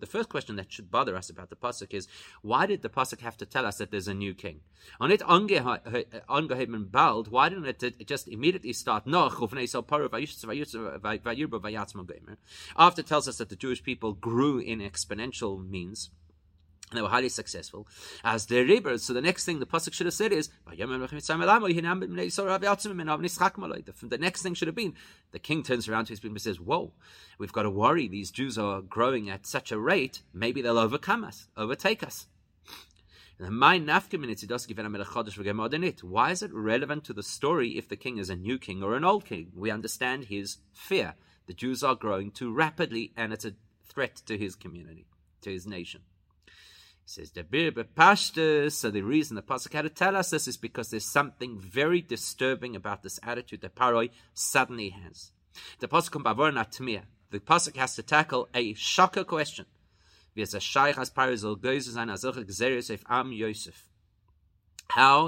first 0.05 0.29
question 0.29 0.55
that 0.55 0.71
should 0.71 0.91
bother 0.91 1.15
us 1.15 1.29
about 1.29 1.49
the 1.49 1.55
Pasuk 1.55 1.93
is, 1.93 2.07
why 2.41 2.65
did 2.65 2.81
the 2.81 2.89
Pasuk 2.89 3.21
have 3.21 3.37
to 3.37 3.45
tell 3.45 3.65
us 3.65 3.77
that 3.77 3.91
there's 3.91 4.07
a 4.07 4.13
new 4.13 4.33
king? 4.33 4.61
On 4.99 5.11
it 5.11 5.21
angeheben 5.21 6.91
bald, 6.91 7.27
why 7.29 7.49
didn't 7.49 7.83
it 7.83 8.07
just 8.07 8.27
immediately 8.27 8.73
start, 8.73 9.03
after 12.77 13.01
it 13.01 13.07
tells 13.07 13.27
us 13.27 13.37
that 13.37 13.49
the 13.49 13.55
Jewish 13.55 13.83
people 13.83 14.13
grew 14.13 14.59
in 14.59 14.79
exponential 14.79 15.69
means, 15.69 16.09
they 16.91 17.01
were 17.01 17.09
highly 17.09 17.29
successful 17.29 17.87
as 18.23 18.47
the 18.47 18.63
rivers. 18.63 19.03
So 19.03 19.13
the 19.13 19.21
next 19.21 19.45
thing 19.45 19.59
the 19.59 19.67
pasuk 19.67 19.93
should 19.93 20.07
have 20.07 20.13
said 20.13 20.31
is 20.31 20.49
the 20.65 20.75
next 24.19 24.41
thing 24.41 24.55
should 24.55 24.67
have 24.67 24.75
been 24.75 24.95
the 25.31 25.39
king 25.39 25.61
turns 25.61 25.87
around 25.87 26.05
to 26.05 26.13
his 26.13 26.19
people 26.19 26.33
and 26.33 26.41
says, 26.41 26.59
"Whoa, 26.59 26.93
we've 27.37 27.53
got 27.53 27.61
to 27.63 27.69
worry. 27.69 28.07
These 28.07 28.31
Jews 28.31 28.57
are 28.57 28.81
growing 28.81 29.29
at 29.29 29.45
such 29.45 29.71
a 29.71 29.77
rate. 29.77 30.23
Maybe 30.33 30.61
they'll 30.61 30.79
overcome 30.79 31.23
us, 31.23 31.47
overtake 31.55 32.01
us." 32.01 32.25
Why 33.37 33.75
is 33.75 33.83
it 36.41 36.53
relevant 36.53 37.03
to 37.05 37.13
the 37.13 37.23
story 37.23 37.77
if 37.77 37.87
the 37.87 37.95
king 37.95 38.17
is 38.17 38.29
a 38.29 38.35
new 38.35 38.57
king 38.57 38.83
or 38.83 38.95
an 38.95 39.05
old 39.05 39.25
king? 39.25 39.51
We 39.55 39.71
understand 39.71 40.25
his 40.25 40.57
fear. 40.73 41.15
The 41.45 41.53
Jews 41.53 41.83
are 41.83 41.95
growing 41.95 42.31
too 42.31 42.51
rapidly, 42.51 43.13
and 43.15 43.31
it's 43.31 43.45
a 43.45 43.55
threat 43.85 44.17
to 44.25 44.37
his 44.37 44.55
community, 44.55 45.05
to 45.41 45.51
his 45.51 45.65
nation 45.65 46.01
says 47.09 47.31
the 47.31 47.43
bepashtus. 47.43 48.73
So 48.73 48.91
the 48.91 49.01
reason 49.01 49.35
the 49.35 49.41
pasuk 49.41 49.73
had 49.73 49.81
to 49.81 49.89
tell 49.89 50.15
us 50.15 50.29
this 50.29 50.47
is 50.47 50.57
because 50.57 50.91
there's 50.91 51.05
something 51.05 51.59
very 51.59 52.01
disturbing 52.01 52.75
about 52.75 53.01
this 53.01 53.19
attitude 53.23 53.61
that 53.61 53.75
Paroi 53.75 54.11
suddenly 54.35 54.89
has. 54.89 55.31
The 55.79 55.87
pasuk 55.87 56.21
atmir. 56.21 57.01
The 57.31 57.39
pasuk 57.39 57.77
has 57.77 57.95
to 57.95 58.03
tackle 58.03 58.47
a 58.53 58.75
shocker 58.75 59.23
question. 59.23 59.65
How 60.35 60.43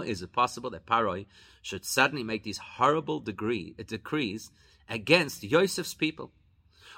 is 0.02 0.22
it 0.22 0.34
possible 0.34 0.70
that 0.70 0.86
Paroi 0.86 1.26
should 1.63 1.86
suddenly 1.86 2.24
make 2.24 2.44
these 2.44 2.60
horrible 2.60 3.20
degree, 3.20 3.74
uh, 3.80 3.84
decrees 3.88 4.52
against 4.88 5.44
Yosef's 5.44 5.96
people? 5.96 6.32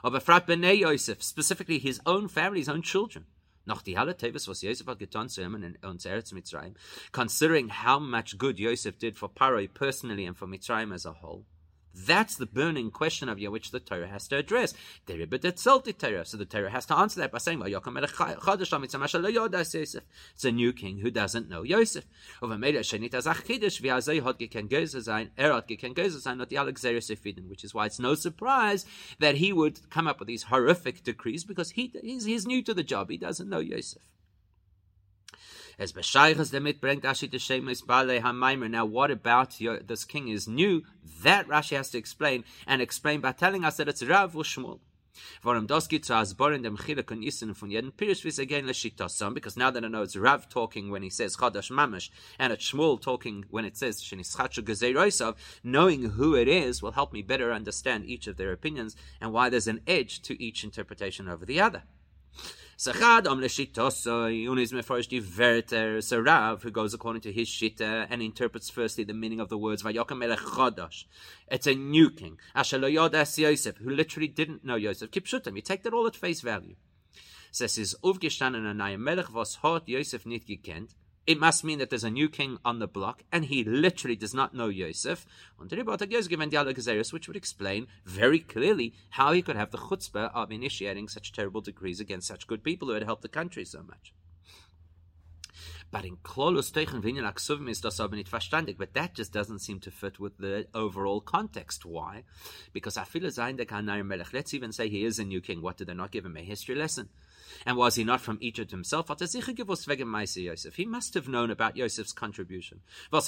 Of 0.04 0.12
Efrat 0.14 0.46
b'nei 0.46 0.80
Yosef, 0.80 1.24
specifically 1.24 1.80
his 1.80 2.02
own 2.06 2.28
family, 2.28 2.60
his 2.60 2.68
own 2.68 2.82
children. 2.82 3.28
Noch 3.66 3.82
die 3.82 3.96
Tevis 4.18 4.48
was 4.48 4.62
getan 4.96 5.30
in 5.64 5.78
Eretz 6.06 6.34
Mitzrayim, 6.34 6.76
considering 7.12 7.70
how 7.70 8.00
much 8.00 8.38
good 8.38 8.60
Yosef 8.60 8.98
did 8.98 9.18
for 9.18 9.30
Paroi 9.30 9.68
personally 9.74 10.26
and 10.26 10.38
for 10.38 10.48
Mitzrayim 10.48 10.94
as 10.94 11.06
a 11.06 11.14
whole, 11.14 11.46
that's 11.94 12.36
the 12.36 12.48
burning 12.48 12.92
question 12.92 13.30
of 13.30 13.40
you 13.40 13.50
which 13.52 13.72
the 13.72 13.80
Torah 13.80 14.08
has 14.08 14.28
to 14.30 14.38
address. 14.38 14.74
So 15.08 15.16
the 15.16 16.48
Torah 16.50 16.72
has 16.72 16.86
to 16.88 16.98
answer 16.98 17.20
that 17.20 17.32
by 17.32 17.38
saying, 17.38 17.62
It's 20.34 20.44
a 20.44 20.52
new 20.52 20.74
king 20.74 20.98
who 20.98 21.12
doesn't 21.12 21.50
know 21.50 21.64
Yosef. 21.64 22.06
Which 22.42 22.94
is 27.64 27.74
why 27.74 27.86
it's 27.86 28.00
no 28.00 28.16
surprise 28.16 28.86
that 29.20 29.36
he 29.36 29.54
would 29.54 29.90
come 29.90 30.08
up 30.08 30.20
with 30.20 30.28
these 30.28 30.44
horrific 30.44 31.04
decrees 31.04 31.44
because 31.44 31.72
he, 31.72 31.92
he's, 32.02 32.26
he's 32.26 32.48
new 32.48 32.62
to 32.64 32.74
the 32.74 32.84
job. 32.84 33.10
He 33.10 33.18
doesn't 33.18 33.50
know 33.50 33.60
Yosef. 33.60 34.02
As 35.80 35.92
Beshaychas 35.92 36.52
damit 36.52 36.80
bringt 36.80 37.02
Rashi 37.02 37.30
the 37.30 37.38
Shemes 37.38 37.86
Bale 37.86 38.22
HaMaimer. 38.22 38.70
Now, 38.70 38.86
what 38.86 39.10
about 39.10 39.60
your, 39.60 39.80
this 39.80 40.06
king 40.06 40.28
is 40.28 40.48
new? 40.48 40.84
That 41.24 41.48
Rashi 41.48 41.76
has 41.76 41.90
to 41.92 41.98
explain, 41.98 42.44
and 42.68 42.82
explain 42.82 43.22
by 43.22 43.32
telling 43.32 43.66
us 43.66 43.78
that 43.78 43.88
it's 43.88 44.04
Rav 44.04 44.36
again 48.40 48.66
Leshitasom, 48.66 49.34
because 49.34 49.56
now 49.56 49.72
that 49.72 49.86
I 49.86 49.88
know 49.88 50.02
it's 50.02 50.16
Rav 50.16 50.50
talking 50.50 50.90
when 50.90 51.04
he 51.04 51.10
says 51.10 51.38
Chadash 51.38 51.72
Mamash, 51.72 52.10
and 52.40 52.52
it's 52.52 52.72
Shmuel 52.72 53.00
talking 53.02 53.46
when 53.50 53.64
it 53.64 53.78
says 53.78 54.02
Shenischachu 54.02 54.64
Gezeiroisov, 54.64 55.36
knowing 55.64 56.12
who 56.12 56.36
it 56.36 56.48
is 56.48 56.82
will 56.82 56.94
help 56.94 57.14
me 57.14 57.22
better 57.22 57.54
understand 57.54 58.06
each 58.06 58.28
of 58.28 58.38
their 58.38 58.52
opinions 58.52 58.96
and 59.22 59.32
why 59.32 59.50
there's 59.50 59.68
an 59.68 59.82
edge 59.88 60.22
to 60.24 60.42
each 60.42 60.64
interpretation 60.64 61.30
over 61.30 61.46
the 61.46 61.62
other. 61.62 61.84
Sachad 62.84 63.28
om 63.28 63.40
leshitosoi, 63.40 64.46
un 64.50 64.60
is 64.60 64.74
meforish 64.74 65.08
di 65.08 65.20
verter, 65.20 66.02
so 66.02 66.20
Rav, 66.20 66.62
who 66.64 66.70
goes 66.70 66.94
according 66.94 67.22
to 67.22 67.32
his 67.32 67.48
shita 67.48 68.08
and 68.10 68.22
interprets 68.22 68.70
firstly 68.70 69.06
the 69.06 69.14
meaning 69.14 69.40
of 69.40 69.48
the 69.48 69.58
words 69.58 69.86
melech 69.86 70.02
chodosh. 70.02 71.06
It's 71.48 71.66
a 71.66 71.76
new 71.76 72.10
king. 72.10 72.40
Asher 72.54 72.78
lo 72.78 72.90
yodas 72.90 73.38
Yosef, 73.38 73.78
who 73.78 73.90
literally 73.90 74.28
didn't 74.28 74.66
know 74.66 74.76
Yosef. 74.76 75.12
Kipshutim, 75.12 75.56
you 75.56 75.62
take 75.62 75.84
that 75.84 75.94
all 75.94 76.08
at 76.08 76.18
face 76.18 76.42
value. 76.42 76.76
Says 77.52 77.76
his 77.76 77.96
uvgestanden 78.04 78.70
an 78.70 79.02
melech 79.02 79.34
was 79.34 79.56
hot 79.56 79.88
Yosef 79.88 80.26
nit 80.26 80.46
gekent, 80.46 80.90
it 81.26 81.40
must 81.40 81.64
mean 81.64 81.80
that 81.80 81.90
there's 81.90 82.04
a 82.04 82.10
new 82.10 82.28
king 82.28 82.58
on 82.66 82.80
the 82.80 82.88
block, 82.88 83.24
and 83.32 83.46
he 83.46 83.64
literally 83.64 84.18
does 84.18 84.34
not 84.34 84.54
know 84.54 84.68
Yosef. 84.68 85.26
Which 85.58 87.28
would 87.28 87.36
explain 87.36 87.88
very 88.06 88.40
clearly 88.40 88.94
how 89.12 89.32
he 89.32 89.42
could 89.42 89.56
have 89.56 89.72
the 89.72 89.78
chutzpah 89.78 90.32
of 90.34 90.52
initiating 90.52 91.08
such 91.08 91.32
terrible 91.32 91.62
decrees 91.62 92.02
against 92.02 92.28
such 92.28 92.48
good 92.48 92.64
people 92.64 92.90
who 92.90 92.96
had 92.96 93.04
helped 93.04 93.22
the 93.22 93.30
country 93.30 93.64
so 93.64 93.84
much. 93.84 94.14
But 95.92 96.06
in. 96.06 96.18
But 98.78 98.94
that 98.96 99.14
just 99.14 99.32
doesn't 99.32 99.60
seem 99.60 99.80
to 99.82 99.92
fit 99.92 100.20
with 100.20 100.40
the 100.40 100.68
overall 100.74 101.22
context. 101.22 101.86
Why? 101.86 102.24
Because 102.74 102.98
Afila 102.98 103.28
Zayin 103.28 103.58
de 103.58 104.04
Melech. 104.04 104.34
Let's 104.34 104.56
even 104.56 104.72
say 104.72 104.90
he 104.90 105.06
is 105.06 105.20
a 105.20 105.24
new 105.24 105.40
king. 105.40 105.62
What 105.62 105.78
did 105.78 105.88
they 105.88 105.94
not 105.94 106.12
give 106.12 106.26
him 106.26 106.36
a 106.36 106.42
history 106.42 106.74
lesson? 106.74 107.10
And 107.66 107.78
was 107.78 107.96
he 107.96 108.04
not 108.04 108.22
from 108.22 108.38
Egypt 108.42 108.72
himself? 108.72 109.10
Er 109.10 109.16
he 110.76 110.86
must 110.86 111.14
have 111.14 111.28
known 111.28 111.52
about 111.52 111.78
Yosef's 111.78 112.14
contribution. 112.14 112.82
The 113.12 113.22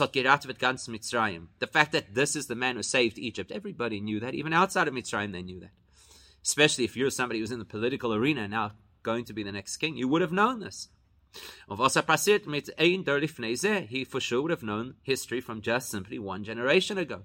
fact 1.71 1.91
that 1.91 2.13
this 2.13 2.35
is 2.35 2.47
the 2.47 2.55
man 2.55 2.75
who 2.75 2.83
saved 2.83 3.17
Egypt, 3.17 3.51
everybody 3.51 3.99
knew 3.99 4.19
that. 4.19 4.33
Even 4.33 4.53
outside 4.53 4.87
of 4.87 4.93
Mitzrayim, 4.93 5.31
they 5.31 5.41
knew 5.41 5.59
that. 5.59 5.71
Especially 6.43 6.83
if 6.83 6.95
you're 6.95 7.09
somebody 7.09 7.39
who's 7.39 7.51
in 7.51 7.59
the 7.59 7.65
political 7.65 8.13
arena 8.13 8.41
and 8.41 8.51
now 8.51 8.73
going 9.03 9.25
to 9.25 9.33
be 9.33 9.43
the 9.43 9.51
next 9.51 9.77
king, 9.77 9.97
you 9.97 10.07
would 10.07 10.21
have 10.21 10.31
known 10.31 10.59
this. 10.59 10.89
He 13.89 14.03
for 14.05 14.19
sure 14.21 14.41
would 14.41 14.51
have 14.51 14.63
known 14.63 14.95
history 15.01 15.41
from 15.41 15.61
just 15.61 15.89
simply 15.89 16.19
one 16.19 16.43
generation 16.43 16.97
ago. 16.97 17.23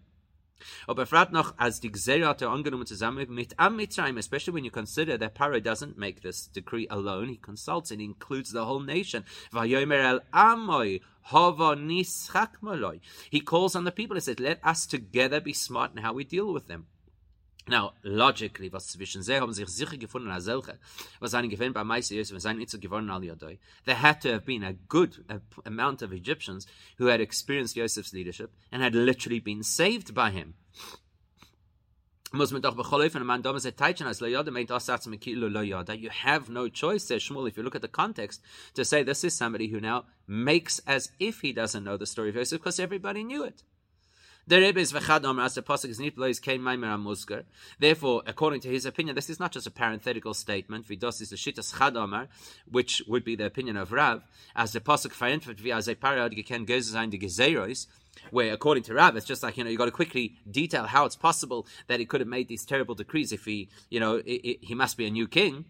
Aber 0.86 1.06
frat 1.06 1.32
noch, 1.32 1.54
als 1.56 1.80
die 1.80 1.90
Gzera 1.90 2.36
er 2.40 2.50
angenommen 2.50 2.86
zusammen 2.86 3.32
mit 3.32 3.58
Am 3.58 3.78
especially 3.80 4.54
when 4.54 4.64
you 4.64 4.70
consider 4.70 5.18
that 5.18 5.34
Paro 5.34 5.60
doesn't 5.60 5.96
make 5.96 6.20
this 6.22 6.50
decree 6.50 6.86
alone, 6.88 7.28
he 7.28 7.36
consults 7.36 7.90
and 7.90 8.00
includes 8.00 8.52
the 8.52 8.64
whole 8.64 8.80
nation. 8.80 9.24
Vayomer 9.52 10.02
el 10.02 10.20
Amoy, 10.32 11.00
nischak. 11.30 13.00
He 13.30 13.40
calls 13.40 13.76
on 13.76 13.84
the 13.84 13.92
people, 13.92 14.16
he 14.16 14.20
says, 14.20 14.40
let 14.40 14.64
us 14.64 14.86
together 14.86 15.40
be 15.40 15.52
smart 15.52 15.92
in 15.92 16.02
how 16.02 16.12
we 16.12 16.24
deal 16.24 16.52
with 16.52 16.68
them. 16.68 16.86
Now, 17.70 17.92
logically, 18.02 18.72
was 18.72 18.88
zwischen 18.88 19.22
sie 19.22 19.40
haben 19.40 19.52
sich 19.52 19.68
sicher 19.68 19.96
gefunden 19.96 20.28
als 20.28 20.46
solche, 20.46 20.80
was 21.20 21.34
einen 21.34 21.50
gewinnt 21.50 21.74
bei 21.74 21.84
Meister 21.84 22.16
Yosef, 22.16 22.34
was 22.34 22.44
einen 22.44 22.58
nicht 22.58 22.70
so 22.70 22.80
gewonnen 22.80 23.10
all 23.10 23.22
Yadoi. 23.22 23.60
There 23.84 23.94
had 23.94 24.20
to 24.22 24.32
have 24.32 24.44
been 24.44 24.64
a 24.64 24.72
good 24.88 25.24
amount 25.64 26.02
of 26.02 26.12
Egyptians 26.12 26.66
who 26.98 27.06
had 27.06 27.20
experienced 27.20 27.76
Yosef's 27.76 28.12
leadership 28.12 28.50
and 28.72 28.82
had 28.82 28.96
literally 28.96 29.38
been 29.38 29.62
saved 29.62 30.12
by 30.14 30.30
him. 30.32 30.54
Muss 32.32 32.50
man 32.50 32.60
doch 32.60 32.76
becholfen, 32.76 33.24
man 33.24 33.42
damals 33.42 33.64
a 33.64 33.68
er 33.68 33.72
teitchen 33.72 34.08
as 34.08 34.20
loyada 34.20 34.50
meint 34.50 34.70
asatz 34.70 35.06
mekilo 35.06 35.48
loyada. 35.48 35.96
You 35.96 36.10
have 36.10 36.48
no 36.48 36.68
choice, 36.68 37.04
says 37.04 37.22
Shmuel, 37.22 37.46
if 37.46 37.56
you 37.56 37.62
look 37.62 37.76
at 37.76 37.82
the 37.82 37.88
context, 37.88 38.40
to 38.74 38.84
say 38.84 39.04
this 39.04 39.22
is 39.22 39.36
somebody 39.36 39.68
who 39.68 39.80
now 39.80 40.06
makes 40.26 40.80
as 40.88 41.12
if 41.20 41.40
he 41.40 41.52
doesn't 41.52 41.84
know 41.84 41.96
the 41.96 42.06
story 42.06 42.30
of 42.30 42.34
Yosef 42.34 42.58
because 42.60 42.80
everybody 42.80 43.22
knew 43.22 43.44
it. 43.44 43.62
The 44.46 44.58
Rebbe 44.58 44.80
is 44.80 44.92
v'chad 44.92 45.44
as 45.44 45.54
the 45.54 45.62
pasuk 45.62 45.90
is 45.90 46.40
came 46.40 46.62
maimer 46.62 46.96
amusker. 46.96 47.44
Therefore, 47.78 48.22
according 48.26 48.60
to 48.62 48.68
his 48.68 48.86
opinion, 48.86 49.14
this 49.14 49.30
is 49.30 49.38
not 49.38 49.52
just 49.52 49.66
a 49.66 49.70
parenthetical 49.70 50.34
statement. 50.34 50.88
Vidos 50.88 51.20
is 51.20 51.30
the 51.30 51.36
shittas 51.36 51.78
chad 51.78 52.28
which 52.70 53.02
would 53.06 53.22
be 53.22 53.36
the 53.36 53.44
opinion 53.44 53.76
of 53.76 53.92
Rav, 53.92 54.22
as 54.56 54.72
the 54.72 54.80
pasuk 54.80 55.12
as 55.70 55.88
a 55.88 55.94
parad 55.94 56.32
geken 56.32 56.66
goes 56.66 56.90
sein 56.90 57.10
die 57.10 57.18
gezeros. 57.18 57.86
Where, 58.30 58.52
according 58.52 58.82
to 58.84 58.94
Rav, 58.94 59.14
it's 59.16 59.26
just 59.26 59.42
like 59.42 59.56
you 59.56 59.64
know 59.64 59.70
you 59.70 59.78
got 59.78 59.84
to 59.84 59.92
quickly 59.92 60.36
detail 60.50 60.84
how 60.86 61.04
it's 61.04 61.16
possible 61.16 61.66
that 61.86 62.00
he 62.00 62.06
could 62.06 62.20
have 62.20 62.28
made 62.28 62.48
these 62.48 62.64
terrible 62.64 62.94
decrees 62.94 63.32
if 63.32 63.44
he, 63.44 63.68
you 63.88 64.00
know, 64.00 64.16
it, 64.16 64.24
it, 64.24 64.64
he 64.64 64.74
must 64.74 64.96
be 64.96 65.06
a 65.06 65.10
new 65.10 65.28
king. 65.28 65.64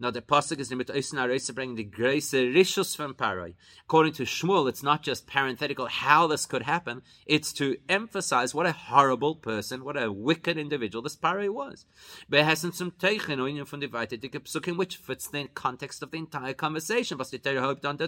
Now 0.00 0.12
the 0.12 0.22
pasuk 0.22 0.60
is 0.60 0.70
mit 0.70 0.86
Oisna 0.86 1.54
bringing 1.54 1.74
the 1.74 1.82
grace 1.82 2.32
rishus 2.32 2.94
from 2.94 3.14
Paroi. 3.14 3.54
According 3.82 4.12
to 4.12 4.22
Shmuel, 4.22 4.68
it's 4.68 4.84
not 4.84 5.02
just 5.02 5.26
parenthetical 5.26 5.86
how 5.86 6.28
this 6.28 6.46
could 6.46 6.62
happen; 6.62 7.02
it's 7.26 7.52
to 7.54 7.78
emphasize 7.88 8.54
what 8.54 8.66
a 8.66 8.70
horrible 8.70 9.34
person, 9.34 9.82
what 9.82 10.00
a 10.00 10.12
wicked 10.12 10.56
individual 10.56 11.02
this 11.02 11.16
Paroi 11.16 11.52
was. 11.52 11.84
Zum 12.30 12.92
Teichen 12.92 13.40
oinen 13.40 13.66
von 13.66 13.80
die 13.80 13.88
weiterdicke 13.88 14.38
psukim, 14.38 14.76
which 14.76 14.98
fits 14.98 15.26
the 15.26 15.48
context 15.48 16.00
of 16.04 16.12
the 16.12 16.18
entire 16.18 16.54
conversation, 16.54 17.18
was 17.18 17.30
the 17.30 17.38
Torah 17.38 17.60
hoped 17.60 17.84
on 17.84 17.98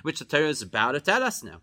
which 0.00 0.20
the 0.20 0.24
Torah 0.24 0.48
is 0.48 0.62
about 0.62 0.92
to 0.92 1.00
tell 1.00 1.22
us 1.22 1.42
now. 1.42 1.60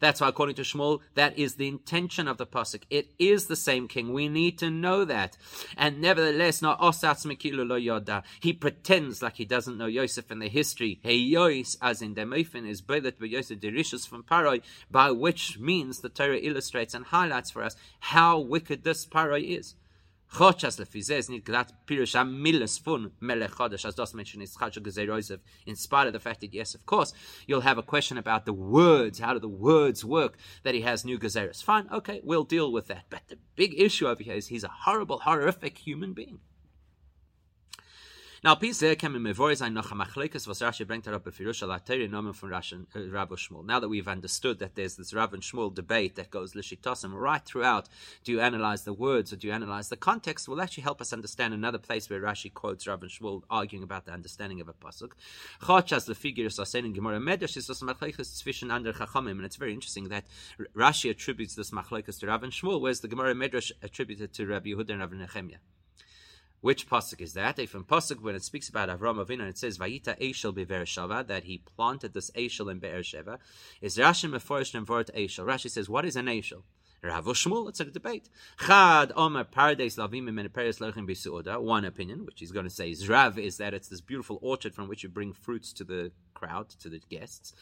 That's 0.00 0.20
why, 0.20 0.28
according 0.28 0.54
to 0.56 0.62
Shmuel, 0.62 1.00
that 1.14 1.38
is 1.38 1.54
the 1.54 1.68
intention 1.68 2.28
of 2.28 2.36
the 2.38 2.46
pasuk. 2.46 2.82
It 2.90 3.12
is 3.18 3.46
the 3.46 3.56
same 3.56 3.88
king. 3.88 4.12
We 4.12 4.28
need 4.28 4.58
to 4.58 4.70
know 4.70 5.04
that. 5.04 5.36
And 5.76 6.00
nevertheless, 6.00 6.62
not 6.62 6.80
lo. 6.80 8.22
He 8.40 8.52
pretends 8.52 9.22
like 9.22 9.36
he 9.36 9.44
doesn't 9.44 9.78
know 9.78 9.86
Yosef 9.86 10.30
and 10.30 10.42
the 10.42 10.48
history. 10.48 11.00
He 11.02 11.32
Heyois, 11.32 11.76
as 11.80 12.02
in 12.02 12.14
Demofin, 12.14 12.68
is 12.68 12.82
belet 12.82 13.20
Yosef 13.20 13.58
derishus 13.60 14.06
from 14.06 14.22
Paroi, 14.22 14.62
by 14.90 15.10
which 15.10 15.58
means 15.58 16.00
the 16.00 16.08
Torah 16.08 16.38
illustrates 16.38 16.94
and 16.94 17.06
highlights 17.06 17.50
for 17.50 17.62
us 17.62 17.76
how 18.00 18.38
wicked 18.38 18.84
this 18.84 19.06
Paroi 19.06 19.58
is. 19.58 19.74
Chochas 20.32 20.78
lefize 20.78 21.10
is 21.10 21.28
nicht 21.28 21.44
glatt 21.44 21.72
pirush 21.86 22.14
milles 22.26 22.78
fun 22.78 23.12
melech 23.20 23.60
as 23.60 23.94
das 23.94 24.14
mentioned 24.14 24.42
is 24.42 24.56
chachal 24.56 24.82
gezeroisev, 24.82 25.40
in 25.66 25.76
spite 25.76 26.06
of 26.06 26.14
the 26.14 26.18
fact 26.18 26.40
that, 26.40 26.54
yes, 26.54 26.74
of 26.74 26.86
course, 26.86 27.12
you'll 27.46 27.60
have 27.60 27.76
a 27.76 27.82
question 27.82 28.16
about 28.16 28.46
the 28.46 28.52
words, 28.54 29.18
how 29.18 29.34
do 29.34 29.38
the 29.38 29.46
words 29.46 30.06
work, 30.06 30.38
that 30.62 30.74
he 30.74 30.80
has 30.80 31.04
new 31.04 31.18
gezeros. 31.18 31.62
Fine, 31.62 31.86
okay, 31.92 32.22
we'll 32.24 32.44
deal 32.44 32.72
with 32.72 32.86
that. 32.86 33.04
But 33.10 33.28
the 33.28 33.36
big 33.56 33.78
issue 33.78 34.08
over 34.08 34.22
here 34.22 34.36
is 34.36 34.46
he's 34.46 34.64
a 34.64 34.72
horrible, 34.84 35.18
horrific 35.18 35.76
human 35.76 36.14
being. 36.14 36.38
Now, 38.44 38.56
Pisa 38.56 38.96
came 38.96 39.14
in 39.14 39.22
Mevoris 39.22 39.62
ein 39.62 39.72
noch 39.72 39.92
a 39.92 39.94
machlekes 39.94 40.48
was 40.48 40.60
Rashi 40.60 40.84
bringt 40.84 41.06
up 41.06 41.24
befirusha 41.24 41.64
la 41.68 41.78
teri 41.78 42.10
nomen 42.10 42.34
from 42.34 42.50
Rashi 42.50 42.84
uh, 42.96 43.08
Rav 43.08 43.28
Shmuel. 43.28 43.64
Now 43.64 43.78
that 43.78 43.88
we've 43.88 44.08
understood 44.08 44.58
that 44.58 44.74
there's 44.74 44.96
this 44.96 45.12
and 45.12 45.40
Shmuel 45.40 45.72
debate 45.72 46.16
that 46.16 46.32
goes 46.32 46.52
lishitosim 46.52 47.12
right 47.14 47.44
throughout, 47.44 47.88
do 48.24 48.32
you 48.32 48.40
analyze 48.40 48.82
the 48.82 48.92
words 48.92 49.32
or 49.32 49.36
do 49.36 49.46
you 49.46 49.52
analyze 49.52 49.90
the 49.90 49.96
context? 49.96 50.48
Will 50.48 50.60
actually 50.60 50.82
help 50.82 51.00
us 51.00 51.12
understand 51.12 51.54
another 51.54 51.78
place 51.78 52.10
where 52.10 52.20
Rashi 52.20 52.52
quotes 52.52 52.84
and 52.84 53.00
Shmuel 53.02 53.42
arguing 53.48 53.84
about 53.84 54.06
the 54.06 54.12
understanding 54.12 54.60
of 54.60 54.68
a 54.68 54.72
pasuk. 54.72 55.12
Chachas 55.60 56.58
are 56.58 56.64
saying 56.64 56.84
in 56.84 56.94
Gemara 56.94 57.20
Medrash 57.20 57.56
is 57.56 57.68
this 57.68 57.80
machlekes 57.80 58.42
zwischen 58.42 58.72
under 58.72 58.92
chachamim, 58.92 59.30
and 59.30 59.44
it's 59.44 59.54
very 59.54 59.72
interesting 59.72 60.08
that 60.08 60.24
Rashi 60.74 61.10
attributes 61.10 61.54
this 61.54 61.70
machlekes 61.70 62.18
to 62.18 62.28
and 62.28 62.52
Shmuel, 62.52 62.80
whereas 62.80 63.02
the 63.02 63.06
Gemara 63.06 63.36
Medrash 63.36 63.70
attributed 63.84 64.32
to 64.32 64.48
Rabbi 64.48 64.70
Yehuda 64.70 64.90
and 64.90 64.98
Rav 64.98 65.10
Nechemia. 65.10 65.58
Which 66.62 66.88
pasuk 66.88 67.20
is 67.20 67.34
that? 67.34 67.58
A 67.58 67.66
from 67.66 67.84
pasuk 67.84 68.22
when 68.22 68.36
it 68.36 68.44
speaks 68.44 68.68
about 68.68 68.88
Avram 68.88 69.22
Avinu, 69.22 69.40
and 69.40 69.48
it 69.48 69.58
says 69.58 69.78
Vayita 69.78 70.16
Eshel 70.20 70.54
Shava 70.54 71.26
that 71.26 71.42
he 71.42 71.58
planted 71.58 72.14
this 72.14 72.30
Eshel 72.30 72.70
in 72.70 72.78
Be'er 72.78 73.02
Sheva. 73.02 73.38
Is 73.80 73.98
Rashi 73.98 74.30
Meforish 74.30 74.72
Nemvort 74.72 75.10
Eshel? 75.12 75.44
Rashi 75.44 75.68
says, 75.68 75.88
what 75.88 76.04
is 76.04 76.14
an 76.14 76.26
Eshel? 76.26 76.62
Rav 77.04 77.24
Shmuel, 77.24 77.68
it's 77.68 77.80
a 77.80 77.84
debate. 77.84 78.28
Chad 78.64 79.10
Omer 79.16 79.42
Pardes 79.42 79.96
Lavim 79.96 80.22
Meniperes 80.30 80.78
Lechim 80.78 81.04
Bisuoda. 81.04 81.60
One 81.60 81.84
opinion, 81.84 82.24
which 82.24 82.38
he's 82.38 82.52
going 82.52 82.62
to 82.62 82.70
say 82.70 82.92
is 82.92 83.08
Rav, 83.08 83.40
is 83.40 83.56
that 83.56 83.74
it's 83.74 83.88
this 83.88 84.00
beautiful 84.00 84.38
orchard 84.40 84.72
from 84.72 84.86
which 84.86 85.02
you 85.02 85.08
bring 85.08 85.32
fruits 85.32 85.72
to 85.72 85.82
the 85.82 86.12
crowd, 86.32 86.68
to 86.68 86.88
the 86.88 87.00
guests. 87.10 87.54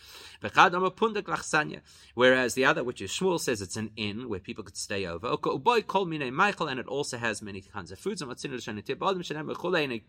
Whereas 2.14 2.52
the 2.54 2.66
other, 2.66 2.84
which 2.84 3.00
is 3.00 3.10
Shmuel, 3.10 3.40
says 3.40 3.62
it's 3.62 3.78
an 3.78 3.92
inn 3.96 4.28
where 4.28 4.40
people 4.40 4.62
could 4.62 4.76
stay 4.76 5.06
over. 5.06 5.34
Boy 5.38 5.80
called 5.80 6.10
me 6.10 6.30
Michael, 6.30 6.68
and 6.68 6.78
it 6.78 6.86
also 6.86 7.16
has 7.16 7.40
many 7.40 7.62
kinds 7.62 7.90
of 7.90 7.98
foods. 7.98 8.20
And 8.20 8.30
it 8.30 8.40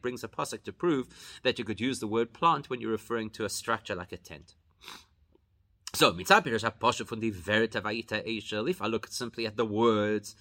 brings 0.01 0.23
a 0.25 0.27
pasuk 0.27 0.63
to 0.63 0.73
prove 0.73 1.07
that 1.43 1.57
you 1.57 1.63
could 1.63 1.79
use 1.79 2.01
the 2.01 2.07
word 2.07 2.33
plant 2.33 2.69
when 2.69 2.81
you're 2.81 2.91
referring 2.91 3.29
to 3.29 3.45
a 3.45 3.49
structure 3.49 3.95
like 3.95 4.11
a 4.11 4.17
tent. 4.17 4.55
So, 5.93 6.13
mitzah 6.13 6.41
pirish 6.41 6.63
ha 6.63 7.03
from 7.03 7.19
the 7.19 7.31
verita 7.31 7.81
vayita 7.81 8.69
if 8.69 8.81
I 8.81 8.87
look 8.87 9.07
simply 9.07 9.45
at 9.45 9.57
the 9.57 9.65
words, 9.65 10.37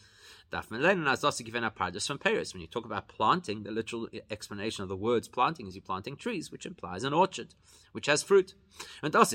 Daf 0.52 0.68
melena 0.68 1.04
nazos 1.04 1.38
to 1.38 1.42
give 1.42 1.56
an 1.56 1.64
analysis 1.64 2.06
from 2.06 2.18
Paris. 2.18 2.54
When 2.54 2.60
you 2.60 2.68
talk 2.68 2.84
about 2.84 3.08
planting, 3.08 3.64
the 3.64 3.72
literal 3.72 4.08
explanation 4.30 4.84
of 4.84 4.88
the 4.88 4.96
words 4.96 5.26
planting 5.26 5.66
is 5.66 5.74
you're 5.74 5.82
planting 5.82 6.16
trees, 6.16 6.52
which 6.52 6.66
implies 6.66 7.02
an 7.02 7.12
orchard, 7.12 7.54
which 7.90 8.06
has 8.06 8.22
fruit. 8.22 8.54
And. 9.02 9.12
That's 9.12 9.30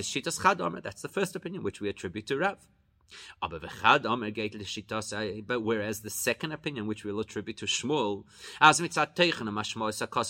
the 1.01 1.09
first 1.11 1.35
opinion 1.35 1.63
which 1.63 1.81
we 1.81 1.89
attribute 1.89 2.27
to 2.27 2.37
Rav. 2.37 2.65
But 3.41 3.51
whereas 5.61 6.01
the 6.01 6.09
second 6.09 6.51
opinion, 6.51 6.87
which 6.87 7.03
we'll 7.03 7.19
attribute 7.19 7.57
to 7.57 7.65
Shmuel, 7.65 8.23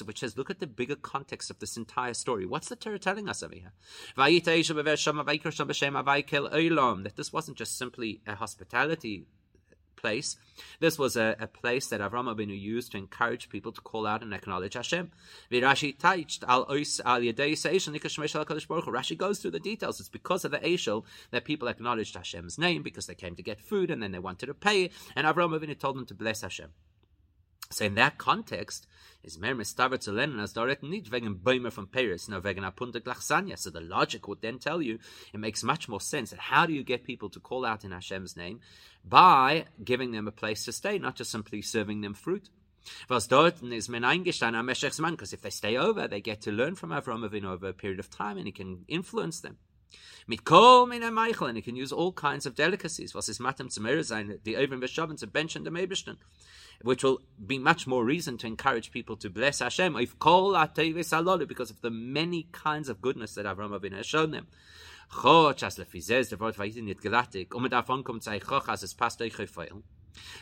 which 0.06 0.20
says, 0.20 0.38
look 0.38 0.50
at 0.50 0.60
the 0.60 0.68
bigger 0.68 0.96
context 0.96 1.50
of 1.50 1.60
this 1.60 1.78
entire 1.78 2.14
story. 2.14 2.46
What's 2.46 2.70
the 2.70 2.76
Torah 2.76 3.00
telling 3.00 3.30
us 3.30 3.44
over 3.44 3.56
here? 3.56 3.74
That 7.04 7.16
this 7.16 7.34
wasn't 7.34 7.58
just 7.58 7.78
simply 7.78 8.22
a 8.26 8.36
hospitality 8.36 9.26
place. 9.96 10.38
This 10.80 10.98
was 10.98 11.16
a, 11.16 11.36
a 11.40 11.48
place 11.48 11.88
that 11.88 12.02
Avram 12.02 12.34
Avinu 12.34 12.60
used 12.60 12.92
to 12.92 12.98
encourage 12.98 13.50
people 13.50 13.72
to 13.72 13.82
call 13.82 14.08
out 14.08 14.24
and 14.24 14.34
acknowledge 14.34 14.74
Hashem. 14.74 15.12
Rashi 18.96 19.18
goes 19.18 19.40
through 19.40 19.52
the 19.52 19.60
details. 19.60 20.00
It's 20.00 20.10
because 20.10 20.46
of 20.46 20.52
the 20.52 20.60
Eshel 20.60 21.04
that 21.32 21.46
people 21.46 21.68
acknowledged 21.68 22.16
Hashem's 22.16 22.58
name 22.58 22.84
because 22.84 23.08
they 23.08 23.16
came 23.16 23.36
to 23.36 23.44
get 23.44 23.62
food 23.62 23.92
and 23.92 24.02
then 24.02 24.12
they 24.12 24.20
wanted 24.20 24.48
to 24.48 24.54
pay, 24.54 24.90
and 25.16 25.28
Avram 25.28 25.58
Avinu 25.58 25.78
told 25.78 25.98
them 25.98 26.06
to 26.06 26.14
bless 26.14 26.42
Hashem. 26.42 26.70
So 27.70 27.86
in 27.86 27.96
that 27.96 28.18
context, 28.18 28.88
is 29.26 29.40
mer 29.40 29.56
mistaver 29.56 30.00
zu 30.00 30.12
lernen 30.12 30.40
as 30.40 30.54
dort 30.54 30.84
nicht 30.84 31.12
wegen 31.12 31.72
von 31.72 31.88
Paris, 31.88 32.28
no 32.28 32.44
wegen 32.44 32.64
Apunta 32.64 33.00
Glachsanya. 33.00 33.58
So 33.58 33.72
the 33.72 33.82
logic 33.82 34.28
would 34.28 34.42
then 34.42 34.60
tell 34.60 34.82
you, 34.82 35.00
it 35.34 35.40
makes 35.40 35.64
much 35.64 35.90
more 35.90 36.00
sense 36.00 36.30
that 36.30 36.40
how 36.40 36.66
do 36.66 36.74
you 36.74 36.84
get 36.84 37.04
people 37.04 37.30
to 37.32 37.40
call 37.40 37.66
out 37.66 37.84
in 37.84 37.92
Hashem's 37.92 38.38
name? 38.38 38.60
By 39.04 39.66
giving 39.84 40.12
them 40.12 40.28
a 40.28 40.32
place 40.32 40.64
to 40.66 40.72
stay, 40.72 41.00
not 41.00 41.16
just 41.16 41.32
simply 41.32 41.62
serving 41.62 42.02
them 42.02 42.14
fruit. 42.14 42.50
Was 43.10 43.28
dort 43.28 43.64
is 43.64 43.90
men 43.90 44.04
eingestanden 44.04 44.60
am 44.60 44.68
Meshech's 44.68 45.00
because 45.00 45.34
if 45.34 45.42
they 45.42 45.50
stay 45.50 45.76
over, 45.76 46.08
they 46.08 46.22
get 46.22 46.42
to 46.42 46.52
learn 46.52 46.76
from 46.76 46.92
Avram 46.92 47.28
Avinu 47.28 47.46
over 47.46 47.70
a 47.70 47.74
period 47.74 48.00
of 48.00 48.12
time 48.12 48.38
and 48.38 48.46
he 48.46 48.52
can 48.52 48.86
influence 48.88 49.40
them. 49.40 49.58
Mit 50.28 50.44
kol 50.44 50.86
min 50.86 51.14
Michael, 51.14 51.48
and 51.48 51.56
he 51.56 51.62
can 51.62 51.76
use 51.76 51.92
all 51.92 52.12
kinds 52.12 52.46
of 52.46 52.56
delicacies. 52.56 53.14
Was 53.16 53.30
is 53.30 53.40
matem 53.40 53.72
zu 53.72 54.04
sein, 54.04 54.40
the 54.44 54.56
Ovim 54.56 54.82
Beshaven 54.82 55.18
to 55.18 55.28
bench 55.28 55.56
and 55.56 55.66
the 55.66 55.72
Mebishten 55.72 56.18
which 56.82 57.04
will 57.04 57.22
be 57.46 57.58
much 57.58 57.88
more 57.88 58.04
reason 58.04 58.38
to 58.40 58.48
encourage 58.48 58.92
people 58.92 59.16
to 59.18 59.30
bless 59.30 59.60
Hashem 59.60 59.94
because 59.94 61.70
of 61.70 61.82
the 61.82 61.92
many 61.92 62.48
kinds 62.52 62.90
of 62.90 63.02
goodness 63.02 63.36
that 63.36 63.46
Avram 63.46 63.80
Avinu 63.80 63.98
has 63.98 64.06
shown 64.06 64.32
them. 64.32 64.48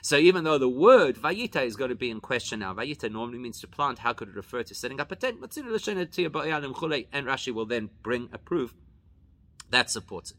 So 0.02 0.18
even 0.18 0.44
though 0.44 0.58
the 0.58 0.70
word 0.70 1.18
vayita 1.18 1.66
is 1.66 1.76
going 1.76 1.90
to 1.90 1.96
be 1.96 2.10
in 2.10 2.22
question 2.22 2.60
now, 2.60 2.74
vayita 2.74 3.12
normally 3.12 3.40
means 3.40 3.60
to 3.60 3.68
plant. 3.68 4.00
How 4.00 4.14
could 4.14 4.30
it 4.30 4.36
refer 4.36 4.64
to 4.64 4.76
setting 4.76 5.02
up 5.02 5.12
a 5.12 5.16
tent? 5.16 5.40
And 5.42 5.52
Rashi 5.52 7.54
will 7.54 7.66
then 7.66 7.90
bring 8.02 8.30
a 8.32 8.38
proof 8.38 8.74
that 9.70 9.90
supports 9.90 10.32
it. 10.32 10.38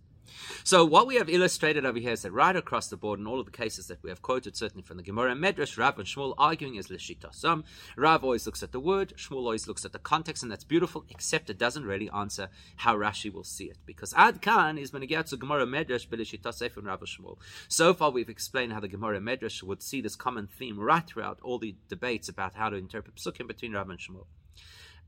So 0.63 0.85
what 0.85 1.07
we 1.07 1.17
have 1.17 1.29
illustrated 1.29 1.85
over 1.85 1.99
here 1.99 2.13
is 2.13 2.23
that 2.23 2.33
right 2.33 2.57
across 2.57 2.89
the 2.89 2.97
board 2.97 3.21
in 3.21 3.27
all 3.27 3.41
of 3.41 3.47
the 3.47 3.53
cases 3.53 3.87
that 3.89 4.03
we 4.03 4.11
have 4.11 4.23
quoted, 4.23 4.57
certainly 4.57 4.83
from 4.83 4.97
the 4.97 5.03
Gemara 5.03 5.35
Medrash, 5.35 5.77
Rav 5.77 5.99
and 5.99 6.07
Shmuel 6.07 6.35
arguing 6.39 6.77
is 6.77 6.89
Lishita. 6.89 7.35
Some 7.35 7.65
Rav 7.97 8.25
always 8.25 8.47
looks 8.47 8.63
at 8.63 8.73
the 8.73 8.81
word, 8.81 9.15
Shmuel 9.17 9.45
always 9.45 9.69
looks 9.69 9.85
at 9.85 9.93
the 9.93 9.99
context, 9.99 10.43
and 10.43 10.51
that's 10.51 10.65
beautiful, 10.65 11.05
except 11.11 11.51
it 11.51 11.59
doesn't 11.59 11.85
really 11.85 12.11
answer 12.11 12.49
how 12.77 12.97
Rashi 12.97 13.33
will 13.33 13.45
see 13.45 13.65
it. 13.65 13.79
Because 13.87 14.15
Ad 14.15 14.43
Khan 14.43 14.79
is 14.79 14.91
to 14.91 15.37
Gemara 15.37 15.67
Medrash, 15.67 16.09
Bilishita 16.09 16.53
Seif 16.53 16.77
and 16.77 16.87
Rav 16.87 17.01
and 17.01 17.09
Shmuel. 17.09 17.39
So 17.69 17.95
far 17.95 18.11
we've 18.11 18.29
explained 18.29 18.73
how 18.73 18.81
the 18.81 18.89
Gemara 18.89 19.21
Medrash 19.21 19.63
would 19.63 19.83
see 19.83 20.01
this 20.01 20.17
common 20.17 20.47
theme 20.47 20.79
right 20.79 21.07
throughout 21.07 21.39
all 21.43 21.59
the 21.59 21.77
debates 21.89 22.29
about 22.29 22.55
how 22.55 22.71
to 22.71 22.77
interpret 22.77 23.17
Psukim 23.17 23.47
between 23.47 23.73
Rav 23.73 23.91
and 23.91 23.99
Shmuel. 23.99 24.27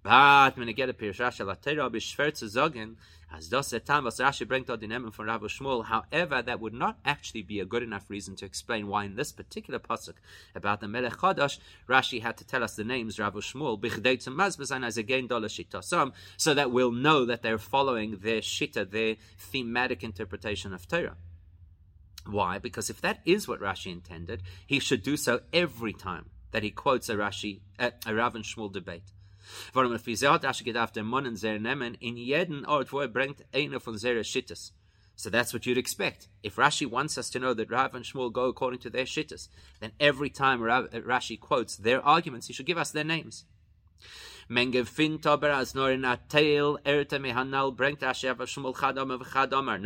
But 0.03 0.57
when 0.57 0.69
I 0.69 0.73
get 0.73 0.89
a 0.89 0.93
Pirush 0.93 1.19
Rashi 1.19 1.45
la 1.45 1.55
Torah 1.55 1.91
b'shver 1.91 2.37
zu 2.37 2.97
as 3.33 3.49
das 3.49 3.73
etam 3.73 4.05
was 4.05 4.19
Rashi 4.19 4.47
bringt 4.47 4.67
dort 4.67 4.83
in 4.83 4.91
Emen 4.91 5.13
von 5.13 5.27
Rav 5.27 5.43
Shmuel. 5.43 5.87
However, 5.87 6.43
that 6.43 6.61
would 6.61 6.73
not 6.73 6.99
actually 7.05 7.43
be 7.43 7.59
a 7.59 7.65
good 7.65 7.83
enough 7.83 8.09
reason 8.09 8.37
to 8.37 8.45
explain 8.45 8.87
why 8.87 9.05
in 9.05 9.17
this 9.17 9.33
particular 9.33 9.81
pasuk 9.81 10.15
about 10.55 10.81
the 10.81 10.89
Melech 10.89 11.15
Chadash, 11.15 11.59
Rashi 11.89 12.23
had 12.23 12.37
to 12.37 12.47
tell 12.47 12.63
us 12.63 12.77
the 12.77 12.85
names 12.85 13.19
Rav 13.19 13.35
Shmuel 13.35 13.81
bichdei 13.81 14.23
to 14.25 14.31
mazbezan 14.31 14.87
as 14.87 14.97
again 14.97 15.27
dollar 15.27 15.49
shitasam, 15.49 16.13
so 16.37 16.55
that 16.55 16.71
we'll 16.71 16.93
know 16.93 17.25
that 17.25 17.43
they're 17.43 17.59
following 17.59 18.19
their 18.19 18.41
shita, 18.41 18.89
their 18.89 19.17
thematic 19.39 20.05
interpretation 20.05 20.73
of 20.73 20.87
Torah. 20.87 21.17
Why? 22.27 22.59
Because 22.59 22.91
if 22.91 23.01
that 23.03 23.21
is 23.25 23.47
what 23.47 23.61
Rashi 23.61 23.93
intended, 23.93 24.43
he 24.67 24.79
should 24.79 25.03
do 25.03 25.17
so 25.17 25.41
every 25.53 25.93
time 25.93 26.27
that 26.53 26.63
he 26.63 26.71
quotes 26.71 27.09
a 27.09 27.17
Rashi, 27.17 27.61
a, 27.79 27.93
a 28.07 28.15
Rav 28.15 28.35
and 28.35 28.45
Shmuel 28.45 28.73
debate. 28.73 29.13
Warum 29.73 29.93
er 29.93 31.05
Mann 31.05 31.25
nehmen, 31.25 31.97
in 32.01 32.17
jeden 32.17 32.65
Ort, 32.67 32.93
wo 32.93 33.01
er 33.01 33.09
bringt, 33.09 33.45
eine 33.53 33.81
von 33.81 33.95
Shittas. 33.95 34.73
So 35.17 35.31
that's 35.31 35.55
what 35.55 35.65
you'd 35.65 35.79
expect. 35.79 36.29
If 36.43 36.57
Rashi 36.57 36.87
wants 36.87 37.17
us 37.17 37.31
to 37.31 37.39
know 37.39 37.55
that 37.55 37.71
Rav 37.71 37.95
and 37.95 38.05
Shmuel 38.05 38.31
go 38.31 38.45
according 38.45 38.81
to 38.81 38.91
their 38.91 39.07
shittas, 39.07 39.49
then 39.81 39.93
every 39.99 40.29
time 40.29 40.61
Rav, 40.61 40.85
uh, 40.93 41.01
Rashi 41.01 41.41
quotes 41.41 41.75
their 41.77 42.05
arguments, 42.05 42.49
he 42.49 42.53
should 42.53 42.67
give 42.67 42.77
us 42.77 42.91
their 42.91 43.03
names. 43.03 43.47
In. 44.49 44.59
Now 44.59 44.63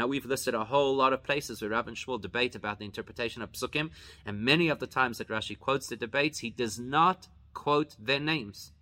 we've 0.06 0.26
listed 0.26 0.54
a 0.54 0.64
whole 0.64 0.96
lot 0.96 1.12
of 1.12 1.22
places 1.22 1.62
where 1.62 1.70
Rav 1.70 1.86
and 1.88 1.96
Shmuel 1.96 2.20
debate 2.20 2.56
about 2.56 2.80
the 2.80 2.84
interpretation 2.84 3.40
of 3.40 3.52
psukim, 3.52 3.90
and 4.26 4.40
many 4.40 4.68
of 4.68 4.80
the 4.80 4.88
times 4.88 5.18
that 5.18 5.28
Rashi 5.28 5.56
quotes 5.56 5.86
the 5.86 5.96
debates, 5.96 6.40
he 6.40 6.50
does 6.50 6.80
not 6.80 7.28
quote 7.54 7.94
their 8.00 8.20
names. 8.20 8.72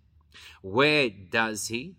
Where 0.61 1.09
does 1.09 1.67
he? 1.67 1.95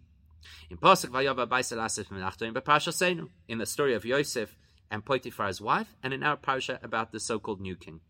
In 0.71 0.77
Pasuk 0.77 1.11
Vayava 1.11 1.49
Baisel 1.49 1.79
Asif 1.79 2.07
Menachto 2.07 2.53
Bepasha 2.53 3.29
in 3.49 3.59
the 3.59 3.67
story 3.67 3.95
of 3.95 4.05
Yosef 4.05 4.57
and 4.91 5.05
Potiphar's 5.05 5.61
wife, 5.61 5.95
and 6.03 6.13
in 6.13 6.23
our 6.23 6.37
parsha 6.37 6.83
about 6.83 7.13
the 7.13 7.21
so-called 7.21 7.61
new 7.61 7.77
king. 7.77 8.01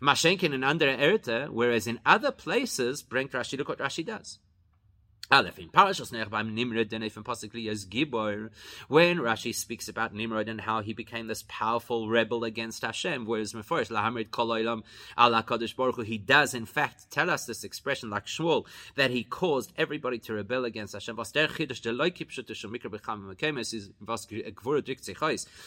Mashenkin 0.00 0.52
and 0.54 0.64
under 0.64 0.86
Erta, 0.86 1.48
whereas 1.48 1.86
in 1.86 2.00
other 2.04 2.32
places, 2.32 3.02
bring 3.02 3.28
Rashi, 3.28 3.58
look 3.58 3.68
what 3.68 3.78
Rashi 3.78 4.04
does. 4.04 4.38
Aleph 5.30 5.58
in 5.58 5.68
Parashas 5.68 6.10
Nech 6.10 6.30
beim 6.30 6.54
Nimrod, 6.54 6.88
then 6.88 7.02
even 7.02 7.22
possibly 7.22 7.68
as 7.68 7.84
Gibor, 7.84 8.48
when 8.88 9.18
Rashi 9.18 9.54
speaks 9.54 9.86
about 9.86 10.14
Nimrod 10.14 10.48
and 10.48 10.62
how 10.62 10.80
he 10.80 10.94
became 10.94 11.26
this 11.26 11.44
powerful 11.48 12.08
rebel 12.08 12.44
against 12.44 12.80
Hashem, 12.80 13.26
whereas 13.26 13.52
Meforish 13.52 13.90
Lahamrid 13.90 14.30
Koloilam 14.30 14.84
Allah 15.18 15.44
Kadosh 15.46 15.76
Baruch 15.76 15.96
Hu, 15.96 16.02
he 16.02 16.16
does 16.16 16.54
in 16.54 16.64
fact 16.64 17.10
tell 17.10 17.28
us 17.28 17.44
this 17.44 17.62
expression 17.62 18.08
like 18.08 18.24
Shmuel 18.24 18.64
that 18.94 19.10
he 19.10 19.22
caused 19.22 19.70
everybody 19.76 20.18
to 20.20 20.32
rebel 20.32 20.64
against 20.64 20.94
Hashem. 20.94 21.18
Eh, 21.18 21.24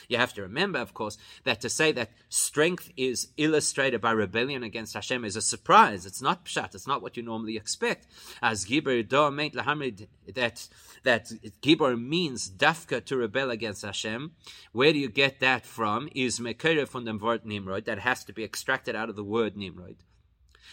you 0.08 0.18
have 0.18 0.34
to 0.34 0.42
remember, 0.42 0.80
of 0.80 0.94
course, 0.96 1.18
that 1.44 1.62
to 1.62 1.70
say 1.70 1.92
that 1.92 2.10
strength 2.30 2.92
is 2.98 3.28
illustrated 3.38 4.02
by 4.02 4.12
rebellion 4.12 4.64
against 4.64 4.96
Hashem 4.96 5.24
is 5.24 5.36
a 5.36 5.42
surprise. 5.42 6.08
It's 6.08 6.22
not 6.22 6.46
pshat. 6.46 6.74
It's 6.74 6.88
not 6.88 7.04
what 7.04 7.16
you 7.16 7.22
normally 7.24 7.58
expect. 7.58 8.08
As 8.42 8.66
Gibor 8.66 9.08
Domain 9.54 9.66
lahamid 9.66 10.08
that 10.34 10.68
that 11.04 11.32
gibor 11.62 12.00
means 12.00 12.50
dafka 12.50 13.04
to 13.06 13.18
rebel 13.18 13.50
against 13.50 13.84
Hashem. 13.84 14.32
Where 14.72 14.94
do 14.94 15.00
you 15.00 15.10
get 15.10 15.40
that 15.40 15.66
from? 15.66 16.10
Is 16.14 16.40
mekere 16.40 16.88
from 16.88 17.06
the 17.06 17.16
word 17.16 17.46
Nimrod 17.46 17.86
that 17.86 18.00
has 18.00 18.24
to 18.26 18.34
be 18.34 18.44
extracted 18.44 18.96
out 18.96 19.10
of 19.10 19.16
the 19.16 19.24
word 19.24 19.58
Nimrod. 19.58 19.98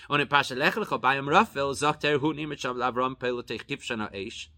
Pasha 0.08 0.54
hu 0.54 0.60
nimmt 2.34 2.58
sham 2.58 2.76
Avram 2.76 3.16
pelotech 3.18 3.64
eish. 3.66 4.48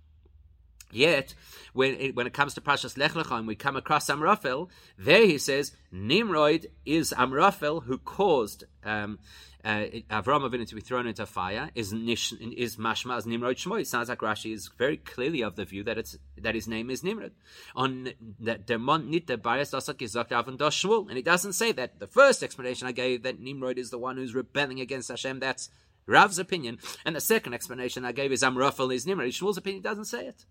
Yet, 0.93 1.35
when 1.73 1.95
it, 1.95 2.17
when 2.17 2.27
it 2.27 2.33
comes 2.33 2.55
to 2.55 2.61
Pashas 2.61 2.99
Lech 2.99 3.13
Lecha 3.13 3.39
and 3.39 3.47
we 3.47 3.55
come 3.55 3.77
across 3.77 4.09
Amraphel, 4.11 4.71
there 4.99 5.25
he 5.25 5.39
says 5.39 5.73
Nimrod 5.93 6.67
is 6.85 7.15
Amraphel 7.17 7.83
who 7.83 7.99
caused 7.99 8.65
um, 8.85 9.19
uh, 9.65 9.85
Avram 10.11 10.49
Avinu 10.49 10.67
to 10.67 10.75
be 10.75 10.81
thrown 10.81 11.07
into 11.07 11.27
fire 11.27 11.71
is 11.75 11.93
nish, 11.93 12.33
is 12.33 12.77
mashma 12.77 13.17
as 13.17 13.27
Nimrod 13.27 13.57
Shmoy. 13.57 13.87
Sounds 13.87 14.09
like 14.09 14.21
Rashi 14.21 14.53
is 14.53 14.69
very 14.79 14.97
clearly 14.97 15.43
of 15.43 15.57
the 15.57 15.65
view 15.65 15.83
that 15.85 15.99
it's 15.99 16.19
that 16.39 16.55
his 16.55 16.67
name 16.67 16.91
is 16.91 17.05
Nimrod. 17.05 17.33
On 17.77 18.11
that 18.41 18.67
Dermont 18.67 19.07
nit 19.07 19.27
the 19.27 19.37
bias 19.37 19.71
Shmuel, 19.71 21.09
and 21.09 21.17
he 21.17 21.23
doesn't 21.23 21.53
say 21.53 21.73
that. 21.73 21.99
The 21.99 22.07
first 22.07 22.43
explanation 22.43 22.87
I 22.89 22.93
gave 22.93 23.23
that 23.23 23.41
Nimrod 23.41 23.79
is 23.79 23.91
the 23.91 23.99
one 23.99 24.17
who's 24.17 24.35
rebelling 24.35 24.81
against 24.81 25.09
Hashem. 25.09 25.41
That's 25.41 25.69
Rav's 26.07 26.39
opinion, 26.39 26.79
and 27.05 27.15
the 27.15 27.21
second 27.21 27.55
explanation 27.55 28.05
I 28.05 28.13
gave 28.13 28.33
is 28.33 28.43
Amraphel 28.43 28.91
is 28.91 29.07
Nimrod. 29.07 29.29
Shmuel's 29.29 29.59
opinion 29.59 29.83
doesn't 29.83 30.07
say 30.07 30.27
it. 30.27 30.45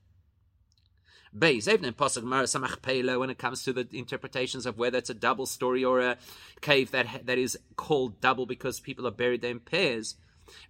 Beis, 1.37 1.71
even 1.71 1.85
in 1.85 1.93
Pasuk 1.93 2.23
Mara 2.23 2.45
Samach 2.45 2.81
Pelo, 2.81 3.19
when 3.19 3.29
it 3.29 3.37
comes 3.37 3.63
to 3.63 3.73
the 3.73 3.87
interpretations 3.91 4.65
of 4.65 4.77
whether 4.77 4.97
it's 4.97 5.09
a 5.09 5.13
double 5.13 5.45
story 5.45 5.83
or 5.85 5.99
a 5.99 6.17
cave 6.61 6.91
that 6.91 7.25
that 7.25 7.37
is 7.37 7.57
called 7.75 8.19
double 8.19 8.45
because 8.45 8.79
people 8.79 9.05
are 9.05 9.11
buried 9.11 9.41
there 9.41 9.51
in 9.51 9.59
pairs. 9.59 10.15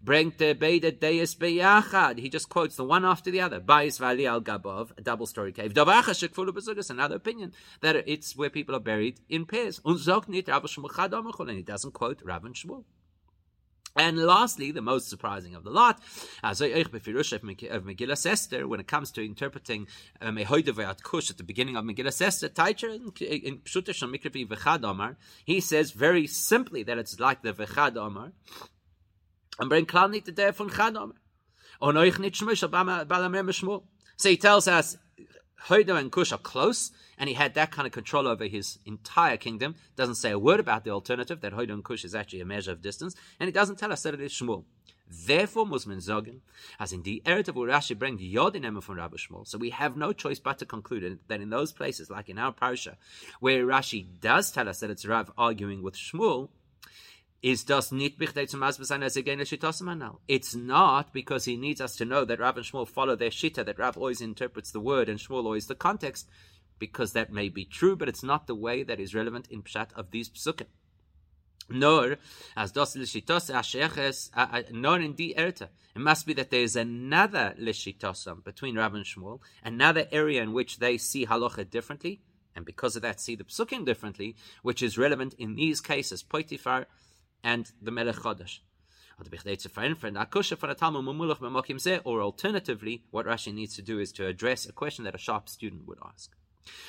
He 0.05 0.30
just 2.30 2.49
quotes 2.49 2.76
the 2.76 2.84
one 2.84 3.05
after 3.05 3.32
the 3.32 3.39
other. 3.39 3.62
Bais 3.62 3.97
Valley 3.97 4.28
Al 4.28 4.41
Gabov, 4.41 4.91
a 4.97 5.01
double 5.01 5.26
story 5.26 5.53
cave. 5.53 5.72
Another 5.78 7.16
opinion 7.16 7.53
that 7.80 7.95
it's 7.95 8.36
where 8.36 8.49
people 8.49 8.76
are 8.76 8.82
buried 8.82 9.22
in 9.30 9.45
pairs. 9.45 9.80
And 9.86 9.97
he 9.97 10.41
doesn't 11.62 11.93
quote 11.93 12.22
Rav 12.24 12.43
and 12.43 12.55
Shmuel. 12.55 12.84
And 13.95 14.17
lastly, 14.17 14.71
the 14.71 14.81
most 14.81 15.09
surprising 15.09 15.55
of 15.55 15.63
the 15.63 15.71
lot, 15.71 16.01
as 16.43 16.61
of 16.61 16.69
Megillah 17.83 18.67
when 18.67 18.79
it 18.79 18.87
comes 18.87 19.11
to 19.11 19.25
interpreting 19.25 19.87
Mehoidev 20.21 20.87
um, 20.87 20.95
Kush 21.03 21.29
at 21.29 21.37
the 21.37 21.43
beginning 21.43 21.75
of 21.75 21.83
Megillah 21.83 22.21
Esther, 22.21 22.49
Taicher 22.49 22.89
in 22.89 23.11
he 25.45 25.59
says 25.59 25.91
very 25.91 26.27
simply 26.27 26.83
that 26.83 26.97
it's 26.97 27.19
like 27.19 27.41
the 27.41 27.53
Vechad 27.53 27.97
Omar. 27.97 28.31
And 29.59 29.69
bring 29.69 29.85
klar 29.85 30.07
nicht 30.07 30.33
der 30.33 30.53
von 30.53 30.69
Chad 30.69 30.95
Omar. 30.95 31.15
So 31.81 32.01
he 34.29 34.37
tells 34.37 34.67
us, 34.67 34.97
Hoidev 35.68 35.97
and 35.97 36.12
Kush 36.12 36.32
are 36.32 36.38
close, 36.38 36.91
and 37.18 37.28
he 37.28 37.36
had 37.36 37.53
that 37.53 37.72
kind 37.72 37.86
of 37.86 37.91
control 37.91 38.28
over 38.28 38.45
his 38.45 38.80
entire 38.86 39.38
kingdom. 39.38 39.76
Doesn't 39.95 40.16
say 40.16 40.32
a 40.32 40.39
word 40.39 40.60
about 40.60 40.84
the 40.84 40.91
alternative 40.91 41.41
that 41.41 41.53
Hoidon 41.53 41.84
Kush 41.84 42.05
is 42.05 42.16
actually 42.16 42.41
a 42.41 42.45
measure 42.45 42.72
of 42.72 42.82
distance, 42.82 43.16
and 43.39 43.47
he 43.47 43.51
doesn't 43.51 43.78
tell 43.78 43.91
us 43.91 44.03
that 44.03 44.14
it 44.14 44.22
is 44.22 44.32
Shmuel. 44.32 44.64
Therefore, 45.12 45.66
Muslim 45.66 45.97
Zogan, 45.97 46.41
as 46.80 46.93
in 46.93 47.01
the 47.01 47.24
Eretz 47.26 47.47
of 47.47 47.55
Urashi 47.55 47.97
bring 47.97 48.20
Yodin 48.20 48.82
from 48.84 48.97
Rabbi 48.97 49.18
Shmuel. 49.18 49.47
So 49.47 49.57
we 49.57 49.72
have 49.72 49.97
no 49.97 50.14
choice 50.14 50.39
but 50.39 50.60
to 50.60 50.68
conclude 50.68 51.20
that 51.28 51.41
in 51.41 51.49
those 51.49 51.72
places, 51.72 52.12
like 52.12 52.30
in 52.30 52.38
our 52.38 52.53
parsha, 52.53 52.95
where 53.39 53.66
Rashi 53.66 54.05
does 54.22 54.51
tell 54.51 54.70
us 54.70 54.80
that 54.82 54.91
it's 54.91 55.07
Rav 55.07 55.32
arguing 55.36 55.82
with 55.82 55.95
Shmuel, 55.95 56.49
is 57.41 57.65
das 57.65 57.91
nicht 57.91 58.19
wichtig 58.19 58.49
zum 58.49 58.59
Masbesein 58.59 59.01
as 59.03 59.15
again. 59.15 59.39
It's 60.27 60.55
not 60.55 61.13
because 61.13 61.45
he 61.45 61.55
needs 61.55 61.79
us 61.79 61.95
to 61.95 62.05
know 62.05 62.25
that 62.25 62.39
Rav 62.39 62.57
and 62.57 62.65
Shmuel 62.65 62.87
follow 62.87 63.15
their 63.15 63.29
shita, 63.29 63.65
that 63.65 63.79
Rav 63.79 63.97
always 63.97 64.21
interprets 64.21 64.71
the 64.71 64.79
word 64.79 65.07
and 65.07 65.19
Shmuel 65.19 65.45
always 65.45 65.67
the 65.67 65.75
context 65.75 66.27
because 66.79 67.13
that 67.13 67.31
may 67.31 67.49
be 67.49 67.65
true, 67.65 67.95
but 67.95 68.09
it's 68.09 68.23
not 68.23 68.47
the 68.47 68.55
way 68.55 68.83
that 68.83 68.99
is 68.99 69.15
relevant 69.15 69.47
in 69.49 69.63
Pshat 69.63 69.93
of 69.93 70.11
these 70.11 70.29
Psukim. 70.29 70.67
Nor, 71.69 72.17
as 72.57 72.71
dos 72.71 72.95
lishitos 72.95 73.53
asheches, 73.53 74.31
uh, 74.35 74.47
uh, 74.51 74.61
nor 74.71 74.99
in 74.99 75.15
the 75.15 75.35
erta. 75.37 75.67
It 75.95 76.01
must 76.01 76.25
be 76.25 76.33
that 76.33 76.49
there 76.49 76.63
is 76.63 76.75
another 76.75 77.53
lishitosam 77.59 78.43
between 78.43 78.77
Rav 78.77 78.95
and 78.95 79.05
Shmuel, 79.05 79.39
another 79.63 80.07
area 80.11 80.41
in 80.41 80.53
which 80.53 80.79
they 80.79 80.97
see 80.97 81.27
halacha 81.27 81.69
differently, 81.69 82.21
and 82.55 82.65
because 82.65 82.95
of 82.95 83.03
that 83.03 83.21
see 83.21 83.35
the 83.35 83.43
psukim 83.43 83.85
differently, 83.85 84.35
which 84.63 84.81
is 84.81 84.97
relevant 84.97 85.35
in 85.35 85.55
these 85.55 85.79
cases, 85.79 86.23
Poitifar 86.23 86.85
and 87.43 87.71
the 87.81 87.91
Melech 87.91 88.15
Chodesh. 88.15 88.59
Or 92.05 92.21
alternatively, 92.21 93.03
what 93.11 93.25
Rashi 93.25 93.53
needs 93.53 93.75
to 93.75 93.81
do 93.81 93.99
is 93.99 94.11
to 94.13 94.27
address 94.27 94.65
a 94.65 94.71
question 94.71 95.03
that 95.03 95.15
a 95.15 95.17
sharp 95.17 95.49
student 95.49 95.87
would 95.87 95.97
ask. 96.05 96.31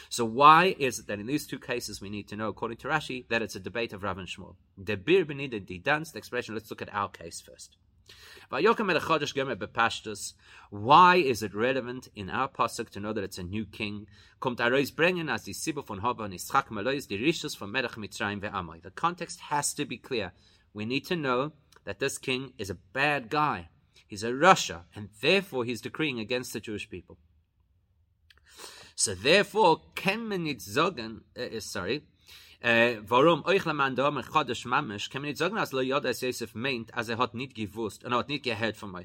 So 0.08 0.24
why 0.24 0.76
is 0.78 0.98
it 0.98 1.06
that 1.06 1.20
in 1.20 1.26
these 1.26 1.46
two 1.46 1.58
cases 1.58 2.00
we 2.00 2.10
need 2.10 2.28
to 2.28 2.36
know, 2.36 2.48
according 2.48 2.78
to 2.78 2.88
Rashi, 2.88 3.26
that 3.28 3.42
it's 3.42 3.56
a 3.56 3.60
debate 3.60 3.92
of 3.92 4.02
Rav 4.02 4.18
and 4.18 4.28
Shmuel? 4.28 4.56
The 4.76 4.96
bir 4.96 5.24
benida 5.24 5.66
the 5.66 5.78
dance, 5.78 6.10
the 6.12 6.18
expression, 6.18 6.54
let's 6.54 6.70
look 6.70 6.82
at 6.82 6.94
our 6.94 7.08
case 7.08 7.40
first. 7.40 7.76
Why 10.70 11.16
is 11.16 11.42
it 11.42 11.54
relevant 11.54 12.08
in 12.16 12.30
our 12.30 12.48
pasuk 12.48 12.90
to 12.90 13.00
know 13.00 13.12
that 13.12 13.24
it's 13.24 13.38
a 13.38 13.42
new 13.42 13.64
king? 13.64 14.06
The 14.42 15.70
context 18.94 19.40
has 19.40 19.74
to 19.74 19.84
be 19.84 19.98
clear. 19.98 20.32
We 20.72 20.84
need 20.84 21.04
to 21.06 21.16
know 21.16 21.52
that 21.84 21.98
this 21.98 22.18
king 22.18 22.52
is 22.58 22.70
a 22.70 22.74
bad 22.74 23.30
guy. 23.30 23.68
He's 24.06 24.24
a 24.24 24.32
Rasha, 24.32 24.82
and 24.96 25.10
therefore 25.20 25.64
he's 25.64 25.80
decreeing 25.80 26.18
against 26.18 26.52
the 26.52 26.60
Jewish 26.60 26.90
people. 26.90 27.18
So 28.96 29.14
therefore, 29.14 29.82
ken 29.94 30.28
man 30.28 30.44
nit 30.44 30.60
sagen, 30.60 31.22
uh, 31.38 31.60
sorry, 31.60 32.02
Uh, 32.62 33.00
warum 33.08 33.42
euch 33.46 33.64
la 33.64 33.72
man 33.72 33.94
da 33.94 34.10
mit 34.10 34.26
chodesh 34.26 34.66
mamish 34.66 35.08
kann 35.08 35.22
man 35.22 35.30
nicht 35.30 35.38
sagen 35.38 35.56
as 35.56 35.72
lo 35.72 35.80
yod 35.80 36.04
as 36.04 36.20
Yosef 36.20 36.54
meint 36.54 36.92
as 36.92 37.08
er 37.08 37.16
hat 37.16 37.32
nicht 37.32 37.54
gewusst 37.54 38.04
und 38.04 38.12
er 38.12 38.18
hat 38.18 38.28
nicht 38.28 38.44
gehört 38.44 38.76
von 38.76 38.90
my 38.90 39.02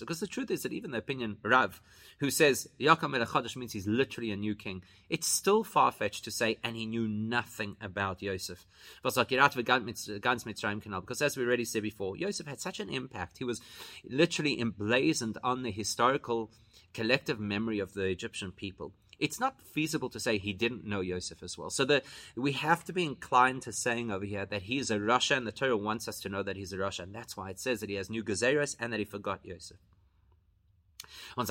because 0.00 0.20
the 0.20 0.26
truth 0.26 0.50
is 0.50 0.62
that 0.62 0.72
even 0.72 0.90
the 0.90 0.96
opinion 0.96 1.36
Rav 1.42 1.82
who 2.20 2.30
says 2.30 2.66
Yaakov 2.80 3.14
el 3.14 3.26
chodesh 3.26 3.56
means 3.56 3.74
he's 3.74 3.86
literally 3.86 4.30
a 4.30 4.36
new 4.36 4.54
king 4.54 4.82
it's 5.10 5.28
still 5.28 5.64
far-fetched 5.64 6.24
to 6.24 6.30
say 6.30 6.56
and 6.64 6.76
he 6.76 6.86
knew 6.86 7.06
nothing 7.06 7.76
about 7.78 8.22
Yosef. 8.22 8.66
Was 9.02 9.16
sagt 9.16 9.30
gerat 9.30 9.52
ganz 9.62 10.44
Mitzrayim 10.44 10.80
canal 10.80 11.02
because 11.02 11.20
as 11.20 11.36
we 11.36 11.44
already 11.44 11.66
said 11.66 11.82
before 11.82 12.16
Yosef 12.16 12.46
had 12.46 12.58
such 12.58 12.80
an 12.80 12.88
impact. 12.88 13.36
He 13.36 13.44
was 13.44 13.60
literally 14.08 14.58
emblazoned 14.58 15.36
on 15.44 15.62
the 15.62 15.70
historical 15.70 16.50
collective 16.94 17.38
memory 17.38 17.80
of 17.80 17.92
the 17.92 18.04
Egyptian 18.04 18.50
people 18.50 18.92
it's 19.18 19.40
not 19.40 19.60
feasible 19.60 20.08
to 20.10 20.20
say 20.20 20.38
he 20.38 20.52
didn't 20.52 20.84
know 20.84 21.00
Yosef 21.00 21.42
as 21.42 21.56
well. 21.56 21.70
So 21.70 22.00
we 22.36 22.52
have 22.52 22.84
to 22.84 22.92
be 22.92 23.04
inclined 23.04 23.62
to 23.62 23.72
saying 23.72 24.10
over 24.10 24.24
here 24.24 24.46
that 24.46 24.62
he 24.62 24.78
is 24.78 24.90
a 24.90 24.98
Rasha, 24.98 25.36
and 25.36 25.46
the 25.46 25.52
Torah 25.52 25.76
wants 25.76 26.08
us 26.08 26.20
to 26.20 26.28
know 26.28 26.42
that 26.42 26.56
he's 26.56 26.72
a 26.72 26.76
Rasha, 26.76 27.04
and 27.04 27.14
that's 27.14 27.36
why 27.36 27.50
it 27.50 27.60
says 27.60 27.80
that 27.80 27.90
he 27.90 27.96
has 27.96 28.10
new 28.10 28.24
Gezeres 28.24 28.76
and 28.78 28.92
that 28.92 28.98
he 28.98 29.04
forgot 29.04 29.44
Yosef. 29.44 29.76
And 31.36 31.46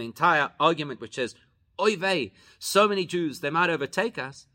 the 0.00 0.04
entire 0.04 0.50
argument 0.60 1.00
which 1.00 1.14
says, 1.14 1.34
oy 1.80 1.96
vey, 1.96 2.32
so 2.58 2.86
many 2.86 3.06
Jews, 3.06 3.40
they 3.40 3.50
might 3.50 3.70
overtake 3.70 4.18
us. 4.18 4.46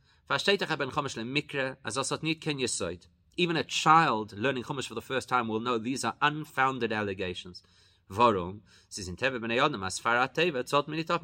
Even 3.37 3.57
a 3.57 3.63
child 3.63 4.37
learning 4.37 4.63
Chumash 4.63 4.87
for 4.87 4.95
the 4.95 5.01
first 5.01 5.27
time 5.29 5.47
will 5.47 5.59
know 5.59 5.77
these 5.77 6.03
are 6.03 6.15
unfounded 6.21 6.91
allegations. 6.93 7.63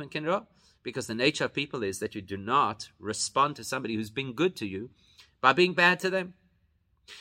Kinra. 0.10 0.46
Because 0.84 1.08
the 1.08 1.16
nature 1.16 1.46
of 1.46 1.54
people 1.54 1.84
is 1.84 2.00
that 2.00 2.14
you 2.14 2.22
do 2.22 2.38
not 2.38 2.90
respond 3.00 3.56
to 3.56 3.64
somebody 3.64 3.96
who's 3.96 4.12
been 4.12 4.34
good 4.34 4.56
to 4.58 4.68
you 4.68 4.92
by 5.42 5.52
being 5.52 5.74
bad 5.74 6.00
to 6.02 6.10
them. 6.12 6.36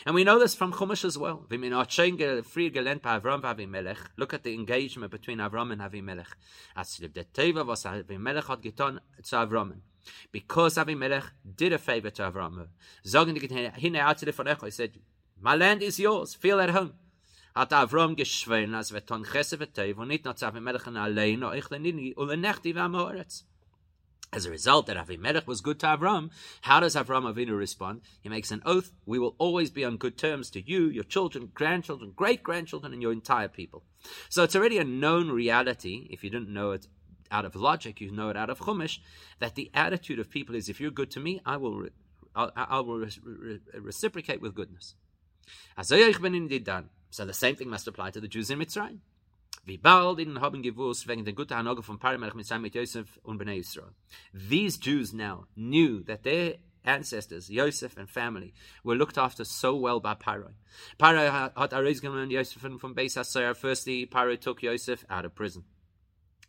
And 0.06 0.14
we 0.14 0.24
know 0.24 0.38
this 0.38 0.54
from 0.54 0.72
Chumash 0.72 1.04
as 1.04 1.18
well. 1.18 1.46
Look 4.16 4.34
at 4.34 4.42
the 4.42 4.54
engagement 4.54 5.10
between 5.10 5.38
Avram 5.38 5.72
and 5.72 5.80
Avimelech. 5.80 6.26
Because 10.32 10.74
Avimelech 10.76 11.30
did 11.56 11.72
a 11.72 11.78
favor 11.78 12.10
to 12.10 12.22
Avram. 12.30 12.68
He 14.62 14.70
said, 14.70 14.98
My 15.40 15.56
land 15.56 15.82
is 15.82 15.98
yours, 15.98 16.34
feel 16.34 16.60
at 16.60 16.70
home 16.70 16.92
hat 17.54 17.72
als 17.72 17.92
wir 18.92 19.06
ton 19.06 19.22
nicht 20.06 20.26
allein, 20.26 21.42
ich 21.54 21.70
lenini, 21.70 22.14
lenechti. 22.16 22.74
As 24.34 24.46
a 24.46 24.50
result, 24.50 24.86
that 24.86 24.96
Avimelech 24.96 25.46
was 25.46 25.60
good 25.60 25.78
to 25.78 25.86
Avram. 25.86 26.28
How 26.62 26.80
does 26.80 26.96
Avram 26.96 27.24
Avinu 27.32 27.56
respond? 27.56 28.00
He 28.20 28.28
makes 28.28 28.50
an 28.50 28.62
oath: 28.64 28.90
"We 29.06 29.20
will 29.20 29.36
always 29.38 29.70
be 29.70 29.84
on 29.84 29.96
good 29.96 30.18
terms 30.18 30.50
to 30.50 30.60
you, 30.60 30.88
your 30.88 31.04
children, 31.04 31.52
grandchildren, 31.54 32.12
great 32.16 32.42
grandchildren, 32.42 32.92
and 32.92 33.00
your 33.00 33.12
entire 33.12 33.46
people." 33.46 33.84
So 34.28 34.42
it's 34.42 34.56
already 34.56 34.78
a 34.78 34.84
known 34.84 35.30
reality. 35.30 36.08
If 36.10 36.24
you 36.24 36.30
didn't 36.30 36.52
know 36.52 36.72
it 36.72 36.88
out 37.30 37.44
of 37.44 37.54
logic, 37.54 38.00
you 38.00 38.10
know 38.10 38.28
it 38.28 38.36
out 38.36 38.50
of 38.50 38.58
Chumash. 38.58 38.98
That 39.38 39.54
the 39.54 39.70
attitude 39.72 40.18
of 40.18 40.30
people 40.30 40.56
is: 40.56 40.68
"If 40.68 40.80
you're 40.80 40.90
good 40.90 41.12
to 41.12 41.20
me, 41.20 41.40
I 41.46 41.56
will, 41.56 41.76
re- 41.76 41.90
I, 42.34 42.50
I 42.56 42.80
will 42.80 42.98
re- 42.98 43.20
re- 43.22 43.60
reciprocate 43.74 44.40
with 44.40 44.56
goodness." 44.56 44.96
So 47.14 47.24
the 47.24 47.32
same 47.32 47.54
thing 47.54 47.68
must 47.68 47.86
apply 47.86 48.10
to 48.10 48.20
the 48.20 48.26
Jews 48.26 48.50
in 48.50 48.58
Mitzrayim. 48.58 48.98
Wegen 49.64 51.24
der 51.24 51.32
guten 51.32 51.82
von 51.84 51.96
Paramelech 51.96 52.34
Mitzrayim 52.34 52.62
mit 52.62 52.74
Yosef 52.74 53.20
und 53.24 53.38
Bnei 53.38 53.60
Yisrael. 53.60 53.92
These 54.34 54.78
Jews 54.78 55.12
now 55.12 55.46
knew 55.54 56.02
that 56.06 56.24
their 56.24 56.56
ancestors, 56.84 57.48
Yosef 57.48 57.96
and 57.96 58.10
family, 58.10 58.52
were 58.82 58.96
looked 58.96 59.16
after 59.16 59.44
so 59.44 59.76
well 59.76 60.00
by 60.00 60.16
Paro. 60.16 60.54
Paro 60.98 61.52
had 61.56 61.70
Arizgan 61.70 62.20
and 62.20 62.32
Yosef 62.32 62.60
from 62.60 62.96
Beis 62.96 63.16
HaSoyer. 63.16 63.56
Firstly, 63.56 64.06
Paro 64.06 64.36
took 64.36 64.60
Yosef 64.64 65.04
out 65.08 65.24
of 65.24 65.36
prison. 65.36 65.62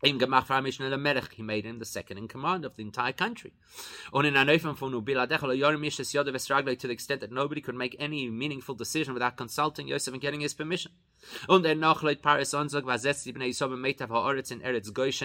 He 0.06 1.44
made 1.44 1.66
him 1.66 1.80
the 1.80 1.86
second 1.86 2.18
in 2.18 2.28
command 2.28 2.64
of 2.66 2.76
the 2.76 2.84
entire 2.84 3.12
country. 3.12 3.54
To 4.14 4.22
the 6.88 6.90
extent 6.92 7.22
that 7.22 7.32
nobody 7.32 7.62
could 7.62 7.76
make 7.76 7.96
any 8.00 8.30
meaningful 8.30 8.76
decision 8.76 9.14
without 9.14 9.36
consulting 9.36 9.88
Yosef 9.88 10.14
and 10.14 10.22
getting 10.22 10.42
his 10.42 10.54
permission. 10.54 10.92
Und 11.50 11.64
Paris 11.64 12.54
Onzog 12.54 12.86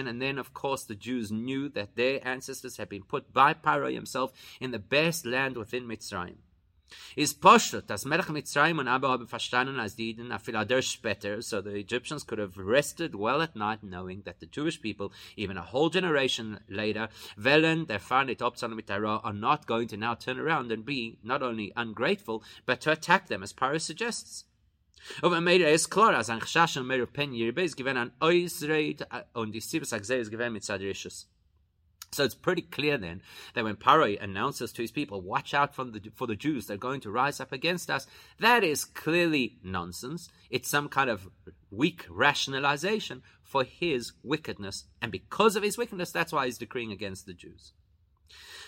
and 0.07 0.21
then 0.21 0.37
of 0.39 0.53
course 0.53 0.83
the 0.83 0.95
Jews 0.95 1.31
knew 1.31 1.69
that 1.69 1.95
their 1.95 2.27
ancestors 2.27 2.77
had 2.77 2.89
been 2.89 3.03
put 3.03 3.31
by 3.31 3.53
Paro 3.53 3.93
himself 3.93 4.33
in 4.59 4.71
the 4.71 4.79
best 4.79 5.25
land 5.25 5.57
within 5.57 5.87
Mitzrayim. 5.87 6.37
Is 7.15 7.33
poshut, 7.33 7.89
dass 7.89 8.05
Melech 8.05 8.29
Mitzrayim 8.29 8.79
und 8.79 8.87
Abba 8.87 9.09
haben 9.09 9.27
verstanden 9.27 9.79
als 9.79 9.95
die 9.95 10.15
später, 10.81 11.41
so 11.41 11.61
the 11.61 11.71
Egyptians 11.71 12.25
could 12.25 12.39
have 12.39 12.57
rested 12.57 13.13
well 13.13 13.41
at 13.41 13.55
night 13.55 13.81
knowing 13.81 14.23
that 14.23 14.39
the 14.39 14.47
Jewish 14.47 14.81
people, 14.81 15.11
even 15.35 15.57
a 15.57 15.63
whole 15.63 15.89
generation 15.89 16.59
later, 16.67 17.09
Velen, 17.37 17.87
their 17.87 17.99
found 17.99 18.29
it 18.29 18.41
mit 18.69 18.89
are 18.89 19.33
not 19.33 19.67
going 19.67 19.87
to 19.87 19.97
now 19.97 20.15
turn 20.15 20.39
around 20.39 20.71
and 20.71 20.85
be 20.85 21.17
not 21.23 21.41
only 21.41 21.71
ungrateful, 21.75 22.43
but 22.65 22.81
to 22.81 22.91
attack 22.91 23.27
them, 23.27 23.43
as 23.43 23.53
Paris 23.53 23.83
suggests. 23.83 24.45
Aber 25.21 25.41
mir 25.41 25.67
ist 25.69 25.89
klar, 25.89 26.15
als 26.15 26.29
ein 26.29 26.39
Chashash 26.39 26.77
und 26.77 26.87
mehr 26.87 27.05
Pen 27.05 27.33
Yirbe 27.33 27.63
ist 27.63 27.75
gewinn 27.75 27.97
an 27.97 28.11
Oisreit 28.19 29.01
uh, 29.01 29.39
und 29.39 29.51
die 29.51 29.61
Sibes 29.61 29.93
Agzei 29.93 30.19
ist 30.19 30.31
gewinn 30.31 30.53
mit 30.53 30.63
Sadrishus. 30.63 31.30
So 32.13 32.25
it's 32.25 32.35
pretty 32.35 32.63
clear 32.63 32.97
then 32.97 33.21
that 33.53 33.63
when 33.63 33.77
Paroi 33.77 34.21
announces 34.21 34.73
to 34.73 34.81
his 34.81 34.91
people, 34.91 35.21
watch 35.21 35.53
out 35.53 35.77
the, 35.77 36.11
for 36.13 36.27
the 36.27 36.35
Jews, 36.35 36.67
they're 36.67 36.75
going 36.75 36.99
to 37.01 37.09
rise 37.09 37.39
up 37.39 37.53
against 37.53 37.89
us, 37.89 38.05
that 38.37 38.65
is 38.65 38.83
clearly 38.83 39.59
nonsense. 39.63 40.27
It's 40.49 40.67
some 40.67 40.89
kind 40.89 41.09
of 41.09 41.29
weak 41.71 42.05
rationalization 42.09 43.23
for 43.43 43.63
his 43.63 44.11
wickedness. 44.23 44.83
And 45.01 45.09
because 45.09 45.55
of 45.55 45.63
his 45.63 45.77
wickedness, 45.77 46.11
that's 46.11 46.33
why 46.33 46.47
he's 46.47 46.57
decreeing 46.57 46.91
against 46.91 47.25
the 47.25 47.33
Jews. 47.33 47.71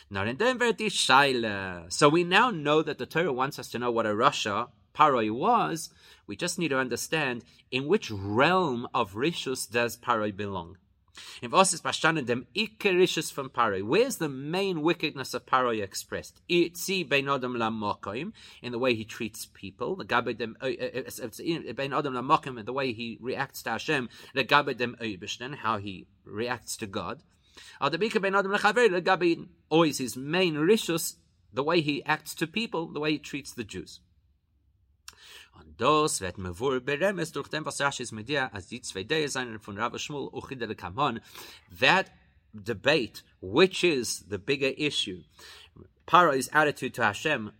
So 0.09 2.09
we 2.09 2.23
now 2.23 2.49
know 2.49 2.81
that 2.81 2.97
the 2.97 3.05
Torah 3.05 3.33
wants 3.33 3.59
us 3.59 3.67
to 3.71 3.79
know 3.79 3.91
what 3.91 4.05
a 4.05 4.09
Rasha, 4.09 4.69
Paroi 4.95 5.31
was. 5.31 5.89
We 6.27 6.37
just 6.37 6.57
need 6.57 6.69
to 6.69 6.79
understand 6.79 7.43
in 7.71 7.87
which 7.87 8.09
realm 8.09 8.87
of 8.93 9.15
Rishus 9.15 9.69
does 9.69 9.97
Paroi 9.97 10.33
belong. 10.33 10.77
In 11.41 11.51
was 11.51 11.73
ist 11.73 11.83
dem 11.83 12.47
Ikerisches 12.55 13.31
von 13.31 13.49
Paroi? 13.49 13.83
Where's 13.83 14.17
the 14.17 14.29
main 14.29 14.81
wickedness 14.81 15.33
of 15.33 15.45
Paroi 15.45 15.83
expressed? 15.83 16.41
Itzi 16.49 17.07
bein 17.07 17.29
adam 17.29 17.53
lamokim, 17.53 18.33
in 18.61 18.71
the 18.71 18.79
way 18.79 18.95
he 18.95 19.05
treats 19.05 19.45
people, 19.45 19.95
the 19.95 20.05
gabe 20.05 20.37
dem 20.37 20.57
uh, 20.61 20.65
uh, 20.65 21.01
uh, 21.05 21.73
bein 21.73 21.93
adam 21.93 22.13
lamokim, 22.13 22.57
in 22.59 22.65
the 22.65 22.73
way 22.73 22.93
he 22.93 23.17
reacts 23.21 23.61
to 23.63 23.71
Hashem, 23.71 24.09
the 24.33 24.43
gabe 24.43 24.75
dem 24.77 24.95
oibishten, 24.99 25.55
how 25.55 25.77
he 25.77 26.07
reacts 26.25 26.77
to 26.77 26.87
God. 26.87 27.21
Al 27.79 27.91
the 27.91 27.99
bika 27.99 28.19
bein 28.19 28.33
adam 28.33 28.51
lachaver, 28.51 28.89
the 28.89 29.47
always 29.69 29.99
his 29.99 30.17
main 30.17 30.55
rishus, 30.55 31.17
the 31.53 31.63
way 31.63 31.81
he 31.81 32.03
acts 32.05 32.33
to 32.35 32.47
people, 32.47 32.87
the 32.87 32.99
way 32.99 33.11
he 33.11 33.19
treats 33.19 33.53
the 33.53 33.63
Jews. 33.63 33.99
Das 35.77 36.21
wird 36.21 36.37
mir 36.37 36.59
wohl 36.59 36.81
beremes 36.81 37.31
durch 37.31 37.47
dem, 37.47 37.65
was 37.65 37.79
Rashi 37.79 38.03
ist 38.03 38.11
mit 38.11 38.29
dir, 38.29 38.53
als 38.53 38.67
die 38.67 38.81
zwei 38.81 39.05
von 39.59 39.77
Rav 39.77 39.93
Shmuel 39.97 40.67
le 40.67 40.75
Kamon. 40.75 41.19
That 41.79 42.11
debate, 42.53 43.23
which 43.41 43.83
is 43.83 44.25
the 44.29 44.37
bigger 44.37 44.73
issue, 44.77 45.23
Paro's 46.05 46.49
attitude 46.53 46.93
to 46.93 47.03
Hashem 47.03 47.51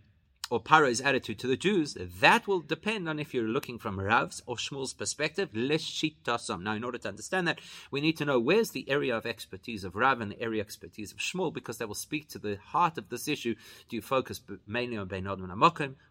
or 0.50 0.60
Paro's 0.60 1.00
attitude 1.00 1.38
to 1.38 1.48
the 1.48 1.56
Jews, 1.56 1.96
that 2.20 2.46
will 2.46 2.60
depend 2.60 3.08
on 3.08 3.18
if 3.18 3.32
you're 3.32 3.48
looking 3.48 3.78
from 3.78 3.98
Rav's 3.98 4.42
or 4.46 4.56
Shmuel's 4.56 4.92
perspective. 4.92 5.54
Now, 5.54 6.74
in 6.74 6.84
order 6.84 6.98
to 6.98 7.08
understand 7.08 7.48
that, 7.48 7.60
we 7.90 8.02
need 8.02 8.18
to 8.18 8.26
know 8.26 8.38
where's 8.38 8.70
the 8.70 8.88
area 8.88 9.16
of 9.16 9.24
expertise 9.24 9.82
of 9.84 9.96
Rav 9.96 10.20
and 10.20 10.30
the 10.30 10.40
area 10.40 10.60
of 10.60 10.66
expertise 10.66 11.12
of 11.12 11.18
Shmuel, 11.18 11.52
because 11.52 11.78
that 11.78 11.88
will 11.88 11.94
speak 11.94 12.28
to 12.28 12.38
the 12.38 12.58
heart 12.58 12.98
of 12.98 13.08
this 13.08 13.26
issue. 13.26 13.54
Do 13.88 13.96
you 13.96 14.02
focus 14.02 14.40
mainly 14.66 14.98
on 14.98 15.08
Bein 15.08 15.26
Adam 15.26 15.50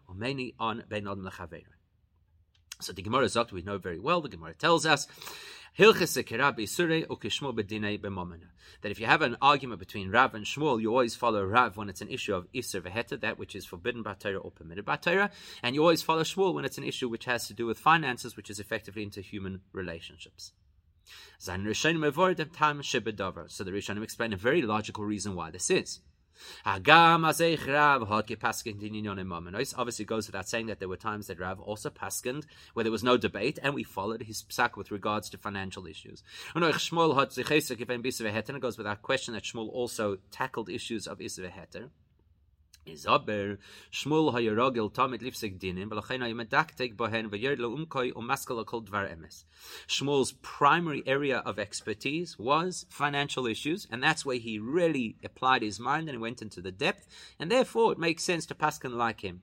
or 0.08 0.14
mainly 0.14 0.54
on 0.58 0.82
Bein 0.88 1.06
Adam 1.06 1.30
so 2.80 2.92
the 2.92 3.02
Gemara 3.02 3.26
Zokt 3.26 3.52
we 3.52 3.62
know 3.62 3.78
very 3.78 3.98
well. 3.98 4.20
The 4.20 4.28
Gemara 4.28 4.54
tells 4.54 4.84
us 4.84 5.06
that 5.76 6.00
if 8.90 9.00
you 9.00 9.06
have 9.06 9.22
an 9.22 9.36
argument 9.42 9.80
between 9.80 10.10
Rav 10.10 10.34
and 10.34 10.44
Shmuel, 10.44 10.80
you 10.80 10.90
always 10.90 11.16
follow 11.16 11.44
Rav 11.44 11.76
when 11.76 11.88
it's 11.88 12.00
an 12.00 12.08
issue 12.08 12.34
of 12.34 12.46
Isser 12.52 12.80
Veheta, 12.80 13.20
that 13.20 13.38
which 13.38 13.56
is 13.56 13.66
forbidden 13.66 14.02
by 14.02 14.14
Torah 14.14 14.38
or 14.38 14.50
permitted 14.50 14.84
by 14.84 14.96
Torah, 14.96 15.30
and 15.62 15.74
you 15.74 15.82
always 15.82 16.02
follow 16.02 16.22
Shmuel 16.22 16.54
when 16.54 16.64
it's 16.64 16.78
an 16.78 16.84
issue 16.84 17.08
which 17.08 17.24
has 17.24 17.48
to 17.48 17.54
do 17.54 17.66
with 17.66 17.78
finances, 17.78 18.36
which 18.36 18.50
is 18.50 18.60
effectively 18.60 19.02
into 19.02 19.20
human 19.20 19.62
relationships. 19.72 20.52
So 21.38 21.52
the 21.52 21.58
Rishonim 21.58 22.06
explain 24.02 24.32
a 24.32 24.36
very 24.36 24.62
logical 24.62 25.04
reason 25.04 25.34
why 25.34 25.50
this 25.50 25.70
is. 25.70 26.00
Obviously, 29.76 30.04
goes 30.04 30.26
without 30.26 30.48
saying 30.48 30.66
that 30.66 30.78
there 30.78 30.88
were 30.88 30.96
times 30.96 31.26
that 31.26 31.40
Rav 31.40 31.60
also 31.60 31.90
paskend 31.90 32.44
where 32.72 32.82
there 32.84 32.92
was 32.92 33.04
no 33.04 33.16
debate, 33.16 33.58
and 33.62 33.74
we 33.74 33.82
followed 33.82 34.22
his 34.22 34.42
psak 34.42 34.76
with 34.76 34.90
regards 34.90 35.30
to 35.30 35.38
financial 35.38 35.86
issues. 35.86 36.22
And 36.54 36.64
it 36.64 38.60
goes 38.60 38.78
without 38.78 39.02
question 39.02 39.34
that 39.34 39.44
Shmuel 39.44 39.68
also 39.70 40.18
tackled 40.30 40.68
issues 40.68 41.06
of 41.06 41.18
Isra 41.18 41.50
Hayarogel 42.86 43.58
tamid 44.92 45.22
lifsek 45.22 45.58
dinim 45.58 45.90
kol 48.66 48.82
dvar 48.82 49.14
emes. 49.14 49.44
Shmuel's 49.88 50.32
primary 50.42 51.02
area 51.06 51.38
of 51.38 51.58
expertise 51.58 52.38
was 52.38 52.84
financial 52.90 53.46
issues, 53.46 53.86
and 53.90 54.02
that's 54.02 54.26
where 54.26 54.36
he 54.36 54.58
really 54.58 55.16
applied 55.24 55.62
his 55.62 55.80
mind 55.80 56.08
and 56.08 56.20
went 56.20 56.42
into 56.42 56.60
the 56.60 56.72
depth, 56.72 57.08
and 57.38 57.50
therefore 57.50 57.92
it 57.92 57.98
makes 57.98 58.22
sense 58.22 58.44
to 58.46 58.54
Paskin 58.54 58.92
like 58.92 59.20
him. 59.20 59.42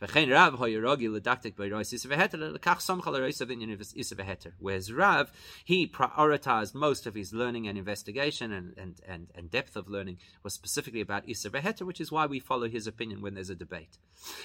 V'chein 0.00 0.30
Rav 0.30 0.54
hoyerogi 0.54 1.08
ledaktik 1.08 1.54
b'rois 1.54 1.92
isaveheter 1.92 2.56
lekach 2.56 2.78
samchal 2.78 3.16
of 3.16 3.48
inyan 3.48 3.76
isaveheter. 3.76 4.52
Whereas 4.58 4.92
Rav, 4.92 5.32
he 5.64 5.86
prioritized 5.86 6.74
most 6.74 7.06
of 7.06 7.14
his 7.14 7.32
learning 7.32 7.68
and 7.68 7.76
investigation 7.78 8.52
and, 8.52 8.74
and, 8.76 9.00
and, 9.06 9.28
and 9.34 9.50
depth 9.50 9.76
of 9.76 9.88
learning 9.88 10.18
was 10.42 10.54
specifically 10.54 11.00
about 11.00 11.26
isaveheter, 11.26 11.82
which 11.82 12.00
is 12.00 12.12
why 12.12 12.26
we 12.26 12.40
follow 12.40 12.68
his 12.68 12.86
opinion 12.86 13.20
when 13.20 13.34
there's 13.34 13.50
a 13.50 13.54
debate. 13.54 13.98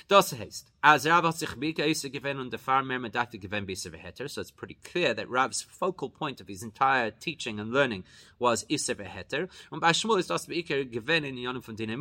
Das 0.07 0.34
heißt, 0.34 0.63
as 0.84 1.07
Rav 1.07 1.24
hat 1.24 1.36
sich 1.36 1.49
bika 1.49 1.88
isa 1.88 2.09
given 2.09 2.39
und 2.39 2.51
defar 2.51 2.86
mer 2.86 2.99
medaktik 2.99 3.41
given 3.41 3.65
b'isaveheter, 3.65 4.30
so 4.30 4.41
it's 4.41 4.51
pretty 4.51 4.78
clear 4.84 5.13
that 5.13 5.30
Rav's 5.30 5.61
focal 5.61 6.09
point 6.09 6.41
of 6.41 6.47
his 6.47 6.63
entire 6.63 7.11
teaching 7.11 7.59
and 7.59 7.71
learning 7.71 8.03
was 8.39 8.65
isaveheter. 8.65 9.49
And 9.71 9.82
by 9.82 9.91
Shmuel 9.91 10.19
is 10.19 10.28
das 10.28 10.45
b'ikar 10.45 10.89
given 10.89 11.24
in 11.24 11.36
yonim 11.36 11.63
from 11.63 11.76
dinei 11.76 11.93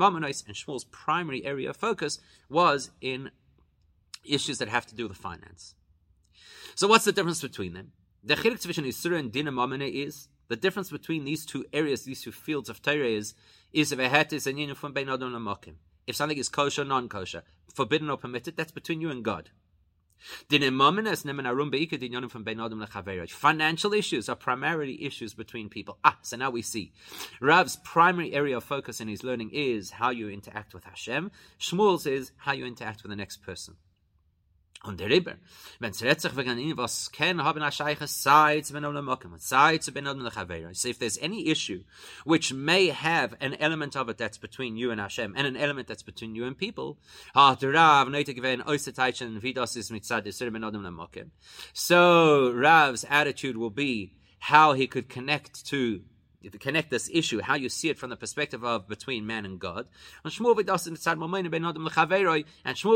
and 0.46 0.56
Shmuel's 0.56 0.84
primary 0.84 1.44
area 1.44 1.70
of 1.70 1.76
focus 1.76 2.18
was 2.48 2.90
in 3.00 3.11
in 3.12 3.30
issues 4.24 4.58
that 4.58 4.68
have 4.68 4.86
to 4.86 4.94
do 4.94 5.08
with 5.08 5.16
finance. 5.16 5.74
So 6.74 6.88
what's 6.88 7.04
the 7.04 7.12
difference 7.12 7.42
between 7.42 7.74
them? 7.74 7.92
The 8.24 8.36
chilik 8.36 8.66
between 8.66 8.86
Isra 8.86 9.18
and 9.18 9.32
Dina 9.32 9.84
is 9.84 10.28
the 10.48 10.56
difference 10.56 10.90
between 10.90 11.24
these 11.24 11.44
two 11.46 11.64
areas, 11.72 12.04
these 12.04 12.22
two 12.22 12.32
fields 12.32 12.68
of 12.68 12.82
Torah 12.82 13.06
is 13.06 13.34
is 13.72 13.92
is 13.92 14.46
and 14.46 14.76
from 14.76 14.92
bein 14.92 15.08
adam 15.08 15.56
If 16.06 16.16
something 16.16 16.38
is 16.38 16.48
kosher, 16.48 16.82
or 16.82 16.84
non-kosher, 16.84 17.42
forbidden 17.72 18.10
or 18.10 18.16
permitted, 18.16 18.56
that's 18.56 18.72
between 18.72 19.00
you 19.00 19.10
and 19.10 19.24
God. 19.24 19.50
Financial 23.32 23.92
issues 23.92 24.28
are 24.28 24.36
primarily 24.36 25.04
issues 25.04 25.34
between 25.34 25.68
people. 25.68 25.98
Ah, 26.04 26.18
so 26.22 26.36
now 26.36 26.50
we 26.50 26.62
see. 26.62 26.92
Rav's 27.40 27.76
primary 27.84 28.32
area 28.32 28.56
of 28.56 28.64
focus 28.64 29.00
in 29.00 29.08
his 29.08 29.24
learning 29.24 29.50
is 29.52 29.90
how 29.90 30.10
you 30.10 30.28
interact 30.28 30.74
with 30.74 30.84
Hashem. 30.84 31.30
Shmuel's 31.58 32.06
is 32.06 32.32
how 32.36 32.52
you 32.52 32.66
interact 32.66 33.02
with 33.02 33.10
the 33.10 33.16
next 33.16 33.42
person. 33.42 33.76
Und 34.84 34.98
der 34.98 35.08
Ribber, 35.08 35.36
wenn 35.78 35.92
es 35.92 36.02
redt 36.02 36.20
sich 36.20 36.36
wegen 36.36 36.58
ihnen, 36.58 36.76
was 36.76 37.12
kann 37.12 37.44
haben 37.44 37.62
a 37.62 37.70
Scheiche, 37.70 38.08
sei 38.08 38.62
zu 38.62 38.72
ben 38.72 38.84
olam 38.84 39.04
mokim, 39.04 39.38
sei 39.38 39.78
zu 39.78 39.92
ben 39.92 40.08
olam 40.08 40.28
lechavera. 40.28 40.74
So 40.74 40.88
if 40.88 40.98
there's 40.98 41.18
any 41.18 41.46
issue 41.46 41.84
which 42.24 42.52
may 42.52 42.88
have 42.88 43.36
an 43.40 43.54
element 43.54 43.94
of 43.94 44.08
it 44.08 44.18
that's 44.18 44.38
between 44.38 44.76
you 44.76 44.90
and 44.90 45.00
Hashem, 45.00 45.34
and 45.36 45.46
an 45.46 45.56
element 45.56 45.86
that's 45.86 46.02
between 46.02 46.34
you 46.34 46.46
and 46.46 46.58
people, 46.58 46.98
ha, 47.32 47.54
der 47.54 47.72
Rav, 47.72 48.08
neite 48.08 48.34
gewen, 48.34 48.60
oise 48.66 48.92
teitchen, 48.92 49.40
wie 49.40 49.52
das 49.52 49.76
ist 49.76 49.92
mit 49.92 50.04
Zad, 50.04 50.24
ben 50.24 50.64
olam 50.64 50.82
mokim. 50.96 51.30
So 51.72 52.50
Rav's 52.52 53.04
attitude 53.08 53.56
will 53.56 53.70
be 53.70 54.14
how 54.40 54.72
he 54.72 54.88
could 54.88 55.08
connect 55.08 55.64
to 55.66 56.00
connect 56.50 56.90
this 56.90 57.08
issue, 57.12 57.40
how 57.40 57.54
you 57.54 57.68
see 57.68 57.88
it 57.88 57.98
from 57.98 58.10
the 58.10 58.16
perspective 58.16 58.64
of 58.64 58.88
between 58.88 59.26
man 59.26 59.44
and 59.44 59.58
God. 59.58 59.86
And 60.24 60.32
Shmuel 60.32 60.56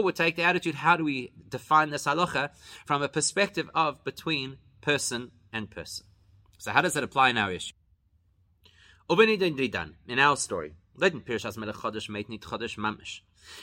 would 0.04 0.16
take 0.16 0.36
the 0.36 0.42
attitude, 0.42 0.74
how 0.74 0.96
do 0.96 1.04
we 1.04 1.32
define 1.48 1.90
this 1.90 2.04
halacha 2.04 2.50
from 2.84 3.02
a 3.02 3.08
perspective 3.08 3.70
of 3.74 4.02
between 4.04 4.58
person 4.80 5.30
and 5.52 5.70
person. 5.70 6.06
So 6.58 6.70
how 6.70 6.80
does 6.80 6.94
that 6.94 7.02
apply 7.02 7.30
in 7.30 7.38
our 7.38 7.52
issue? 7.52 7.74
In 9.10 10.18
our 10.18 10.36
story, 10.36 10.74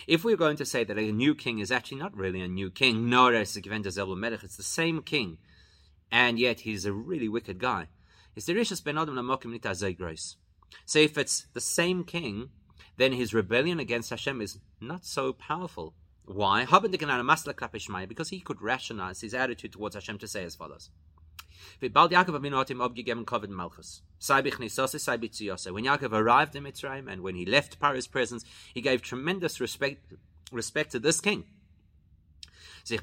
if 0.07 0.23
we're 0.23 0.37
going 0.37 0.57
to 0.57 0.65
say 0.65 0.83
that 0.83 0.97
a 0.97 1.11
new 1.11 1.35
king 1.35 1.59
is 1.59 1.71
actually 1.71 1.97
not 1.97 2.15
really 2.15 2.41
a 2.41 2.47
new 2.47 2.69
king, 2.71 3.09
nor 3.09 3.33
it's 3.33 3.53
the 3.55 4.63
same 4.63 5.01
king, 5.01 5.37
and 6.11 6.39
yet 6.39 6.59
he's 6.61 6.85
a 6.85 6.93
really 6.93 7.27
wicked 7.27 7.57
guy, 7.57 7.87
is 8.35 8.45
the 8.45 8.53
Lamokim 8.53 10.35
So 10.85 10.99
if 10.99 11.17
it's 11.17 11.45
the 11.53 11.61
same 11.61 12.03
king, 12.03 12.49
then 12.97 13.13
his 13.13 13.33
rebellion 13.33 13.79
against 13.79 14.09
Hashem 14.09 14.41
is 14.41 14.59
not 14.79 15.05
so 15.05 15.33
powerful. 15.33 15.93
Why? 16.25 16.65
Because 16.65 18.29
he 18.29 18.39
could 18.39 18.61
rationalize 18.61 19.21
his 19.21 19.33
attitude 19.33 19.73
towards 19.73 19.95
Hashem 19.95 20.19
to 20.19 20.27
say 20.27 20.43
as 20.43 20.55
follows. 20.55 20.89
When 21.79 21.91
Yaakov 21.91 22.33
arrived 26.13 26.55
in 26.55 26.63
Mitzrayim 26.63 27.11
and 27.11 27.21
when 27.21 27.35
he 27.35 27.45
left 27.45 27.79
Paro's 27.79 28.07
presence, 28.07 28.45
he 28.73 28.81
gave 28.81 29.01
tremendous 29.01 29.59
respect, 29.59 30.13
respect 30.51 30.91
to 30.91 30.99
this 30.99 31.19
king. 31.19 31.45
He 32.87 32.97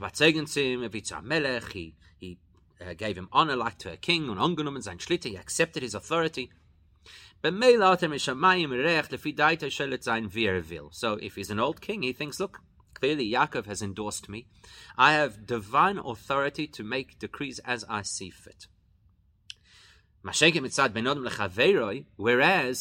uh, 2.80 2.94
gave 2.94 3.16
him 3.16 3.28
honor 3.32 3.56
like 3.56 3.78
to 3.78 3.92
a 3.92 3.96
king, 3.96 4.28
und 4.28 4.38
angenommen 4.38 4.82
sein 4.82 4.98
Schlitter, 4.98 5.30
he 5.30 5.36
accepted 5.36 5.82
his 5.82 5.94
authority. 5.94 6.50
So 7.42 7.48
if 11.14 11.36
he's 11.36 11.50
an 11.50 11.58
old 11.58 11.80
king, 11.80 12.02
he 12.02 12.12
thinks, 12.12 12.38
look, 12.38 12.60
clearly 12.92 13.30
Yaakov 13.30 13.64
has 13.66 13.80
endorsed 13.80 14.28
me. 14.28 14.46
I 14.98 15.14
have 15.14 15.46
divine 15.46 15.96
authority 15.96 16.66
to 16.66 16.84
make 16.84 17.18
decrees 17.18 17.58
as 17.60 17.82
I 17.88 18.02
see 18.02 18.28
fit. 18.28 18.66
Whereas, 20.22 20.42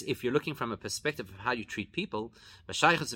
if 0.01 0.23
you're 0.23 0.33
looking 0.33 0.55
from 0.55 0.73
a 0.73 0.77
perspective 0.77 1.29
of 1.29 1.39
how 1.39 1.53
you 1.53 1.63
treat 1.63 1.93
people, 1.93 2.33
especially 2.67 3.07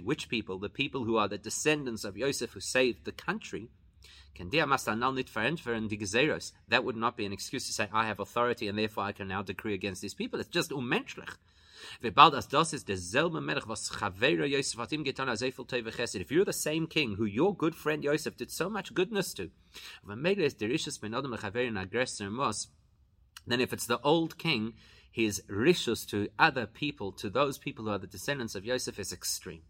which 0.00 0.30
people, 0.30 0.58
the 0.58 0.70
people 0.70 1.04
who 1.04 1.18
are 1.18 1.28
the 1.28 1.36
descendants 1.36 2.04
of 2.04 2.16
Yosef 2.16 2.52
who 2.52 2.60
saved 2.60 3.04
the 3.04 3.12
country, 3.12 3.68
that 6.68 6.84
would 6.84 6.96
not 6.96 7.16
be 7.16 7.26
an 7.26 7.32
excuse 7.32 7.66
to 7.66 7.72
say, 7.72 7.88
I 7.92 8.06
have 8.06 8.20
authority 8.20 8.68
and 8.68 8.78
therefore 8.78 9.04
I 9.04 9.12
can 9.12 9.28
now 9.28 9.42
decree 9.42 9.74
against 9.74 10.02
these 10.02 10.14
people. 10.14 10.40
It's 10.40 10.48
just 10.48 10.70
unmenschlich. 10.70 11.36
If 12.02 12.16
you're 16.30 16.44
the 16.44 16.52
same 16.52 16.86
king 16.86 17.14
who 17.16 17.24
your 17.24 17.54
good 17.54 17.74
friend 17.74 18.04
Yosef 18.04 18.36
did 18.36 18.50
so 18.50 18.68
much 18.68 18.92
goodness 18.94 19.32
to, 19.34 19.50
then 23.46 23.60
if 23.60 23.72
it's 23.72 23.86
the 23.86 24.00
old 24.02 24.36
king, 24.38 24.74
his 25.10 25.42
rishus 25.48 26.06
to 26.08 26.28
other 26.38 26.66
people, 26.66 27.12
to 27.12 27.30
those 27.30 27.58
people 27.58 27.86
who 27.86 27.90
are 27.90 27.98
the 27.98 28.06
descendants 28.06 28.54
of 28.54 28.64
Yosef, 28.64 28.98
is 28.98 29.12
extreme. 29.12 29.62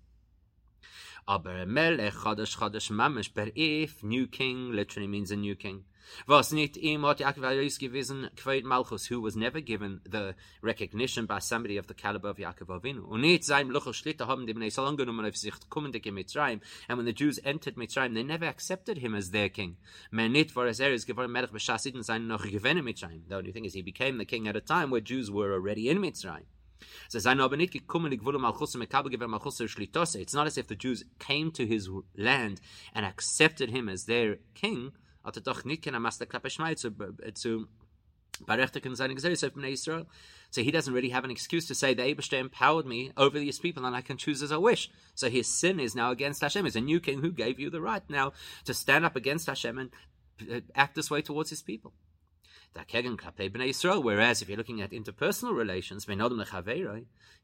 Aber 1.26 1.66
Melech 1.66 2.14
Chodesh 2.14 2.56
Chodesh 2.58 2.90
Mamish, 2.90 3.30
but 3.32 3.52
if 3.54 4.02
new 4.02 4.26
king 4.26 4.72
literally 4.72 5.08
means 5.08 5.30
a 5.30 5.36
new 5.36 5.54
king. 5.54 5.84
Was 6.26 6.52
nicht 6.52 6.76
ihm 6.76 7.06
hat 7.06 7.20
Yaakov 7.20 7.78
gewesen, 7.78 8.30
Kveit 8.36 8.64
Malchus, 8.64 9.10
who 9.10 9.20
was 9.20 9.36
never 9.36 9.60
given 9.60 10.00
the 10.04 10.34
recognition 10.62 11.26
by 11.26 11.38
somebody 11.38 11.76
of 11.76 11.86
the 11.86 11.94
caliber 11.94 12.28
of 12.28 12.38
Yaakov 12.38 12.68
Avinu. 12.68 13.04
Und 13.04 13.20
nicht 13.20 13.44
sein 13.44 13.68
Luchel 13.68 13.94
Schlitter 13.94 14.26
haben 14.26 14.46
die 14.46 14.54
Bnei 14.54 14.70
Salon 14.70 14.96
genommen 14.96 15.24
auf 15.24 15.36
sich 15.36 15.54
kommende 15.68 16.00
Mitzrayim. 16.00 16.60
And 16.88 16.98
when 16.98 17.06
the 17.06 17.12
Jews 17.12 17.38
entered 17.38 17.76
Mitzrayim, 17.76 18.14
they 18.14 18.24
never 18.24 18.46
accepted 18.46 18.98
him 18.98 19.14
as 19.14 19.30
their 19.30 19.48
king. 19.48 19.76
Man 20.10 20.32
nicht 20.32 20.50
vor 20.50 20.66
es 20.66 20.80
er 20.80 20.92
ist 20.92 21.06
geworden 21.06 21.32
Melech 21.32 21.50
B'Shasidin 21.50 22.02
sein 22.02 22.26
noch 22.26 22.44
gewinnen 22.44 22.84
Mitzrayim. 22.84 23.28
The 23.28 23.36
only 23.36 23.52
thing 23.52 23.64
is 23.64 23.74
he 23.74 23.82
became 23.82 24.18
the 24.18 24.26
king 24.26 24.48
at 24.48 24.56
a 24.56 24.60
time 24.60 24.90
where 24.90 25.00
Jews 25.00 25.30
were 25.30 25.52
already 25.52 25.88
in 25.88 26.00
Mitzrayim. 26.00 26.46
It's 27.12 27.24
not 30.34 30.46
as 30.46 30.58
if 30.58 30.66
the 30.66 30.76
Jews 30.76 31.04
came 31.18 31.50
to 31.52 31.66
his 31.66 31.88
land 32.16 32.60
and 32.94 33.06
accepted 33.06 33.70
him 33.70 33.88
as 33.88 34.04
their 34.04 34.38
king. 34.54 34.92
So 40.52 40.62
he 40.62 40.70
doesn't 40.70 40.94
really 40.94 41.10
have 41.10 41.24
an 41.24 41.30
excuse 41.30 41.66
to 41.66 41.74
say 41.74 41.94
the 41.94 42.02
Abishta 42.02 42.38
empowered 42.38 42.86
me 42.86 43.12
over 43.16 43.38
these 43.38 43.58
people 43.58 43.84
and 43.84 43.94
I 43.94 44.00
can 44.00 44.16
choose 44.16 44.42
as 44.42 44.50
I 44.50 44.56
wish. 44.56 44.90
So 45.14 45.28
his 45.28 45.46
sin 45.46 45.78
is 45.78 45.94
now 45.94 46.10
against 46.10 46.40
Hashem. 46.40 46.64
He's 46.64 46.74
a 46.74 46.80
new 46.80 47.00
king 47.00 47.20
who 47.20 47.32
gave 47.32 47.60
you 47.60 47.68
the 47.70 47.82
right 47.82 48.02
now 48.08 48.32
to 48.64 48.72
stand 48.72 49.04
up 49.04 49.14
against 49.14 49.46
Hashem 49.46 49.78
and 49.78 49.90
act 50.74 50.94
this 50.94 51.10
way 51.10 51.20
towards 51.20 51.50
his 51.50 51.62
people. 51.62 51.92
Whereas 52.72 54.42
if 54.42 54.48
you're 54.48 54.56
looking 54.56 54.80
at 54.80 54.92
interpersonal 54.92 55.56
relations, 55.56 56.06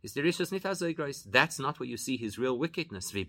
is 0.03 0.12
the 0.12 0.20
rishus 0.20 0.53
nit 0.53 1.33
That's 1.33 1.59
not 1.59 1.81
where 1.81 1.89
you 1.89 1.97
see 1.97 2.16
his 2.16 2.39
real 2.39 2.57
wickedness. 2.57 3.11
He 3.11 3.27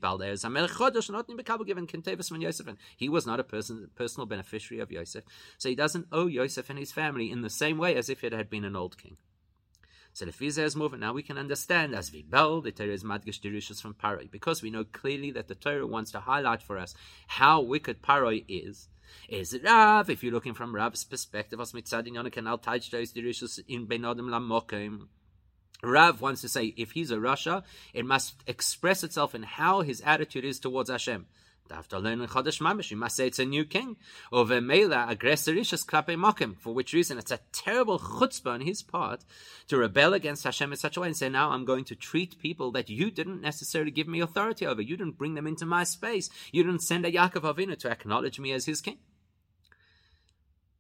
was 3.10 3.28
not 3.28 3.40
a 3.40 3.44
person, 3.44 3.90
personal 3.96 4.28
beneficiary 4.28 4.82
of 4.82 4.92
Yosef, 4.92 5.24
so 5.58 5.70
he 5.70 5.76
doesn't 5.76 6.08
owe 6.12 6.28
Yosef 6.28 6.70
and 6.70 6.78
his 6.78 6.92
family 6.92 7.32
in 7.32 7.42
the 7.42 7.50
same 7.50 7.78
way 7.78 7.96
as 7.96 8.10
if 8.10 8.24
it 8.24 8.34
had 8.34 8.50
been 8.50 8.64
an 8.64 8.76
old 8.76 8.98
king. 8.98 9.18
So 10.18 10.26
the 10.26 10.32
Fiza 10.32 10.64
is 10.64 10.76
moving. 10.76 11.00
Now 11.00 11.14
we 11.14 11.22
can 11.22 11.38
understand 11.38 11.94
as 11.94 12.12
we 12.12 12.24
bel 12.24 12.62
the 12.62 12.72
Torah 12.72 12.90
is 12.90 13.04
madgish 13.04 13.40
dirishus 13.40 13.80
from 13.80 13.94
Paroi 13.94 14.32
because 14.32 14.64
we 14.64 14.72
know 14.72 14.84
clearly 14.84 15.30
that 15.30 15.48
the 15.48 15.54
Torah 15.54 15.86
wants 15.86 16.10
to 16.12 16.22
highlight 16.22 16.64
for 16.64 16.80
us 16.80 16.96
how 17.28 17.62
wicked 17.62 18.02
Paroi 18.02 18.44
is 18.48 18.88
is 19.30 19.58
Rav, 19.64 20.10
if 20.10 20.24
you're 20.24 20.34
looking 20.34 20.54
from 20.54 20.74
Rav's 20.74 21.04
perspective, 21.04 21.60
as 21.60 21.74
mitzadin 21.74 22.14
yona 22.14 22.32
kanal 22.32 22.62
tajdos 22.62 23.14
dirishus 23.14 23.60
in 23.68 23.88
benodim 23.88 24.30
lamokim. 24.30 25.08
Rav 25.84 26.22
wants 26.22 26.42
to 26.42 26.50
say 26.50 26.74
if 26.78 26.92
he's 26.92 27.12
a 27.12 27.18
Rasha, 27.18 27.64
it 27.94 28.06
must 28.06 28.36
express 28.48 29.04
itself 29.04 29.36
in 29.36 29.44
how 29.44 29.82
his 29.82 30.02
attitude 30.02 30.46
is 30.46 30.60
towards 30.60 30.90
Hashem. 30.90 31.28
After 31.72 32.00
learning 32.00 32.28
Chodesh 32.28 32.62
Mamish, 32.62 32.92
you 32.92 32.98
must 32.98 33.16
say 33.16 33.28
it's 33.28 33.40
a 33.40 33.46
new 33.46 33.66
king. 33.66 33.98
Over 34.32 34.62
Mela, 34.62 35.08
aggressorish 35.10 35.86
klape 35.86 36.16
mokim. 36.16 36.58
For 36.60 36.74
which 36.74 36.94
reason, 36.94 37.18
it's 37.18 37.32
a 37.32 37.40
terrible 37.52 38.00
chutzpah 38.00 38.54
on 38.54 38.62
his 38.62 38.82
part 38.82 39.26
to 39.68 39.78
rebel 39.78 40.14
against 40.14 40.44
Hashem 40.44 40.72
in 40.72 40.78
such 40.78 40.98
a 40.98 41.02
way 41.02 41.08
and 41.08 41.18
say, 41.18 41.30
now 41.30 41.52
I'm 41.52 41.66
going 41.66 41.86
to 41.86 41.96
treat 41.96 42.40
people 42.40 42.72
that 42.72 42.90
you 42.90 43.12
didn't 43.12 43.42
necessarily 43.42 43.92
give 43.92 44.08
me 44.08 44.20
authority 44.20 44.66
over. 44.66 44.82
You 44.82 44.98
didn't 44.98 45.18
bring 45.18 45.36
them 45.36 45.48
into 45.48 45.66
my 45.66 45.84
space. 45.84 46.30
You 46.52 46.64
didn't 46.64 46.84
send 46.84 47.06
a 47.06 47.12
Yaakov 47.12 47.56
Avinu 47.56 47.78
to 47.80 47.92
acknowledge 47.92 48.40
me 48.40 48.52
as 48.52 48.66
his 48.66 48.82
king. 48.82 48.98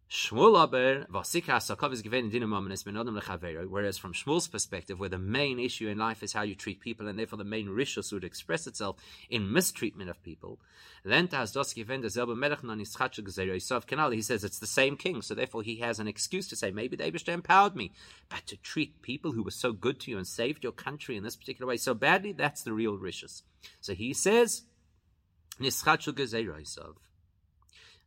Shmuel 0.09 0.57
aber 0.57 1.05
vasika 1.11 1.61
sakov 1.61 1.91
is 1.91 2.01
given 2.01 2.31
in 2.33 2.71
is 2.71 2.83
benodem 2.85 3.21
lechavero. 3.21 3.67
Whereas 3.67 3.97
from 3.97 4.13
Shmuel's 4.13 4.47
perspective, 4.47 4.97
where 4.97 5.09
the 5.09 5.17
main 5.17 5.59
issue 5.59 5.89
in 5.89 5.97
life 5.97 6.23
is 6.23 6.31
how 6.31 6.43
you 6.43 6.55
treat 6.55 6.79
people, 6.79 7.09
and 7.09 7.19
therefore 7.19 7.35
the 7.37 7.43
main 7.43 7.67
rishus 7.67 8.13
would 8.13 8.23
express 8.23 8.67
itself 8.67 8.95
in 9.29 9.51
mistreatment 9.51 10.09
of 10.09 10.23
people, 10.23 10.61
then 11.03 11.27
has 11.27 11.51
dos 11.51 11.73
given 11.73 12.03
zelba 12.03 12.37
melech 12.37 12.63
non 12.63 12.79
kanal. 12.79 14.13
He 14.13 14.21
says 14.21 14.45
it's 14.45 14.59
the 14.59 14.65
same 14.65 14.95
king, 14.95 15.21
so 15.21 15.35
therefore 15.35 15.61
he 15.61 15.79
has 15.79 15.99
an 15.99 16.07
excuse 16.07 16.47
to 16.47 16.55
say 16.55 16.71
maybe 16.71 16.95
the 16.95 17.03
Eibushter 17.03 17.33
empowered 17.33 17.75
me, 17.75 17.91
but 18.29 18.47
to 18.47 18.55
treat 18.55 19.01
people 19.01 19.33
who 19.33 19.43
were 19.43 19.51
so 19.51 19.73
good 19.73 19.99
to 19.99 20.11
you 20.11 20.17
and 20.17 20.25
saved 20.25 20.63
your 20.63 20.71
country 20.71 21.17
in 21.17 21.23
this 21.23 21.35
particular 21.35 21.67
way 21.67 21.75
so 21.75 21.93
badly, 21.93 22.31
that's 22.31 22.63
the 22.63 22.71
real 22.71 22.97
rishus. 22.97 23.41
So 23.81 23.93
he 23.93 24.13
says 24.13 24.63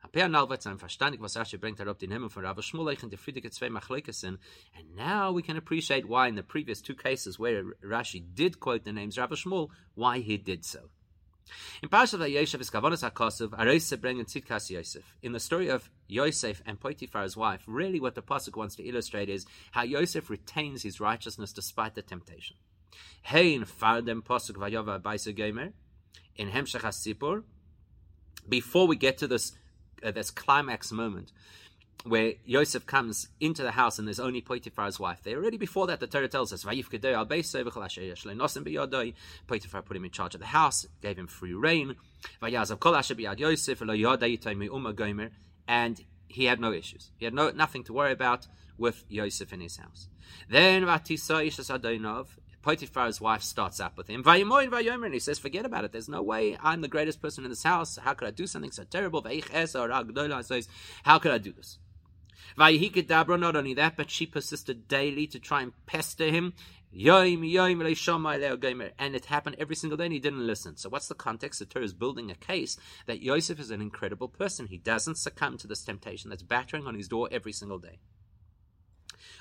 nischachu 0.04 1.58
gezeroisov. 3.40 4.38
And 4.76 4.96
now 4.96 5.32
we 5.32 5.42
can 5.42 5.56
appreciate 5.56 6.08
why 6.08 6.28
in 6.28 6.34
the 6.34 6.42
previous 6.42 6.80
two 6.80 6.94
cases 6.94 7.38
where 7.38 7.64
Rashi 7.84 8.22
did 8.34 8.60
quote 8.60 8.84
the 8.84 8.92
names 8.92 9.18
Rav 9.18 9.30
Shmuel, 9.30 9.68
why 9.94 10.18
he 10.20 10.36
did 10.36 10.64
so. 10.64 10.90
In 11.82 11.88
Parashat 11.88 12.30
Yosef 12.30 12.60
is 12.60 12.70
Kavanas 12.70 13.08
HaKosov, 13.08 13.50
Areise 13.50 13.96
bringen 13.96 14.24
Tzidkas 14.24 14.70
Yosef. 14.70 15.16
In 15.22 15.32
the 15.32 15.40
story 15.40 15.68
of 15.68 15.90
Yosef 16.06 16.62
and 16.64 16.78
Potiphar's 16.78 17.36
wife, 17.36 17.64
really 17.66 17.98
what 17.98 18.14
the 18.14 18.22
Pasuk 18.22 18.56
wants 18.56 18.76
to 18.76 18.84
illustrate 18.84 19.28
is 19.28 19.46
how 19.72 19.82
Yosef 19.82 20.30
retains 20.30 20.82
his 20.82 21.00
righteousness 21.00 21.52
despite 21.52 21.94
the 21.94 22.02
temptation. 22.02 22.56
Hein 23.22 23.64
fardem 23.64 24.22
Pasuk 24.22 24.56
Vayova 24.56 25.00
Baisa 25.00 25.34
Gomer, 25.36 25.72
in 26.36 26.50
Hemshech 26.50 26.82
HaSipur, 26.82 27.42
before 28.48 28.86
we 28.86 28.96
get 28.96 29.18
to 29.18 29.26
this 29.26 29.52
uh, 30.04 30.10
this 30.10 30.30
climax 30.30 30.92
moment 30.92 31.32
where 32.04 32.34
Yosef 32.44 32.86
comes 32.86 33.28
into 33.40 33.62
the 33.62 33.72
house 33.72 33.98
and 33.98 34.08
there's 34.08 34.20
only 34.20 34.40
Potiphar's 34.40 34.98
wife 34.98 35.22
there. 35.22 35.36
Already 35.36 35.58
before 35.58 35.86
that, 35.88 36.00
the 36.00 36.06
Torah 36.06 36.28
tells 36.28 36.52
us, 36.52 36.64
Potiphar 39.46 39.82
put 39.82 39.96
him 39.96 40.04
in 40.04 40.10
charge 40.10 40.34
of 40.34 40.40
the 40.40 40.46
house, 40.46 40.86
gave 41.02 41.18
him 41.18 41.26
free 41.26 41.52
reign, 41.52 41.96
and 45.68 46.00
he 46.28 46.44
had 46.44 46.60
no 46.60 46.72
issues. 46.72 47.10
He 47.18 47.24
had 47.24 47.34
no 47.34 47.50
nothing 47.50 47.84
to 47.84 47.92
worry 47.92 48.12
about 48.12 48.46
with 48.78 49.04
Yosef 49.08 49.52
in 49.52 49.60
his 49.60 49.76
house. 49.76 50.08
Then 50.48 50.84
Potiphar's 52.62 53.20
wife 53.20 53.42
starts 53.42 53.80
up 53.80 53.96
with 53.96 54.08
him. 54.08 54.22
And 54.26 55.14
he 55.14 55.18
says, 55.18 55.38
Forget 55.38 55.64
about 55.64 55.84
it. 55.84 55.92
There's 55.92 56.08
no 56.08 56.22
way 56.22 56.56
I'm 56.60 56.80
the 56.80 56.88
greatest 56.88 57.22
person 57.22 57.44
in 57.44 57.50
this 57.50 57.62
house. 57.62 57.96
How 57.96 58.14
could 58.14 58.28
I 58.28 58.32
do 58.32 58.46
something 58.46 58.70
so 58.70 58.84
terrible? 58.84 59.22
How 59.22 61.18
could 61.18 61.32
I 61.32 61.38
do 61.38 61.52
this? 61.52 61.78
Not 62.56 63.56
only 63.56 63.74
that, 63.74 63.96
but 63.96 64.10
she 64.10 64.26
persisted 64.26 64.88
daily 64.88 65.26
to 65.28 65.38
try 65.38 65.62
and 65.62 65.72
pester 65.86 66.30
him. 66.30 66.54
And 66.92 67.06
it 69.14 69.26
happened 69.26 69.56
every 69.58 69.76
single 69.76 69.96
day 69.96 70.04
and 70.06 70.12
he 70.12 70.18
didn't 70.18 70.46
listen. 70.46 70.76
So 70.76 70.88
what's 70.88 71.06
the 71.06 71.14
context? 71.14 71.60
The 71.60 71.66
Torah 71.66 71.84
is 71.84 71.94
building 71.94 72.30
a 72.30 72.34
case 72.34 72.76
that 73.06 73.22
Yosef 73.22 73.60
is 73.60 73.70
an 73.70 73.80
incredible 73.80 74.28
person. 74.28 74.66
He 74.66 74.78
doesn't 74.78 75.16
succumb 75.18 75.56
to 75.58 75.68
this 75.68 75.84
temptation 75.84 76.30
that's 76.30 76.42
battering 76.42 76.88
on 76.88 76.96
his 76.96 77.06
door 77.06 77.28
every 77.30 77.52
single 77.52 77.78
day. 77.78 78.00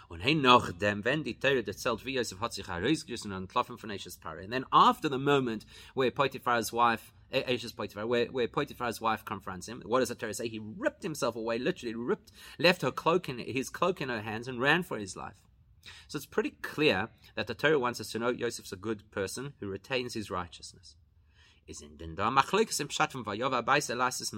Und 0.09 0.21
hey 0.21 0.33
noch 0.33 0.71
dem, 0.71 1.05
wenn 1.05 1.23
die 1.23 1.37
Torah 1.39 1.61
erzählt, 1.61 2.03
wie 2.03 2.15
Yosef 2.15 2.39
hat 2.39 2.53
sich 2.53 2.67
herausgerissen 2.67 3.31
und 3.31 3.43
entlassen 3.43 3.77
von 3.77 3.91
Eshes 3.91 4.17
Pare. 4.17 4.41
And 4.41 4.51
then 4.51 4.65
after 4.71 5.07
the 5.07 5.19
moment 5.19 5.67
where 5.93 6.09
Potiphar's 6.09 6.73
wife, 6.73 7.13
eh, 7.31 7.43
Eshes 7.43 7.75
Potiphar, 7.75 8.07
where, 8.07 8.25
where 8.31 8.47
Potiphar's 8.47 8.99
wife 8.99 9.23
confronts 9.23 9.67
him, 9.67 9.83
what 9.85 9.99
does 9.99 10.09
the 10.09 10.15
Torah 10.15 10.33
say? 10.33 10.47
He 10.47 10.59
ripped 10.59 11.03
himself 11.03 11.35
away, 11.35 11.59
literally 11.59 11.93
ripped, 11.93 12.31
left 12.57 12.81
her 12.81 12.91
cloak 12.91 13.29
in, 13.29 13.37
his 13.37 13.69
cloak 13.69 14.01
in 14.01 14.09
her 14.09 14.21
hands 14.21 14.47
and 14.47 14.59
ran 14.59 14.81
for 14.81 14.97
his 14.97 15.15
life. 15.15 15.35
So 16.07 16.17
it's 16.17 16.25
pretty 16.25 16.55
clear 16.63 17.09
that 17.35 17.45
the 17.45 17.53
Torah 17.53 17.77
wants 17.77 18.01
us 18.01 18.11
to 18.11 18.19
know 18.19 18.29
Yosef's 18.29 18.73
a 18.73 18.77
good 18.77 19.11
person 19.11 19.53
who 19.59 19.67
retains 19.67 20.15
his 20.15 20.31
righteousness 20.31 20.95
is 21.69 21.81
in 21.81 21.91
im 21.99 22.15
pshat 22.15 23.11
von 23.11 23.23
vayova 23.23 23.63
beis 23.63 23.89
elasis 23.93 24.33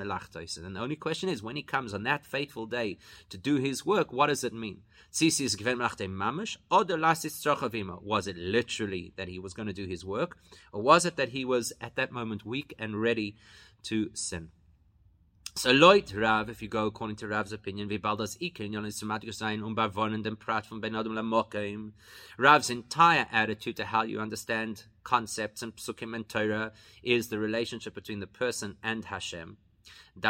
and 0.65 0.75
the 0.75 0.79
only 0.79 0.95
question 0.97 1.29
is 1.29 1.41
when 1.41 1.55
he 1.55 1.63
comes 1.63 1.93
on 1.93 2.03
that 2.03 2.25
fateful 2.25 2.65
day 2.65 2.97
to 3.29 3.37
do 3.37 3.55
his 3.55 3.85
work 3.85 4.11
what 4.11 4.27
does 4.27 4.43
it 4.43 4.53
mean? 4.53 4.81
Is 5.13 5.55
lasis 6.97 7.43
trochavima 7.43 8.01
was 8.03 8.27
it 8.27 8.37
literally 8.37 9.13
that 9.15 9.29
he 9.29 9.39
was 9.39 9.53
going 9.53 9.67
to 9.67 9.73
do 9.73 9.85
his 9.85 10.03
work 10.05 10.37
or 10.73 10.81
was 10.81 11.05
it 11.05 11.15
that 11.15 11.29
he 11.29 11.45
was 11.45 11.71
at 11.79 11.95
that 11.95 12.11
moment 12.11 12.45
weak 12.45 12.73
and 12.77 13.01
ready 13.01 13.35
to 13.83 14.09
sin 14.13 14.49
So 15.53 15.71
Lloyd 15.71 16.13
Rav, 16.13 16.49
if 16.49 16.61
you 16.61 16.69
go 16.69 16.85
according 16.85 17.17
to 17.17 17.27
Rav's 17.27 17.51
opinion, 17.51 17.89
Vibaldas 17.89 18.37
Ikin, 18.37 18.71
Yon 18.71 18.85
Sumatic 18.85 19.33
Sein, 19.33 19.59
Umbarvon, 19.59 20.13
and 20.13 20.23
then 20.23 20.37
Prat 20.37 20.65
from 20.65 20.79
Ben 20.79 20.95
Adam 20.95 21.13
Lamokim. 21.13 21.91
Rav's 22.37 22.69
entire 22.69 23.27
attitude 23.31 23.75
to 23.75 23.83
how 23.85 24.03
you 24.03 24.21
understand 24.21 24.85
concepts 25.03 25.61
and 25.61 25.75
psukim 25.75 26.15
and 26.15 26.27
Torah 26.29 26.71
is 27.03 27.27
the 27.27 27.37
relationship 27.37 27.93
between 27.93 28.21
the 28.21 28.27
person 28.27 28.77
and 28.81 29.03
Hashem. 29.05 29.57
It 30.15 30.25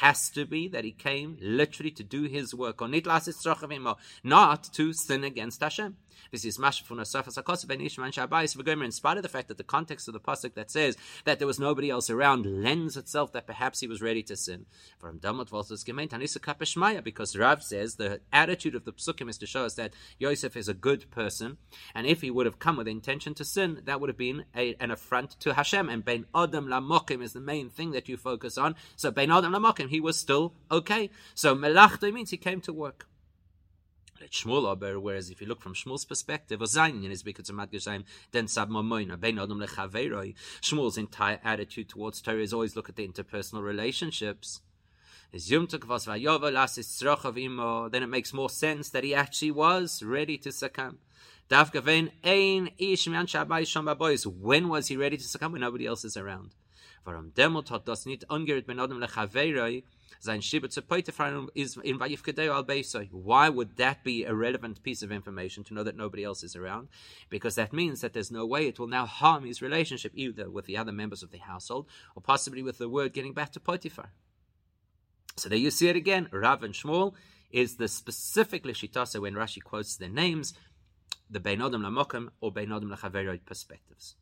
has 0.00 0.30
to 0.30 0.44
be 0.46 0.68
that 0.68 0.84
he 0.84 0.92
came 0.92 1.38
literally 1.40 1.90
to 1.92 2.02
do 2.02 2.22
his 2.24 2.54
work, 2.54 2.80
not 4.22 4.64
to 4.72 4.92
sin 4.92 5.24
against 5.24 5.62
Hashem. 5.62 5.96
In 8.84 8.90
spite 8.92 9.16
of 9.16 9.22
the 9.22 9.28
fact 9.28 9.48
that 9.48 9.58
the 9.58 9.64
context 9.64 10.08
of 10.08 10.14
the 10.14 10.20
pasuk 10.20 10.54
that 10.54 10.70
says 10.70 10.96
that 11.24 11.38
there 11.38 11.46
was 11.46 11.58
nobody 11.58 11.90
else 11.90 12.10
around 12.10 12.46
lends 12.46 12.96
itself 12.96 13.32
that 13.32 13.46
perhaps 13.46 13.80
he 13.80 13.88
was 13.88 14.02
ready 14.02 14.22
to 14.22 14.36
sin. 14.36 14.66
Because 17.04 17.36
Rav 17.36 17.62
says 17.62 17.96
the 17.96 18.20
attitude 18.32 18.74
of 18.74 18.84
the 18.84 18.92
psukim 18.92 19.28
is 19.28 19.38
to 19.38 19.46
show 19.46 19.64
us 19.64 19.74
that 19.74 19.94
Yosef 20.18 20.56
is 20.56 20.68
a 20.68 20.74
good 20.74 21.10
person, 21.10 21.58
and 21.94 22.06
if 22.06 22.20
he 22.20 22.30
would 22.30 22.46
have 22.46 22.58
come 22.58 22.76
with 22.76 22.88
intention 22.88 23.34
to 23.34 23.44
sin, 23.44 23.82
that 23.84 24.00
would 24.00 24.08
have 24.08 24.16
been 24.16 24.44
a, 24.54 24.74
an 24.80 24.90
affront 24.90 25.38
to 25.40 25.54
Hashem. 25.54 25.88
And 25.88 26.04
Ben 26.04 26.26
Adam 26.34 26.66
Lamokim 26.66 27.22
is 27.22 27.32
the 27.32 27.40
main 27.40 27.70
thing 27.70 27.92
that 27.92 28.08
you 28.08 28.16
focus 28.16 28.58
on. 28.58 28.76
So 28.96 29.10
Ben 29.10 29.30
Adam 29.30 29.52
Lamokim, 29.52 29.88
he 29.88 30.00
was 30.00 30.18
still 30.18 30.54
okay. 30.70 31.10
So 31.34 31.54
Melachta 31.54 32.12
means 32.12 32.30
he 32.30 32.36
came 32.36 32.60
to 32.62 32.72
work. 32.72 33.08
Shmuel 34.30 34.68
aber, 34.70 34.98
whereas 35.00 35.30
if 35.30 35.40
you 35.40 35.46
look 35.46 35.62
from 35.62 35.74
Shmuel's 35.74 36.04
perspective, 36.04 36.60
Ozayin 36.60 37.10
is 37.10 37.22
because 37.22 37.48
of 37.48 37.56
Madgeshaim, 37.56 38.04
then 38.32 38.48
Sab 38.48 38.68
Mamoina, 38.70 39.18
Ben 39.18 39.38
Adam 39.38 39.60
Lechaveroi. 39.60 40.34
Shmuel's 40.60 40.98
entire 40.98 41.40
attitude 41.44 41.88
towards 41.88 42.20
Torah 42.20 42.42
is 42.42 42.52
always 42.52 42.76
look 42.76 42.88
at 42.88 42.96
the 42.96 43.06
interpersonal 43.06 43.62
relationships. 43.62 44.60
Then 45.32 45.42
it 48.02 48.08
makes 48.08 48.32
more 48.32 48.50
sense 48.50 48.88
that 48.90 49.02
he 49.04 49.14
actually 49.14 49.50
was 49.50 50.02
ready 50.02 50.38
to 50.38 50.52
succumb. 50.52 50.98
When 51.50 51.68
was 54.68 54.86
he 54.86 54.96
ready 54.96 55.16
to 55.16 55.24
succumb 55.24 55.52
when 55.52 55.60
nobody 55.60 55.86
else 55.86 56.04
is 56.04 56.16
around? 56.16 56.54
Is 60.26 61.76
in 61.76 62.00
al. 62.00 62.64
Why 63.10 63.48
would 63.48 63.76
that 63.76 64.04
be 64.04 64.24
a 64.24 64.34
relevant 64.34 64.82
piece 64.82 65.02
of 65.02 65.12
information 65.12 65.64
to 65.64 65.74
know 65.74 65.82
that 65.82 65.96
nobody 65.96 66.24
else 66.24 66.42
is 66.42 66.56
around? 66.56 66.88
Because 67.28 67.54
that 67.56 67.72
means 67.72 68.00
that 68.00 68.12
there's 68.12 68.30
no 68.30 68.46
way 68.46 68.66
it 68.66 68.78
will 68.78 68.86
now 68.86 69.06
harm 69.06 69.44
his 69.44 69.60
relationship 69.60 70.12
either 70.14 70.50
with 70.50 70.66
the 70.66 70.76
other 70.76 70.92
members 70.92 71.22
of 71.22 71.30
the 71.30 71.38
household 71.38 71.86
or 72.16 72.22
possibly 72.22 72.62
with 72.62 72.78
the 72.78 72.88
word 72.88 73.12
getting 73.12 73.34
back 73.34 73.52
to 73.52 73.60
Potiphar. 73.60 74.10
So 75.36 75.48
there 75.48 75.58
you 75.58 75.70
see 75.70 75.88
it 75.88 75.96
again. 75.96 76.28
Rav 76.32 76.62
and 76.62 76.74
Shmuel 76.74 77.14
is 77.50 77.76
the 77.76 77.88
specifically 77.88 78.72
Shitasa 78.72 79.20
when 79.20 79.34
Rashi 79.34 79.62
quotes 79.62 79.96
their 79.96 80.08
names, 80.08 80.54
the 81.28 81.40
Bein 81.40 81.60
Adam 81.60 81.82
Lamokim 81.82 82.28
or 82.40 82.52
Bein 82.52 82.72
Adam 82.72 82.90
Lachaveroi 82.90 83.44
perspectives. 83.44 84.16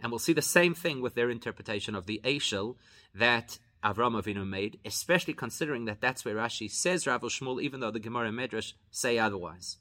And 0.00 0.10
we'll 0.10 0.18
see 0.18 0.32
the 0.32 0.42
same 0.42 0.74
thing 0.74 1.00
with 1.00 1.14
their 1.14 1.30
interpretation 1.30 1.94
of 1.94 2.06
the 2.06 2.20
Eshel 2.24 2.76
that 3.14 3.58
Avram 3.82 4.20
Avinu 4.20 4.46
made, 4.46 4.78
especially 4.84 5.34
considering 5.34 5.86
that 5.86 6.00
that's 6.00 6.24
where 6.24 6.36
Rashi 6.36 6.70
says 6.70 7.06
Rav 7.06 7.22
Shmuel, 7.22 7.60
even 7.60 7.80
though 7.80 7.90
the 7.90 7.98
Gemara 7.98 8.28
and 8.28 8.38
Medrash 8.38 8.74
say 8.90 9.18
otherwise. 9.18 9.78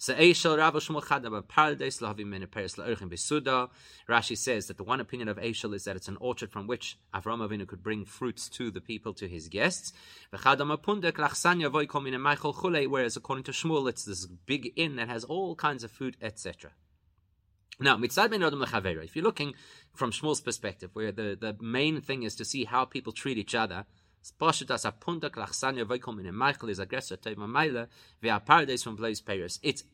Rashi 0.00 0.36
says 4.36 4.66
that 4.68 4.76
the 4.76 4.84
one 4.84 5.00
opinion 5.00 5.28
of 5.28 5.38
Eshel 5.38 5.74
is 5.74 5.82
that 5.84 5.96
it's 5.96 6.06
an 6.06 6.16
orchard 6.20 6.52
from 6.52 6.68
which 6.68 6.96
Avram 7.12 7.44
Avinu 7.44 7.66
could 7.66 7.82
bring 7.82 8.04
fruits 8.04 8.48
to 8.50 8.70
the 8.70 8.80
people, 8.80 9.12
to 9.14 9.26
his 9.26 9.48
guests. 9.48 9.92
Whereas 10.30 10.60
according 10.60 11.02
to 11.02 11.10
Shmuel, 13.52 13.88
it's 13.88 14.04
this 14.04 14.26
big 14.26 14.72
inn 14.76 14.94
that 14.96 15.08
has 15.08 15.24
all 15.24 15.56
kinds 15.56 15.82
of 15.82 15.90
food, 15.90 16.16
etc. 16.22 16.70
Now, 17.80 17.96
mitzad 17.96 18.30
ben 18.30 18.42
adam 18.42 18.60
lechavera. 18.60 19.04
If 19.04 19.14
you're 19.14 19.24
looking 19.24 19.54
from 19.94 20.10
Shmuel's 20.10 20.40
perspective, 20.40 20.90
where 20.94 21.12
the, 21.12 21.38
the 21.40 21.56
main 21.60 22.00
thing 22.00 22.24
is 22.24 22.34
to 22.36 22.44
see 22.44 22.64
how 22.64 22.84
people 22.84 23.12
treat 23.12 23.38
each 23.38 23.54
other, 23.54 23.86
it's 24.20 24.32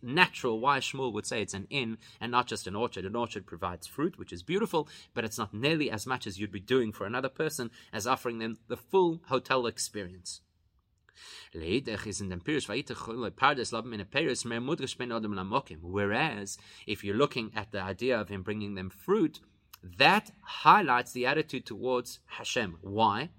natural 0.02 0.60
why 0.60 0.78
Shmuel 0.80 1.12
would 1.12 1.26
say 1.26 1.42
it's 1.42 1.54
an 1.54 1.66
inn 1.68 1.98
and 2.20 2.32
not 2.32 2.46
just 2.46 2.66
an 2.66 2.74
orchard. 2.74 3.04
An 3.04 3.16
orchard 3.16 3.46
provides 3.46 3.86
fruit, 3.86 4.18
which 4.18 4.32
is 4.32 4.42
beautiful, 4.42 4.88
but 5.12 5.24
it's 5.24 5.36
not 5.38 5.52
nearly 5.52 5.90
as 5.90 6.06
much 6.06 6.26
as 6.26 6.40
you'd 6.40 6.50
be 6.50 6.60
doing 6.60 6.90
for 6.90 7.04
another 7.04 7.28
person 7.28 7.70
as 7.92 8.06
offering 8.06 8.38
them 8.38 8.56
the 8.68 8.78
full 8.78 9.20
hotel 9.28 9.66
experience. 9.66 10.40
Whereas, 15.82 16.58
if 16.86 17.04
you're 17.04 17.16
looking 17.16 17.52
at 17.54 17.72
the 17.72 17.80
idea 17.80 18.20
of 18.20 18.28
him 18.28 18.42
bringing 18.42 18.74
them 18.74 18.90
fruit, 18.90 19.40
that 19.98 20.30
highlights 20.42 21.12
the 21.12 21.26
attitude 21.26 21.66
towards 21.66 22.20
Hashem. 22.26 22.78
Why? 22.80 23.30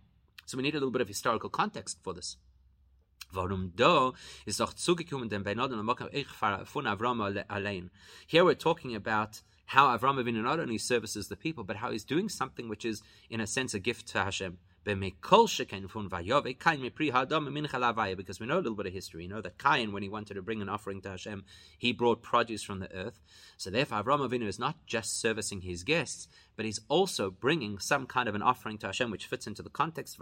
So 0.46 0.58
we 0.58 0.64
need 0.64 0.76
a 0.76 0.80
little 0.80 0.92
bit 0.92 1.02
of 1.02 1.08
historical 1.08 1.50
context 1.50 2.00
for 2.04 2.14
this. 2.14 2.38
Here 8.28 8.46
we're 8.46 8.54
talking 8.54 8.96
about 8.96 9.42
how 9.66 9.98
Avram 9.98 10.24
Avinu 10.24 10.44
not 10.44 10.60
only 10.60 10.78
services 10.78 11.28
the 11.28 11.36
people, 11.36 11.64
but 11.64 11.78
how 11.78 11.92
he's 11.92 12.04
doing 12.04 12.30
something 12.30 12.70
which 12.70 12.86
is, 12.86 13.02
in 13.30 13.42
a 13.42 13.48
sense, 13.48 13.74
a 13.74 13.80
gift 13.80 14.08
to 14.10 14.24
Hashem. 14.24 14.60
Because 14.86 15.60
we 18.40 18.46
know 18.46 18.56
a 18.56 18.64
little 18.64 18.76
bit 18.76 18.86
of 18.86 18.94
history. 18.94 19.24
You 19.24 19.30
know 19.30 19.42
that 19.42 19.58
Cain, 19.58 19.92
when 19.92 20.04
he 20.04 20.10
wanted 20.10 20.36
to 20.36 20.42
bring 20.42 20.62
an 20.62 20.70
offering 20.70 21.02
to 21.02 21.10
Hashem, 21.10 21.44
he 21.78 21.92
brought 21.92 22.22
produce 22.22 22.64
from 22.64 22.80
the 22.80 22.96
earth. 22.96 23.20
So 23.58 23.70
therefore, 23.70 24.04
Avram 24.04 24.30
Avinu 24.30 24.48
is 24.48 24.60
not 24.60 24.86
just 24.86 25.20
servicing 25.20 25.62
his 25.62 25.84
guests, 25.84 26.28
but 26.56 26.66
he's 26.66 26.80
also 26.88 27.32
bringing 27.32 27.80
some 27.80 28.06
kind 28.06 28.30
of 28.30 28.36
an 28.36 28.42
offering 28.42 28.78
to 28.78 28.88
Hashem, 28.88 29.12
which 29.12 29.26
fits 29.26 29.48
into 29.48 29.64
the 29.64 29.70
context. 29.70 30.18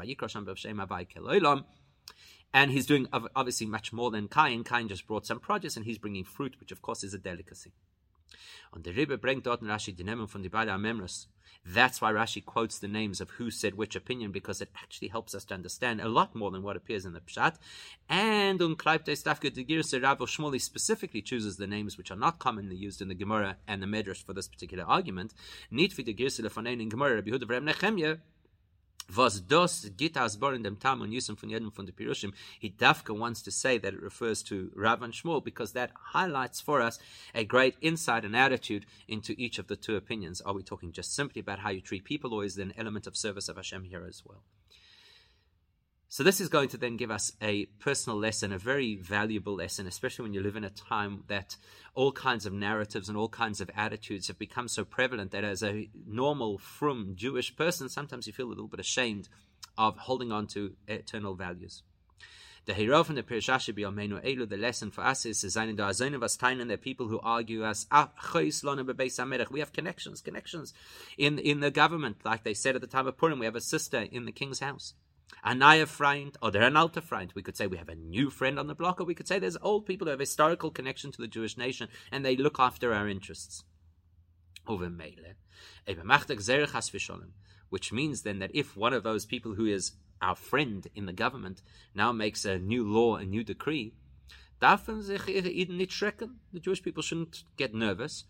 And 2.56 2.72
he's 2.72 2.86
doing 2.86 3.08
obviously 3.12 3.68
much 3.68 3.92
more 3.92 4.12
than 4.12 4.28
Cain. 4.28 4.64
Cain 4.64 4.88
just 4.88 5.08
brought 5.08 5.26
some 5.26 5.40
produce, 5.40 5.76
and 5.76 5.86
he's 5.86 5.98
bringing 5.98 6.24
fruit, 6.24 6.56
which 6.60 6.72
of 6.72 6.82
course 6.82 7.04
is 7.04 7.14
a 7.14 7.18
delicacy. 7.18 7.74
Und 8.72 8.86
der 8.86 8.96
Rebbe 8.96 9.18
bringt 9.18 9.46
dort 9.46 9.62
in 9.62 9.70
Rashi 9.70 9.94
die 9.94 10.04
Namen 10.04 10.28
von 10.28 10.44
die 10.44 10.50
beiden 10.50 10.74
Amemras. 10.74 11.28
That's 11.66 12.02
why 12.02 12.12
Rashi 12.12 12.44
quotes 12.44 12.80
the 12.80 12.90
names 12.90 13.22
of 13.22 13.30
who 13.32 13.50
said 13.50 13.76
which 13.76 13.96
opinion, 13.96 14.32
because 14.32 14.60
it 14.60 14.70
actually 14.76 15.08
helps 15.08 15.34
us 15.34 15.46
to 15.46 15.54
understand 15.54 16.02
a 16.02 16.10
lot 16.10 16.36
more 16.36 16.52
than 16.52 16.62
what 16.62 16.76
appears 16.76 17.06
in 17.06 17.14
the 17.14 17.22
Pshat. 17.22 17.56
And 18.10 18.62
um, 18.62 18.72
on 18.72 18.76
Klaipte 18.76 19.16
Stafke 19.16 19.54
de 19.54 19.64
Girse 19.64 20.02
Rav 20.02 20.20
Shmuli 20.20 20.60
specifically 20.60 21.22
chooses 21.22 21.56
the 21.56 21.68
names 21.68 21.98
which 21.98 22.12
are 22.12 22.18
not 22.18 22.40
commonly 22.40 22.76
used 22.76 23.02
in 23.02 23.08
the 23.08 23.16
Gemara 23.16 23.58
and 23.66 23.82
the 23.82 23.88
Medrash 23.88 24.26
for 24.26 24.34
this 24.34 24.50
particular 24.50 24.84
argument. 24.84 25.34
Nit 25.72 25.94
for 25.94 26.02
the 26.02 26.14
Girse 26.14 26.40
Lefanein 26.40 26.82
in 26.82 26.90
Gemara, 26.90 27.16
Rabbi 27.16 27.32
Huda 27.32 27.44
Vrem 27.44 27.70
Nechemye, 27.70 28.20
was 29.16 29.42
dos 29.42 29.86
git 29.98 30.18
as 30.18 30.38
bor 30.38 30.54
in 30.54 30.64
dem 30.64 30.76
tam 30.76 31.02
und 31.02 31.12
yusum 31.12 31.38
von 31.38 31.50
jedem 31.50 31.72
von 31.72 31.86
the 31.86 31.92
pirushim 31.92 32.34
he 32.60 32.70
dafka 32.70 33.16
wants 33.16 33.42
to 33.42 33.52
say 33.52 33.78
that 33.78 33.94
it 33.94 34.02
refers 34.02 34.44
to 34.44 34.72
Rav 34.76 35.02
and 35.02 35.14
Shmuel 35.14 35.44
because 35.44 35.74
that 35.74 35.92
highlights 36.14 36.62
for 36.62 36.82
us 36.82 37.00
a 37.36 37.44
great 37.44 37.76
insight 37.82 38.26
and 38.26 38.36
attitude 38.36 38.86
into 39.08 39.36
each 39.38 39.60
of 39.60 39.68
the 39.68 39.76
two 39.76 39.96
opinions. 39.96 40.42
Are 40.42 40.54
we 40.54 40.64
talking 40.64 40.92
just 40.92 41.14
simply 41.16 41.40
about 41.40 41.60
how 41.60 41.70
you 41.70 41.82
treat 41.82 42.04
people 42.04 42.34
or 42.34 42.44
is 42.44 42.56
there 42.56 42.66
an 42.66 42.74
element 42.78 43.08
of 43.08 43.18
service 43.18 43.50
of 43.50 43.58
Hashem 43.58 43.84
here 43.84 44.06
as 44.08 44.24
well 44.26 44.44
so 46.14 46.22
this 46.22 46.40
is 46.40 46.48
going 46.48 46.70
to 46.70 46.78
then 46.78 46.96
give 46.96 47.10
us 47.10 47.32
a 47.42 47.66
personal 47.80 48.20
lesson, 48.20 48.54
a 48.54 48.60
very 48.60 48.98
valuable 48.98 49.56
lesson, 49.56 49.88
especially 49.88 50.22
when 50.22 50.34
you 50.36 50.44
live 50.44 50.56
in 50.56 50.64
a 50.64 50.70
time 50.70 51.24
that 51.26 51.58
all 51.96 52.12
kinds 52.12 52.46
of 52.46 52.54
narratives 52.54 53.10
and 53.10 53.18
all 53.18 53.30
kinds 53.30 53.60
of 53.60 53.72
attitudes 53.76 54.28
have 54.28 54.38
become 54.38 54.68
so 54.68 54.86
prevalent 54.86 55.32
that 55.32 55.44
as 55.44 55.64
a 55.64 55.90
normal, 56.06 56.60
from 56.60 57.14
Jewish 57.16 57.56
person, 57.56 57.90
sometimes 57.90 58.28
you 58.28 58.34
feel 58.34 58.46
a 58.46 58.50
little 58.50 58.68
bit 58.68 58.80
ashamed 58.80 59.28
of 59.76 59.98
holding 59.98 60.32
on 60.32 60.46
to 60.46 60.76
eternal 60.88 61.34
values. 61.34 61.82
The 62.66 62.76
hero 62.76 63.04
from 63.04 63.16
the 63.16 63.24
Pirshashi 63.24 63.76
B'Yomeinu 63.76 64.24
Elu, 64.24 64.48
the 64.48 64.56
lesson 64.56 64.92
for 64.92 65.04
us 65.04 65.26
is 65.26 65.44
Zayin 65.44 65.76
Da 65.76 65.90
Azoin 65.90 66.14
of 66.14 66.22
Astainen, 66.22 66.68
the 66.68 66.78
people 66.78 67.08
who 67.08 67.20
argue 67.22 67.64
us, 67.64 67.88
ah, 67.92 68.12
we 68.36 69.60
have 69.60 69.74
connections, 69.74 70.22
connections 70.22 70.76
in, 71.18 71.40
in 71.40 71.60
the 71.62 71.72
government. 71.72 72.18
Like 72.24 72.44
they 72.44 72.54
said 72.54 72.76
at 72.76 72.82
the 72.82 72.88
time 72.88 73.08
of 73.08 73.18
Purim, 73.18 73.40
we 73.40 73.48
have 73.48 73.56
a 73.56 73.62
sister 73.62 74.06
in 74.12 74.26
the 74.26 74.32
king's 74.32 74.60
house. 74.60 74.94
Anaya 75.46 75.86
friend, 75.86 76.36
or 76.42 76.52
they're 76.52 76.64
an 76.64 76.78
alter 76.78 77.02
friend. 77.02 77.32
We 77.36 77.42
could 77.42 77.58
say 77.58 77.68
we 77.68 77.78
have 77.78 77.90
a 77.90 77.96
new 77.96 78.30
friend 78.30 78.60
on 78.60 78.68
the 78.68 78.76
block, 78.76 79.00
or 79.00 79.04
we 79.04 79.16
could 79.16 79.28
say 79.28 79.40
there's 79.40 79.58
old 79.62 79.86
people 79.86 80.06
who 80.06 80.12
have 80.12 80.20
historical 80.20 80.72
connection 80.72 81.12
to 81.12 81.22
the 81.22 81.28
Jewish 81.28 81.58
nation 81.58 81.90
and 82.12 82.26
they 82.26 82.36
look 82.36 82.60
after 82.60 82.94
our 82.94 83.08
interests. 83.08 83.64
Which 87.70 87.92
means 87.92 88.22
then 88.22 88.40
that 88.40 88.52
if 88.54 88.78
one 88.78 88.94
of 88.94 89.04
those 89.04 89.26
people 89.26 89.56
who 89.56 89.66
is 89.66 89.94
our 90.22 90.36
friend 90.36 90.88
in 90.96 91.06
the 91.06 91.14
government 91.14 91.62
now 91.94 92.12
makes 92.12 92.46
a 92.46 92.58
new 92.58 92.90
law, 92.90 93.16
a 93.16 93.26
new 93.26 93.44
decree, 93.44 93.94
the 94.60 94.78
Jewish 96.62 96.84
people 96.84 97.04
shouldn't 97.04 97.44
get 97.58 97.74
nervous 97.74 98.24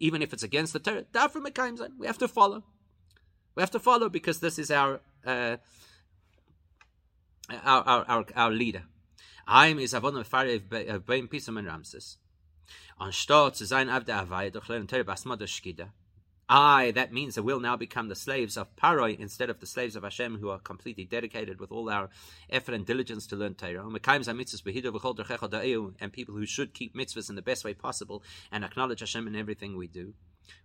even 0.00 0.22
if 0.22 0.32
it's 0.32 0.42
against 0.42 0.72
the 0.72 0.78
Torah, 0.78 1.04
we 1.98 2.06
have 2.06 2.18
to 2.18 2.28
follow. 2.28 2.64
We 3.54 3.62
have 3.62 3.70
to 3.72 3.78
follow 3.78 4.08
because 4.08 4.40
this 4.40 4.58
is 4.58 4.70
our 4.70 5.00
uh, 5.24 5.56
our, 7.64 7.82
our, 7.82 8.04
our, 8.08 8.26
our 8.34 8.50
leader. 8.50 8.84
I'm 9.46 9.78
is 9.78 9.94
avon 9.94 10.14
Ramses. 10.14 12.16
Zu 12.98 13.66
sein 13.66 13.90
auf 13.90 14.04
basmad 14.04 15.42
shkida. 15.42 15.90
I, 16.46 16.90
that 16.90 17.12
means 17.12 17.36
that 17.36 17.42
we'll 17.42 17.60
now 17.60 17.76
become 17.76 18.08
the 18.08 18.14
slaves 18.14 18.58
of 18.58 18.76
Paroi 18.76 19.18
instead 19.18 19.48
of 19.48 19.60
the 19.60 19.66
slaves 19.66 19.96
of 19.96 20.02
Hashem 20.02 20.38
who 20.38 20.50
are 20.50 20.58
completely 20.58 21.06
dedicated 21.06 21.58
with 21.58 21.72
all 21.72 21.88
our 21.88 22.10
effort 22.50 22.74
and 22.74 22.84
diligence 22.84 23.26
to 23.28 23.36
learn 23.36 23.54
Torah. 23.54 23.86
And 23.86 24.02
people 26.12 26.34
who 26.34 26.44
should 26.44 26.74
keep 26.74 26.94
mitzvahs 26.94 27.30
in 27.30 27.36
the 27.36 27.42
best 27.42 27.64
way 27.64 27.72
possible 27.72 28.22
and 28.52 28.62
acknowledge 28.62 29.00
Hashem 29.00 29.26
in 29.26 29.34
everything 29.34 29.74
we 29.76 29.86
do. 29.86 30.12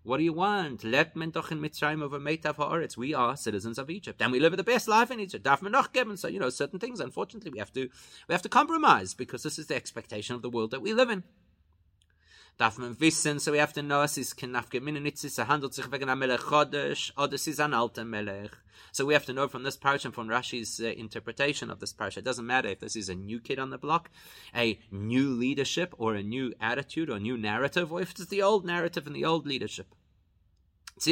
What 0.04 0.18
do 0.18 0.24
you 0.24 0.34
want? 0.34 0.84
Let 0.84 1.16
men 1.16 1.32
doch 1.32 1.52
in 1.52 1.60
Mitzrayim 1.60 2.02
over 2.02 2.20
Meitav 2.20 2.56
ha'aretz. 2.56 2.98
We 2.98 3.14
are 3.14 3.36
citizens 3.36 3.78
of 3.78 3.90
Egypt, 3.90 4.22
and 4.22 4.32
we 4.32 4.40
live 4.40 4.56
the 4.58 4.64
best 4.64 4.88
life 4.88 5.12
in 5.12 5.20
Egypt. 5.20 5.44
Darf 5.44 5.62
man 5.62 5.74
noch 5.74 5.94
geben? 5.94 6.18
So 6.18 6.28
you 6.28 6.40
know 6.40 6.50
certain 6.50 6.80
things. 6.80 7.00
Unfortunately, 7.00 7.52
we 7.52 7.60
have 7.60 7.74
to 7.74 7.90
we 8.28 8.34
have 8.34 8.42
to 8.42 8.50
compromise 8.50 9.14
because 9.14 9.44
this 9.44 9.60
is 9.60 9.68
the 9.68 9.76
expectation 9.76 10.36
of 10.36 10.42
the 10.42 10.50
world 10.50 10.72
that 10.72 10.82
we 10.82 10.94
live 10.94 11.10
in 11.10 11.24
darf 12.60 12.78
man 12.78 13.00
wissen, 13.00 13.40
so 13.40 13.54
we 13.54 13.58
have 13.58 13.74
to 13.74 13.82
know, 13.82 14.02
es 14.04 14.18
ist 14.18 14.36
kein 14.36 14.52
Nafgemininitzis, 14.52 15.38
er 15.38 15.48
handelt 15.48 15.74
sich 15.74 15.90
wegen 15.92 16.10
einem 16.10 16.20
Melech 16.20 16.42
Chodesh, 16.42 17.14
oder 17.16 17.36
es 17.36 17.48
ist 17.48 17.62
ein 17.62 17.74
alter 17.74 18.04
Melech. 18.04 18.52
So 18.92 19.06
we 19.06 19.14
have 19.14 19.26
to 19.28 19.32
know 19.34 19.48
from 19.48 19.64
this 19.64 19.78
parasha 19.78 20.10
and 20.10 20.16
from 20.16 20.28
Rashi's 20.28 20.82
uh, 20.82 20.88
interpretation 20.88 21.72
of 21.72 21.80
this 21.80 21.94
parasha. 21.94 22.20
It 22.20 22.26
doesn't 22.26 22.46
matter 22.46 22.68
if 22.68 22.80
this 22.80 22.98
is 22.98 23.08
a 23.08 23.16
new 23.16 23.40
kid 23.40 23.60
on 23.60 23.70
the 23.70 23.78
block, 23.78 24.10
a 24.54 24.78
new 24.92 25.30
leadership, 25.30 25.96
or 25.98 26.16
a 26.16 26.24
new 26.24 26.54
attitude, 26.60 27.10
or 27.10 27.16
a 27.16 27.20
new 27.20 27.38
narrative, 27.38 27.94
or 27.94 28.02
if 28.02 28.12
it's 28.12 28.26
the 28.26 28.42
old 28.42 28.66
narrative 28.66 29.08
and 29.08 29.16
the 29.16 29.24
old 29.24 29.48
leadership. 29.48 29.96
If 31.02 31.06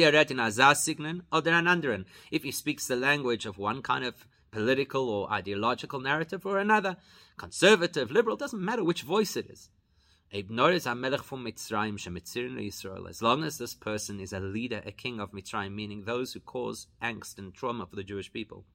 he 2.42 2.50
speaks 2.52 2.86
the 2.86 2.96
language 2.96 3.46
of 3.46 3.56
one 3.56 3.80
kind 3.80 4.04
of 4.04 4.26
political 4.50 5.08
or 5.08 5.32
ideological 5.32 6.00
narrative 6.00 6.44
or 6.44 6.58
another, 6.58 6.98
conservative, 7.38 8.10
liberal, 8.10 8.36
doesn't 8.36 8.62
matter 8.62 8.84
which 8.84 9.00
voice 9.00 9.34
it 9.34 9.48
is. 9.48 9.70
As 10.30 10.44
long 13.22 13.44
as 13.44 13.58
this 13.58 13.74
person 13.74 14.20
is 14.20 14.32
a 14.32 14.40
leader, 14.40 14.82
a 14.84 14.92
king 14.92 15.20
of 15.20 15.32
Mitzrayim, 15.32 15.74
meaning 15.74 16.04
those 16.04 16.34
who 16.34 16.40
cause 16.40 16.86
angst 17.02 17.38
and 17.38 17.54
trauma 17.54 17.86
for 17.86 17.96
the 17.96 18.04
Jewish 18.04 18.30
people. 18.30 18.66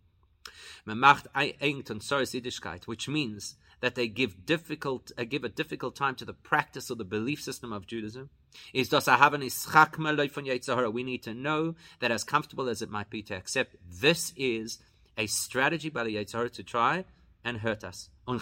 Which 2.85 3.07
means 3.07 3.55
that 3.81 3.95
they 3.95 4.07
give 4.07 4.45
difficult 4.45 5.11
uh, 5.17 5.23
give 5.25 5.43
a 5.43 5.49
difficult 5.49 5.95
time 5.95 6.15
to 6.15 6.25
the 6.25 6.33
practice 6.33 6.89
or 6.89 6.95
the 6.95 7.03
belief 7.03 7.41
system 7.41 7.71
of 7.71 7.85
Judaism. 7.85 8.29
Is 8.73 8.89
We 8.89 9.07
need 11.03 11.23
to 11.23 11.33
know 11.33 11.75
that 11.99 12.11
as 12.11 12.23
comfortable 12.23 12.69
as 12.69 12.81
it 12.81 12.89
might 12.89 13.09
be 13.09 13.21
to 13.23 13.35
accept, 13.35 13.75
this 13.89 14.33
is 14.35 14.79
a 15.17 15.27
strategy 15.27 15.89
by 15.89 16.03
the 16.03 16.15
Yetzirah 16.15 16.51
to 16.53 16.63
try 16.63 17.05
and 17.43 17.57
hurt 17.57 17.83
us. 17.83 18.09
And 18.27 18.41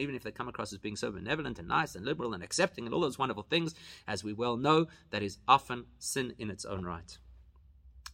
even 0.00 0.14
if 0.14 0.22
they 0.22 0.30
come 0.30 0.48
across 0.48 0.72
as 0.72 0.78
being 0.78 0.96
so 0.96 1.10
benevolent 1.10 1.58
and 1.58 1.68
nice 1.68 1.94
and 1.94 2.04
liberal 2.04 2.34
and 2.34 2.42
accepting 2.42 2.84
and 2.86 2.94
all 2.94 3.00
those 3.00 3.18
wonderful 3.18 3.42
things, 3.42 3.74
as 4.06 4.22
we 4.22 4.32
well 4.32 4.56
know, 4.56 4.86
that 5.10 5.22
is 5.22 5.38
often 5.48 5.86
sin 5.98 6.34
in 6.38 6.50
its 6.50 6.64
own 6.64 6.84
right. 6.84 7.18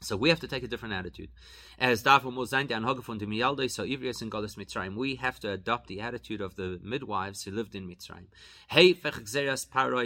So 0.00 0.16
we 0.16 0.30
have 0.30 0.40
to 0.40 0.48
take 0.48 0.64
a 0.64 0.68
different 0.68 0.94
attitude. 0.94 1.28
As 1.78 2.04
we 2.04 2.10
have 5.14 5.38
to 5.40 5.50
adopt 5.52 5.86
the 5.86 6.00
attitude 6.00 6.40
of 6.40 6.56
the 6.56 6.80
midwives 6.82 7.44
who 7.44 7.52
lived 7.52 7.76
in 7.76 7.86
Mitzrayim. 7.88 8.26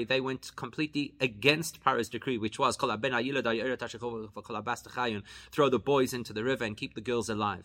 They 0.09 0.20
went 0.20 0.55
completely 0.55 1.14
against 1.18 1.82
Paro's 1.82 2.11
decree, 2.11 2.36
which 2.36 2.59
was 2.59 2.76
throw 2.76 2.90
the 5.70 5.78
boys 5.78 6.12
into 6.12 6.32
the 6.34 6.44
river 6.44 6.64
and 6.64 6.76
keep 6.76 6.94
the 6.94 7.01
girls 7.01 7.30
alive. 7.30 7.64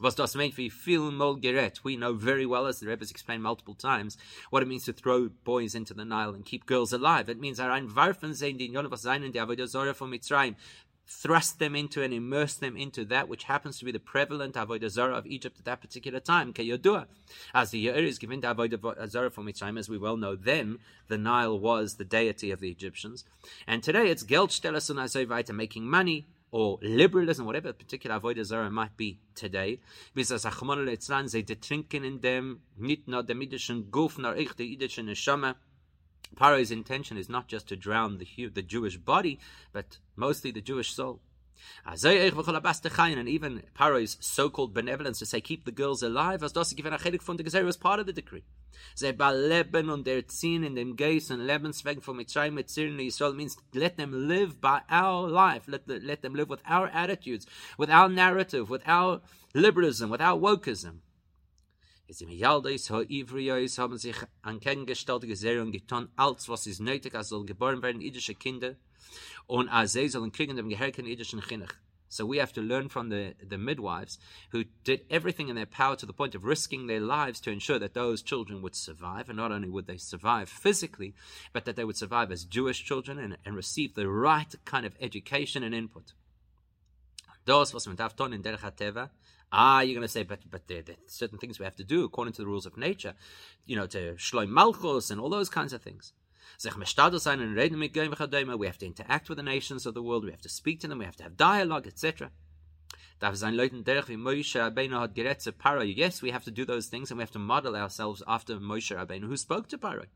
Was 0.00 0.16
das 0.16 0.34
meint 0.34 0.56
wie 0.56 0.70
viel 0.70 1.12
mal 1.12 1.36
gerät? 1.36 1.84
We 1.84 1.96
know 1.96 2.14
very 2.14 2.44
well, 2.44 2.66
as 2.66 2.80
the 2.80 2.86
Rebbe 2.86 3.02
has 3.02 3.12
explained 3.12 3.44
multiple 3.44 3.74
times, 3.74 4.18
what 4.50 4.62
it 4.62 4.66
means 4.66 4.84
to 4.86 4.92
throw 4.92 5.28
boys 5.44 5.74
into 5.74 5.94
the 5.94 6.04
Nile 6.04 6.34
and 6.34 6.44
keep 6.44 6.66
girls 6.66 6.92
alive. 6.92 7.28
It 7.28 7.38
means 7.38 7.60
ein 7.60 7.94
Warfen 7.94 8.34
sehen 8.34 8.58
die 8.58 8.66
Jonah 8.72 8.88
was 8.88 9.02
seinen 9.02 9.32
der 9.32 9.46
Avodah 9.46 9.94
von 9.94 10.10
Mitzrayim 10.10 10.56
thrust 11.06 11.58
them 11.58 11.76
into 11.76 12.02
and 12.02 12.14
immerse 12.14 12.54
them 12.54 12.76
into 12.76 13.04
that 13.04 13.28
which 13.28 13.44
happens 13.44 13.78
to 13.78 13.84
be 13.84 13.92
the 13.92 13.98
prevalent 13.98 14.54
Avodah 14.54 14.88
Zarah 14.88 15.16
of 15.16 15.26
Egypt 15.26 15.58
at 15.58 15.64
that 15.66 15.80
particular 15.80 16.20
time, 16.20 16.52
Keyodua. 16.52 17.06
As 17.52 17.70
the 17.70 17.78
year 17.78 17.94
is 17.94 18.18
given 18.18 18.40
to 18.40 18.54
Avodah 18.54 18.98
uh, 18.98 19.06
Zarah 19.06 19.30
from 19.30 19.46
Mitzrayim, 19.46 19.78
as 19.78 19.88
we 19.88 19.98
well 19.98 20.16
know, 20.16 20.34
then 20.34 20.78
the 21.08 21.18
Nile 21.18 21.58
was 21.58 21.96
the 21.96 22.04
deity 22.04 22.50
of 22.50 22.60
the 22.60 22.70
Egyptians. 22.70 23.24
And 23.66 23.82
today 23.82 24.08
it's 24.08 24.24
Geldsteller 24.24 24.78
Sunazovite, 24.78 25.54
making 25.54 25.84
money, 25.84 26.26
or 26.54 26.78
liberalism, 26.82 27.46
whatever 27.46 27.72
particular 27.72 28.20
avodah 28.20 28.44
zara 28.44 28.70
might 28.70 28.96
be 28.96 29.18
today, 29.34 29.80
as 30.30 30.44
achmon 30.44 30.86
letzlan 30.86 31.28
ze 31.28 31.42
de 31.42 31.56
in 32.04 32.20
dem 32.20 32.60
nit 32.78 33.08
nur 33.08 33.24
der 33.24 33.34
midischen 33.34 33.90
guf 33.90 34.18
nor 34.18 34.36
ich 34.36 34.54
de 34.54 34.64
idische 34.76 35.02
neshama. 35.02 35.56
Paro's 36.36 36.70
intention 36.70 37.16
is 37.16 37.28
not 37.28 37.48
just 37.48 37.66
to 37.66 37.74
drown 37.74 38.18
the 38.18 38.24
the 38.54 38.62
Jewish 38.62 38.96
body, 38.98 39.40
but 39.72 39.98
mostly 40.14 40.52
the 40.52 40.60
Jewish 40.60 40.94
soul. 40.94 41.20
And 41.86 43.28
even 43.28 43.62
Paro's 43.74 44.16
so-called 44.20 44.74
benevolence 44.74 45.18
to 45.18 45.26
say 45.26 45.40
keep 45.40 45.64
the 45.64 45.72
girls 45.72 46.02
alive, 46.02 46.42
as 46.42 46.52
das 46.52 46.72
given 46.72 46.92
a 46.92 46.98
chelik 46.98 47.22
from 47.22 47.36
the 47.36 47.44
Gezer 47.44 47.64
was 47.64 47.76
part 47.76 48.00
of 48.00 48.06
the 48.06 48.12
decree. 48.12 48.44
Ze 48.96 49.12
baleben 49.12 49.90
und 49.90 50.04
der 50.04 50.26
ziehen 50.28 50.64
in 50.64 50.74
dem 50.74 50.96
Geist 50.96 51.30
und 51.30 51.46
Lebensweg 51.46 52.02
von 52.02 52.16
Mitzrayim 52.16 52.54
mit 52.54 52.68
Zirin 52.68 52.98
Yisrael 52.98 53.34
means 53.34 53.56
let 53.72 53.96
them 53.96 54.28
live 54.28 54.60
by 54.60 54.80
our 54.90 55.28
life, 55.28 55.68
let, 55.68 55.86
the, 55.86 55.98
let 56.00 56.22
them 56.22 56.34
live 56.34 56.48
with 56.48 56.62
our 56.68 56.88
attitudes, 56.88 57.46
with 57.78 57.90
our 57.90 58.08
narrative, 58.08 58.68
with 58.70 58.82
our 58.86 59.20
liberalism, 59.54 60.10
with 60.10 60.20
our 60.20 60.38
wokeism. 60.38 61.02
Es 62.06 62.20
im 62.20 62.28
Yaldeis 62.28 62.90
ho 62.90 63.00
Ivriyois 63.00 63.78
haben 63.78 63.96
sich 63.96 64.16
an 64.42 64.60
kennengestellte 64.60 65.26
Geserung 65.26 65.72
getan, 65.72 66.08
als 66.16 66.48
was 66.48 66.66
ist 66.66 66.80
nötig, 66.80 67.14
als 67.14 67.30
soll 67.30 67.46
geboren 67.46 67.82
werden 67.82 68.02
idische 68.02 68.34
Kinder, 68.34 68.76
as 69.70 69.92
sie 69.92 70.08
sollen 70.08 70.32
kriegen 70.32 70.56
dem 70.56 70.68
geherken 70.68 71.06
idischen 71.06 71.40
Chinnach. 71.40 71.74
So 72.08 72.24
we 72.24 72.36
have 72.38 72.52
to 72.52 72.60
learn 72.60 72.88
from 72.88 73.08
the, 73.08 73.34
the 73.42 73.58
midwives 73.58 74.18
who 74.50 74.64
did 74.84 75.04
everything 75.10 75.48
in 75.48 75.56
their 75.56 75.66
power 75.66 75.96
to 75.96 76.06
the 76.06 76.12
point 76.12 76.36
of 76.36 76.44
risking 76.44 76.86
their 76.86 77.00
lives 77.00 77.40
to 77.40 77.50
ensure 77.50 77.80
that 77.80 77.94
those 77.94 78.22
children 78.22 78.62
would 78.62 78.76
survive. 78.76 79.28
And 79.28 79.36
not 79.36 79.50
only 79.50 79.68
would 79.68 79.88
they 79.88 79.96
survive 79.96 80.48
physically, 80.48 81.14
but 81.52 81.64
that 81.64 81.74
they 81.74 81.84
would 81.84 81.96
survive 81.96 82.30
as 82.30 82.44
Jewish 82.44 82.84
children 82.84 83.18
and, 83.18 83.36
and 83.44 83.56
receive 83.56 83.94
the 83.94 84.08
right 84.08 84.54
kind 84.64 84.86
of 84.86 84.94
education 85.00 85.64
and 85.64 85.74
input. 85.74 86.12
In 87.46 88.42
Ah, 89.52 89.80
you're 89.80 89.94
going 89.94 90.02
to 90.02 90.08
say, 90.08 90.22
but 90.22 90.40
but 90.50 90.66
there, 90.68 90.82
there, 90.82 90.96
are 90.96 91.08
certain 91.08 91.38
things 91.38 91.58
we 91.58 91.64
have 91.64 91.76
to 91.76 91.84
do 91.84 92.04
according 92.04 92.34
to 92.34 92.42
the 92.42 92.46
rules 92.46 92.66
of 92.66 92.76
nature, 92.76 93.14
you 93.66 93.76
know, 93.76 93.86
to 93.86 94.14
shloim 94.14 94.48
malchus 94.48 95.10
and 95.10 95.20
all 95.20 95.30
those 95.30 95.48
kinds 95.48 95.72
of 95.72 95.82
things. 95.82 96.12
We 96.62 96.70
have 98.66 98.78
to 98.78 98.86
interact 98.86 99.28
with 99.28 99.36
the 99.36 99.42
nations 99.42 99.86
of 99.86 99.94
the 99.94 100.02
world, 100.02 100.24
we 100.24 100.30
have 100.30 100.42
to 100.42 100.48
speak 100.48 100.80
to 100.80 100.88
them, 100.88 100.98
we 100.98 101.04
have 101.04 101.16
to 101.16 101.22
have 101.24 101.36
dialogue, 101.36 101.86
etc. 101.86 102.30
Yes, 103.22 103.42
we 106.22 106.30
have 106.30 106.44
to 106.44 106.50
do 106.50 106.64
those 106.64 106.86
things 106.88 107.10
and 107.10 107.18
we 107.18 107.22
have 107.22 107.30
to 107.30 107.38
model 107.38 107.76
ourselves 107.76 108.22
after 108.26 108.56
Moshe 108.56 108.94
Rabbeinu, 108.94 109.26
who 109.26 109.36
spoke 109.36 109.68
to 109.68 109.78
Paro 109.78 110.06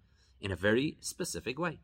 in 0.40 0.50
a 0.50 0.56
very 0.56 0.98
specific 1.00 1.58
way. 1.58 1.80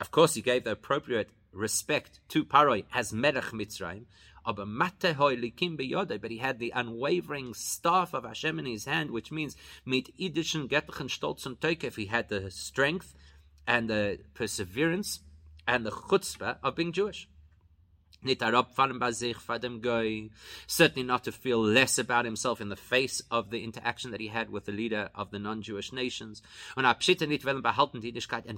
Of 0.00 0.10
course, 0.10 0.34
he 0.34 0.42
gave 0.42 0.64
the 0.64 0.70
appropriate 0.72 1.30
respect 1.52 2.20
to 2.28 2.44
Paroi 2.44 2.84
as 2.94 3.12
Melech 3.12 3.52
Mitzrayim, 3.52 4.04
but 4.44 6.30
he 6.30 6.38
had 6.38 6.58
the 6.58 6.72
unwavering 6.74 7.54
staff 7.54 8.14
of 8.14 8.24
Hashem 8.24 8.58
in 8.58 8.66
his 8.66 8.84
hand, 8.84 9.10
which 9.10 9.30
means 9.30 9.56
mit 9.84 10.16
idischen 10.18 10.68
getlichen 10.68 11.08
stolz 11.08 11.46
und 11.46 11.60
he 11.96 12.06
had 12.06 12.28
the 12.28 12.50
strength 12.50 13.14
and 13.66 13.88
the 13.88 14.18
perseverance 14.34 15.20
and 15.66 15.84
the 15.84 15.90
chutzpah 15.90 16.58
of 16.62 16.74
being 16.74 16.92
Jewish. 16.92 17.28
Certainly 20.66 21.02
not 21.04 21.24
to 21.24 21.32
feel 21.32 21.62
less 21.62 21.98
about 21.98 22.24
himself 22.26 22.60
in 22.60 22.68
the 22.68 22.76
face 22.76 23.22
of 23.30 23.50
the 23.50 23.64
interaction 23.64 24.10
that 24.10 24.20
he 24.20 24.28
had 24.28 24.50
with 24.50 24.66
the 24.66 24.72
leader 24.72 25.08
of 25.14 25.30
the 25.30 25.38
non-Jewish 25.38 25.92
nations. 25.92 26.42
And 26.76 26.86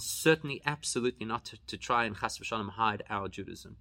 certainly 0.01 0.63
absolutely 0.67 1.27
not 1.27 1.45
to, 1.45 1.59
to 1.67 1.77
try 1.77 2.05
and 2.07 2.17
hide 2.17 3.05
our 3.09 3.29
Judaism. 3.29 3.77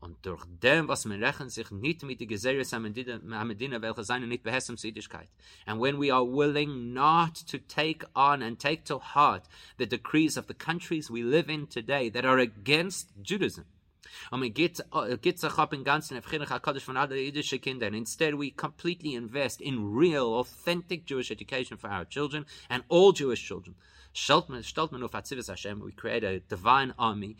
Und 0.00 0.16
durch 0.24 0.44
dem, 0.62 0.86
was 0.86 1.04
man 1.06 1.22
rechnet 1.22 1.50
sich 1.50 1.70
nicht 1.72 2.04
mit 2.04 2.20
der 2.20 2.28
Geseres 2.28 2.72
am 2.72 2.82
Medina, 2.82 3.82
welche 3.82 4.04
seine 4.04 4.28
nicht 4.28 4.44
behessem 4.44 4.76
Siedigkeit. 4.76 5.28
And 5.66 5.80
when 5.80 6.00
we 6.00 6.14
are 6.14 6.24
willing 6.24 6.92
not 6.92 7.34
to 7.50 7.58
take 7.58 8.06
on 8.14 8.42
and 8.42 8.60
take 8.60 8.84
to 8.84 9.00
heart 9.00 9.44
the 9.76 9.86
decrees 9.86 10.36
of 10.36 10.46
the 10.46 10.54
countries 10.54 11.10
we 11.10 11.22
live 11.22 11.48
in 11.48 11.68
today 11.68 12.10
that 12.10 12.24
are 12.24 12.40
against 12.40 13.12
Judaism, 13.24 13.64
Und 14.30 14.42
wir 14.42 14.50
geht, 14.50 14.80
äh, 14.92 15.16
geht 15.18 15.38
sich 15.38 15.58
up 15.58 15.72
in 15.72 15.84
ganzen 15.84 16.16
Evchinach 16.16 16.50
HaKadosh 16.50 16.84
von 16.84 16.96
alle 16.96 17.20
jüdische 17.20 17.58
Kinder. 17.58 17.86
And 17.86 17.96
instead 17.96 18.34
we 18.34 18.50
completely 18.50 19.14
invest 19.14 19.60
in 19.60 19.94
real, 19.94 20.34
authentic 20.34 21.06
Jewish 21.06 21.30
education 21.30 21.78
for 21.78 21.90
our 21.90 22.04
children 22.04 22.46
and 22.68 22.84
all 22.88 23.12
Jewish 23.12 23.46
children. 23.46 23.74
Hashem, 25.48 25.80
we 25.80 25.92
create 25.92 26.24
a 26.24 26.40
divine 26.40 26.92
army, 26.98 27.36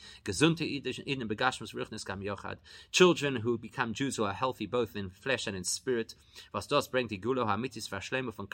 children 2.93 3.37
who 3.37 3.59
become 3.59 3.93
Jews 3.93 4.17
who 4.17 4.25
are 4.25 4.33
healthy 4.33 4.67
both 4.67 4.95
in 4.97 5.11
flesh 5.11 5.47
and 5.47 5.57
in 5.57 5.65
spirit, 5.65 6.15
was 6.55 6.67
von 6.67 8.47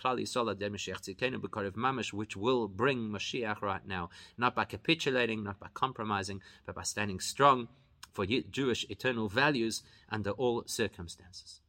which 2.12 2.36
will 2.36 2.68
bring 2.68 3.10
Mashiach 3.10 3.60
right 3.62 3.86
now, 3.86 4.10
not 4.38 4.54
by 4.54 4.64
capitulating, 4.64 5.44
not 5.44 5.60
by 5.60 5.68
compromising, 5.74 6.40
but 6.66 6.74
by 6.74 6.82
standing 6.82 7.20
strong, 7.20 7.68
for 8.10 8.24
Jewish 8.24 8.86
eternal 8.88 9.28
values 9.28 9.82
under 10.08 10.30
all 10.30 10.64
circumstances. 10.66 11.60